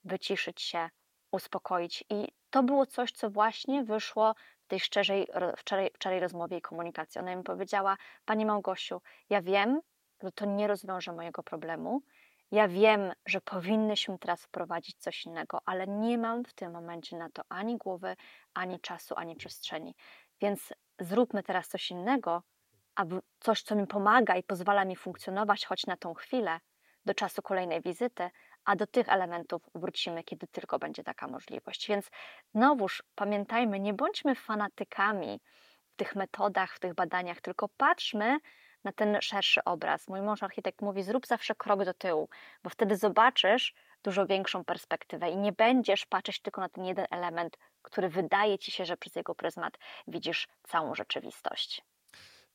wyciszyć 0.04 0.62
się, 0.62 0.90
uspokoić. 1.32 2.04
I 2.10 2.28
to 2.50 2.62
było 2.62 2.86
coś, 2.86 3.12
co 3.12 3.30
właśnie 3.30 3.84
wyszło 3.84 4.34
w 4.62 4.66
tej 4.66 4.80
szczerej, 4.80 5.28
wczoraj, 5.56 5.90
wczoraj 5.94 6.20
rozmowie 6.20 6.56
i 6.56 6.62
komunikacji. 6.62 7.20
Ona 7.20 7.36
mi 7.36 7.42
powiedziała: 7.42 7.96
Pani 8.24 8.46
Małgosiu, 8.46 9.02
ja 9.30 9.42
wiem, 9.42 9.80
że 10.22 10.32
to 10.32 10.44
nie 10.44 10.66
rozwiąże 10.66 11.12
mojego 11.12 11.42
problemu. 11.42 12.02
Ja 12.50 12.68
wiem, 12.68 13.12
że 13.26 13.40
powinnyśmy 13.40 14.18
teraz 14.18 14.44
wprowadzić 14.44 14.96
coś 14.96 15.26
innego, 15.26 15.60
ale 15.66 15.86
nie 15.86 16.18
mam 16.18 16.44
w 16.44 16.52
tym 16.52 16.72
momencie 16.72 17.16
na 17.16 17.30
to 17.30 17.42
ani 17.48 17.76
głowy, 17.76 18.16
ani 18.54 18.80
czasu, 18.80 19.14
ani 19.16 19.36
przestrzeni. 19.36 19.94
Więc 20.40 20.74
zróbmy 20.98 21.42
teraz 21.42 21.68
coś 21.68 21.90
innego, 21.90 22.42
aby 22.94 23.20
coś, 23.40 23.62
co 23.62 23.76
mi 23.76 23.86
pomaga 23.86 24.36
i 24.36 24.42
pozwala 24.42 24.84
mi 24.84 24.96
funkcjonować 24.96 25.66
choć 25.66 25.86
na 25.86 25.96
tą 25.96 26.14
chwilę, 26.14 26.60
do 27.04 27.14
czasu 27.14 27.42
kolejnej 27.42 27.80
wizyty, 27.80 28.30
a 28.64 28.76
do 28.76 28.86
tych 28.86 29.08
elementów 29.08 29.62
wrócimy, 29.74 30.24
kiedy 30.24 30.46
tylko 30.46 30.78
będzie 30.78 31.04
taka 31.04 31.28
możliwość. 31.28 31.88
Więc 31.88 32.10
znowuż 32.54 33.02
pamiętajmy, 33.14 33.80
nie 33.80 33.94
bądźmy 33.94 34.34
fanatykami 34.34 35.40
w 35.92 35.96
tych 35.96 36.16
metodach, 36.16 36.74
w 36.74 36.80
tych 36.80 36.94
badaniach, 36.94 37.40
tylko 37.40 37.68
patrzmy 37.68 38.38
na 38.84 38.92
ten 38.92 39.18
szerszy 39.20 39.64
obraz. 39.64 40.08
Mój 40.08 40.22
mąż 40.22 40.42
architekt 40.42 40.82
mówi: 40.82 41.02
zrób 41.02 41.26
zawsze 41.26 41.54
krok 41.54 41.84
do 41.84 41.94
tyłu, 41.94 42.28
bo 42.62 42.70
wtedy 42.70 42.96
zobaczysz 42.96 43.74
dużo 44.02 44.26
większą 44.26 44.64
perspektywę 44.64 45.30
i 45.30 45.36
nie 45.36 45.52
będziesz 45.52 46.06
patrzeć 46.06 46.40
tylko 46.40 46.60
na 46.60 46.68
ten 46.68 46.84
jeden 46.84 47.06
element, 47.10 47.56
który 47.82 48.08
wydaje 48.08 48.58
ci 48.58 48.70
się, 48.70 48.84
że 48.84 48.96
przez 48.96 49.16
jego 49.16 49.34
pryzmat 49.34 49.78
widzisz 50.08 50.48
całą 50.68 50.94
rzeczywistość. 50.94 51.82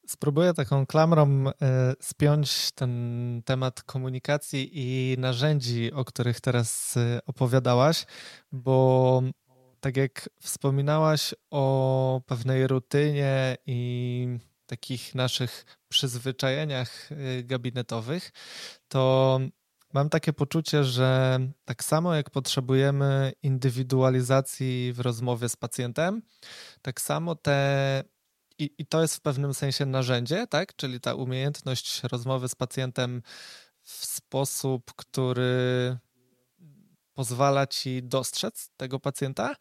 Spróbuję 0.07 0.53
taką 0.53 0.85
klamrą 0.85 1.45
e, 1.47 1.53
spiąć 1.99 2.72
ten 2.72 3.41
temat 3.45 3.84
komunikacji 3.84 4.69
i 4.73 5.15
narzędzi, 5.19 5.93
o 5.93 6.06
których 6.06 6.41
teraz 6.41 6.97
e, 6.97 7.19
opowiadałaś, 7.26 8.06
bo 8.52 9.22
tak 9.80 9.97
jak 9.97 10.30
wspominałaś 10.41 11.34
o 11.52 12.22
pewnej 12.26 12.68
rutynie 12.68 13.57
i 13.65 14.27
takich 14.65 15.15
naszych 15.15 15.65
przyzwyczajeniach 15.96 17.12
y, 17.12 17.44
gabinetowych, 17.44 18.32
to 18.88 19.40
mam 19.94 20.10
takie 20.10 20.34
poczucie, 20.34 20.84
że 20.84 21.40
tak 21.66 21.84
samo 21.84 22.16
jak 22.16 22.30
potrzebujemy 22.30 23.34
indywidualizacji 23.44 24.94
w 24.94 25.00
rozmowie 25.00 25.50
z 25.50 25.56
pacjentem, 25.56 26.22
tak 26.82 27.02
samo 27.02 27.36
te 27.36 28.04
i, 28.60 28.72
I, 28.78 28.86
to 28.86 29.02
jest 29.02 29.16
w 29.16 29.22
pewnym 29.22 29.54
sensie 29.54 29.86
narzędzie, 29.86 30.48
tak? 30.48 30.76
Czyli 30.76 31.00
ta 31.00 31.16
umiejętność 31.16 32.04
rozmowy 32.04 32.48
z 32.48 32.56
pacjentem 32.56 33.22
w 33.82 34.06
sposób, 34.06 34.94
który 34.96 35.98
pozwala 37.16 37.68
ci 37.68 38.04
dostrzec 38.04 38.70
tego 38.78 39.00
pacjenta. 39.00 39.56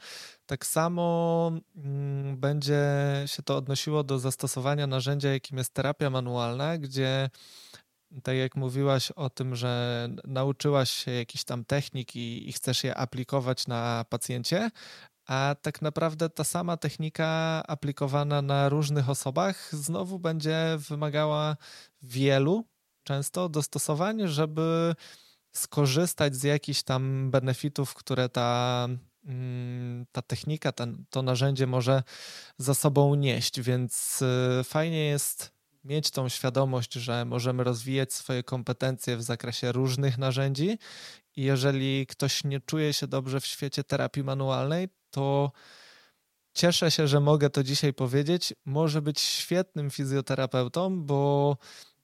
Tak 0.46 0.66
samo 0.66 1.52
mm, 1.76 2.36
będzie 2.36 2.82
się 3.26 3.42
to 3.42 3.56
odnosiło 3.56 4.04
do 4.04 4.18
zastosowania 4.18 4.86
narzędzia, 4.86 5.32
jakim 5.32 5.58
jest 5.58 5.74
terapia 5.74 6.10
manualna, 6.10 6.78
gdzie 6.78 7.30
tak 8.22 8.36
jak 8.36 8.56
mówiłaś 8.56 9.10
o 9.10 9.30
tym, 9.30 9.56
że 9.56 10.08
nauczyłaś 10.24 10.90
się 10.90 11.10
jakichś 11.10 11.44
tam 11.44 11.64
technik 11.64 12.16
i, 12.16 12.48
i 12.48 12.52
chcesz 12.52 12.84
je 12.84 12.94
aplikować 12.94 13.66
na 13.66 14.04
pacjencie, 14.08 14.70
a 15.26 15.56
tak 15.62 15.82
naprawdę 15.82 16.30
ta 16.30 16.44
sama 16.44 16.76
technika 16.76 17.62
aplikowana 17.68 18.42
na 18.42 18.68
różnych 18.68 19.10
osobach 19.10 19.74
znowu 19.74 20.18
będzie 20.18 20.76
wymagała 20.88 21.56
wielu 22.02 22.64
często 23.04 23.48
dostosowań, 23.48 24.28
żeby 24.28 24.94
skorzystać 25.56 26.36
z 26.36 26.42
jakichś 26.42 26.82
tam 26.82 27.30
benefitów, 27.30 27.94
które 27.94 28.28
ta, 28.28 28.88
mm, 29.24 30.06
ta 30.12 30.22
technika, 30.22 30.72
to 31.10 31.22
narzędzie 31.22 31.66
może 31.66 32.02
za 32.58 32.74
sobą 32.74 33.14
nieść, 33.14 33.60
więc 33.60 34.22
y, 34.60 34.64
fajnie 34.64 35.04
jest 35.04 35.54
mieć 35.84 36.10
tą 36.10 36.28
świadomość, 36.28 36.92
że 36.92 37.24
możemy 37.24 37.64
rozwijać 37.64 38.12
swoje 38.12 38.42
kompetencje 38.42 39.16
w 39.16 39.22
zakresie 39.22 39.72
różnych 39.72 40.18
narzędzi 40.18 40.78
i 41.36 41.42
jeżeli 41.42 42.06
ktoś 42.06 42.44
nie 42.44 42.60
czuje 42.60 42.92
się 42.92 43.06
dobrze 43.06 43.40
w 43.40 43.46
świecie 43.46 43.84
terapii 43.84 44.24
manualnej, 44.24 44.88
to 45.10 45.52
cieszę 46.54 46.90
się, 46.90 47.08
że 47.08 47.20
mogę 47.20 47.50
to 47.50 47.62
dzisiaj 47.62 47.94
powiedzieć. 47.94 48.54
Może 48.64 49.02
być 49.02 49.20
świetnym 49.20 49.90
fizjoterapeutą, 49.90 51.02
bo 51.02 51.56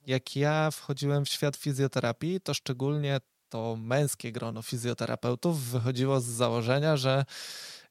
jak 0.07 0.37
ja 0.37 0.71
wchodziłem 0.71 1.25
w 1.25 1.29
świat 1.29 1.57
fizjoterapii, 1.57 2.41
to 2.41 2.55
szczególnie 2.55 3.21
to 3.51 3.77
męskie 3.77 4.33
grono 4.33 4.63
fizjoterapeutów 4.63 5.61
wychodziło 5.61 6.21
z 6.21 6.25
założenia, 6.25 6.97
że 6.97 7.25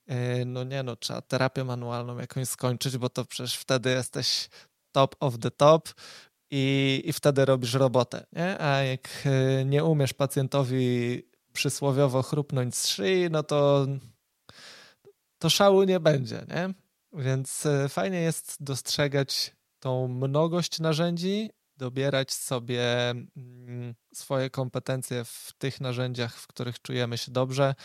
e, 0.07 0.45
no 0.45 0.63
nie 0.63 0.83
no, 0.83 0.95
trzeba 0.95 1.21
terapię 1.21 1.63
manualną 1.63 2.17
jakąś 2.17 2.47
skończyć, 2.47 2.97
bo 2.97 3.09
to 3.09 3.25
przecież 3.25 3.55
wtedy 3.55 3.89
jesteś 3.89 4.49
top 4.91 5.15
of 5.19 5.39
the 5.39 5.51
top 5.51 5.89
i, 6.51 7.01
i 7.05 7.13
wtedy 7.13 7.45
robisz 7.45 7.73
robotę, 7.73 8.25
nie? 8.33 8.61
A 8.61 8.83
jak 8.83 9.09
e, 9.25 9.65
nie 9.65 9.83
umiesz 9.83 10.13
pacjentowi 10.13 11.23
przysłowiowo 11.53 12.23
chrupnąć 12.23 12.75
z 12.75 12.87
szyi, 12.87 13.29
no 13.31 13.43
to 13.43 13.87
to 15.39 15.49
szału 15.49 15.83
nie 15.83 15.99
będzie, 15.99 16.45
nie? 16.47 16.73
Więc 17.13 17.65
e, 17.65 17.89
fajnie 17.89 18.21
jest 18.21 18.63
dostrzegać 18.63 19.55
tą 19.79 20.07
mnogość 20.07 20.79
narzędzi 20.79 21.49
dobierać 21.79 22.33
sobie 22.33 23.09
mm, 23.09 23.95
swoje 24.13 24.49
kompetencje 24.49 25.23
w 25.25 25.53
tych 25.57 25.81
narzędziach, 25.81 26.35
w 26.35 26.47
których 26.47 26.81
czujemy 26.81 27.17
się 27.17 27.31
dobrze, 27.31 27.75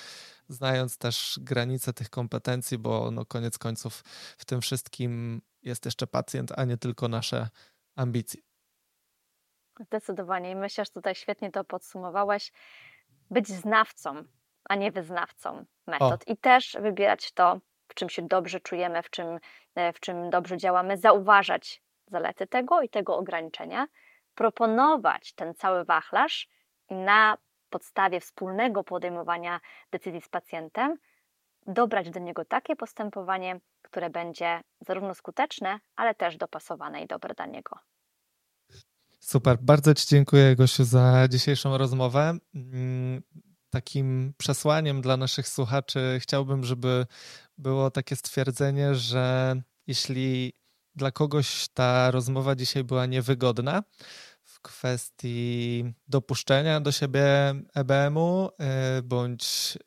znając 0.49 0.99
też 0.99 1.39
granice 1.43 1.93
tych 1.93 2.11
kompetencji, 2.11 2.79
bo 2.79 3.11
no 3.11 3.27
koniec 3.27 3.59
końców 3.59 4.03
w 4.39 4.45
tym 4.45 4.61
wszystkim 4.61 5.43
jest 5.63 5.85
jeszcze 5.85 6.07
pacjent, 6.07 6.53
a 6.57 6.65
nie 6.65 6.77
tylko 6.77 7.09
nasze 7.09 7.49
ambicje. 7.97 8.41
Zdecydowanie. 9.81 10.51
I 10.51 10.57
myślę, 10.57 10.85
że 10.85 10.91
tutaj 10.91 11.15
świetnie 11.15 11.51
to 11.51 11.65
podsumowałeś. 11.65 12.53
Być 13.31 13.49
znawcą, 13.49 14.25
a 14.69 14.75
nie 14.75 14.93
wyznawcą 14.93 15.65
metod. 15.87 16.25
O. 16.29 16.33
I 16.33 16.37
też 16.37 16.77
wybierać 16.81 17.33
to, 17.33 17.61
w 17.89 17.95
czym 17.95 18.09
się 18.09 18.29
dobrze 18.29 18.61
czujemy, 18.61 19.03
w 19.03 19.11
czym, 19.11 19.39
e, 19.75 19.93
w 19.93 20.01
czym 20.01 20.31
dobrze 20.31 20.57
działamy, 20.57 20.97
zauważać 20.97 21.84
zalety 22.07 22.47
tego 22.47 22.83
i 22.83 22.89
tego 22.89 23.17
ograniczenia, 23.17 23.87
proponować 24.35 25.33
ten 25.33 25.55
cały 25.55 25.85
wachlarz 25.85 26.49
na 26.91 27.39
podstawie 27.71 28.21
wspólnego 28.21 28.85
podejmowania 28.85 29.61
decyzji 29.91 30.21
z 30.21 30.29
pacjentem 30.29 30.97
dobrać 31.67 32.11
do 32.11 32.21
niego 32.21 32.45
takie 32.45 32.77
postępowanie, 32.77 33.61
które 33.83 34.11
będzie 34.11 34.61
zarówno 34.81 35.15
skuteczne, 35.15 35.81
ale 35.97 36.15
też 36.15 36.37
dopasowane 36.37 37.03
i 37.03 37.07
dobre 37.07 37.35
dla 37.35 37.47
niego. 37.47 37.79
Super, 39.21 39.59
bardzo 39.61 39.95
Ci 39.95 40.07
dziękuję, 40.09 40.57
Gosiu, 40.57 40.85
za 40.85 41.29
dzisiejszą 41.29 41.79
rozmowę. 41.79 42.39
Mm, 42.55 43.23
takim 43.71 44.35
przesłaniem 44.39 45.01
dla 45.01 45.17
naszych 45.17 45.49
słuchaczy 45.49 46.19
chciałbym, 46.21 46.65
żeby 46.65 47.07
było 47.59 47.91
takie 47.91 48.17
stwierdzenie, 48.17 48.95
że 48.95 49.57
jeśli 49.87 50.53
dla 50.97 51.11
kogoś 51.11 51.69
ta 51.75 52.11
rozmowa 52.11 52.55
dzisiaj 52.55 52.85
była 52.85 53.07
niewygodna 53.07 53.83
w 54.43 54.61
kwestii 54.61 55.85
dopuszczenia 56.09 56.81
do 56.81 56.93
siebie 56.93 57.55
EBM-u, 57.75 58.51
y, 58.99 59.03
bądź 59.03 59.79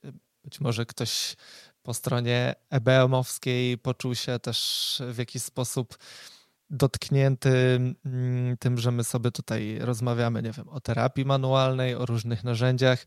być 0.44 0.60
może 0.60 0.86
ktoś 0.86 1.36
po 1.84 1.94
stronie 1.94 2.56
EBM-owskiej 2.70 3.78
poczuł 3.78 4.16
się 4.16 4.40
też 4.40 5.02
w 5.12 5.18
jakiś 5.18 5.44
sposób 5.44 5.98
dotknięty 6.70 7.80
mm, 8.06 8.58
tym, 8.58 8.78
że 8.78 8.92
my 8.92 9.04
sobie 9.04 9.32
tutaj 9.32 9.80
rozmawiamy, 9.80 10.44
nie 10.44 10.52
wiem, 10.52 10.70
o 10.70 10.80
terapii 10.80 11.26
manualnej, 11.26 11.96
o 11.96 12.06
różnych 12.06 12.44
narzędziach. 12.44 13.06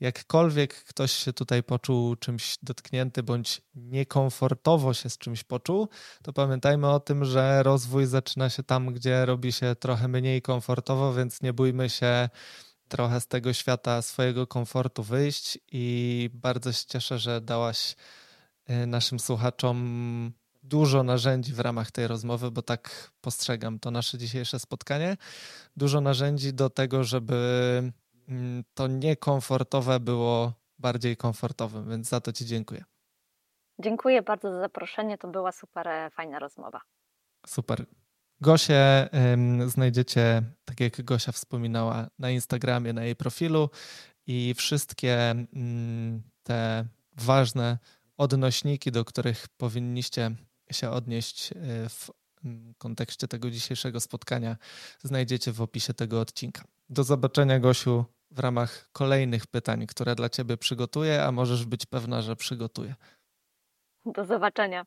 Jakkolwiek 0.00 0.74
ktoś 0.74 1.12
się 1.12 1.32
tutaj 1.32 1.62
poczuł 1.62 2.16
czymś 2.16 2.58
dotknięty 2.62 3.22
bądź 3.22 3.62
niekomfortowo 3.74 4.94
się 4.94 5.10
z 5.10 5.18
czymś 5.18 5.44
poczuł, 5.44 5.88
to 6.22 6.32
pamiętajmy 6.32 6.88
o 6.88 7.00
tym, 7.00 7.24
że 7.24 7.62
rozwój 7.62 8.06
zaczyna 8.06 8.50
się 8.50 8.62
tam, 8.62 8.92
gdzie 8.92 9.26
robi 9.26 9.52
się 9.52 9.76
trochę 9.80 10.08
mniej 10.08 10.42
komfortowo, 10.42 11.14
więc 11.14 11.42
nie 11.42 11.52
bójmy 11.52 11.90
się 11.90 12.28
trochę 12.88 13.20
z 13.20 13.26
tego 13.26 13.52
świata 13.52 14.02
swojego 14.02 14.46
komfortu 14.46 15.02
wyjść 15.02 15.58
i 15.72 16.30
bardzo 16.32 16.72
się 16.72 16.84
cieszę, 16.86 17.18
że 17.18 17.40
dałaś 17.40 17.96
y, 18.70 18.86
naszym 18.86 19.20
słuchaczom 19.20 20.32
dużo 20.70 21.02
narzędzi 21.02 21.52
w 21.52 21.60
ramach 21.60 21.90
tej 21.90 22.06
rozmowy, 22.06 22.50
bo 22.50 22.62
tak 22.62 23.10
postrzegam 23.20 23.78
to 23.78 23.90
nasze 23.90 24.18
dzisiejsze 24.18 24.58
spotkanie. 24.58 25.16
Dużo 25.76 26.00
narzędzi 26.00 26.52
do 26.52 26.70
tego, 26.70 27.04
żeby 27.04 27.38
mm, 28.28 28.64
to 28.74 28.86
niekomfortowe 28.86 30.00
było 30.00 30.52
bardziej 30.78 31.16
komfortowym, 31.16 31.90
więc 31.90 32.08
za 32.08 32.20
to 32.20 32.32
Ci 32.32 32.46
dziękuję. 32.46 32.84
Dziękuję 33.78 34.22
bardzo 34.22 34.50
za 34.50 34.60
zaproszenie. 34.60 35.18
To 35.18 35.28
była 35.28 35.52
super 35.52 35.88
e, 35.88 36.10
fajna 36.10 36.38
rozmowa. 36.38 36.80
Super. 37.46 37.86
Gosię 38.40 39.08
znajdziecie, 39.66 40.42
tak 40.64 40.80
jak 40.80 41.04
Gosia 41.04 41.32
wspominała, 41.32 42.06
na 42.18 42.30
Instagramie, 42.30 42.92
na 42.92 43.04
jej 43.04 43.16
profilu 43.16 43.70
i 44.26 44.54
wszystkie 44.54 45.30
mm, 45.30 46.22
te 46.42 46.84
ważne 47.12 47.78
odnośniki, 48.16 48.92
do 48.92 49.04
których 49.04 49.48
powinniście 49.48 50.30
się 50.74 50.90
odnieść 50.90 51.52
e, 51.52 51.56
w 51.88 52.10
kontekście 52.78 53.28
tego 53.28 53.50
dzisiejszego 53.50 54.00
spotkania, 54.00 54.56
znajdziecie 55.02 55.52
w 55.52 55.60
opisie 55.60 55.94
tego 55.94 56.20
odcinka. 56.20 56.64
Do 56.88 57.04
zobaczenia, 57.04 57.60
Gosiu, 57.60 58.04
w 58.30 58.38
ramach 58.38 58.88
kolejnych 58.92 59.46
pytań, 59.46 59.86
które 59.86 60.14
dla 60.14 60.28
Ciebie 60.28 60.56
przygotuję, 60.56 61.24
a 61.24 61.32
możesz 61.32 61.64
być 61.64 61.86
pewna, 61.86 62.22
że 62.22 62.36
przygotuję. 62.36 62.94
Do 64.06 64.24
zobaczenia. 64.24 64.84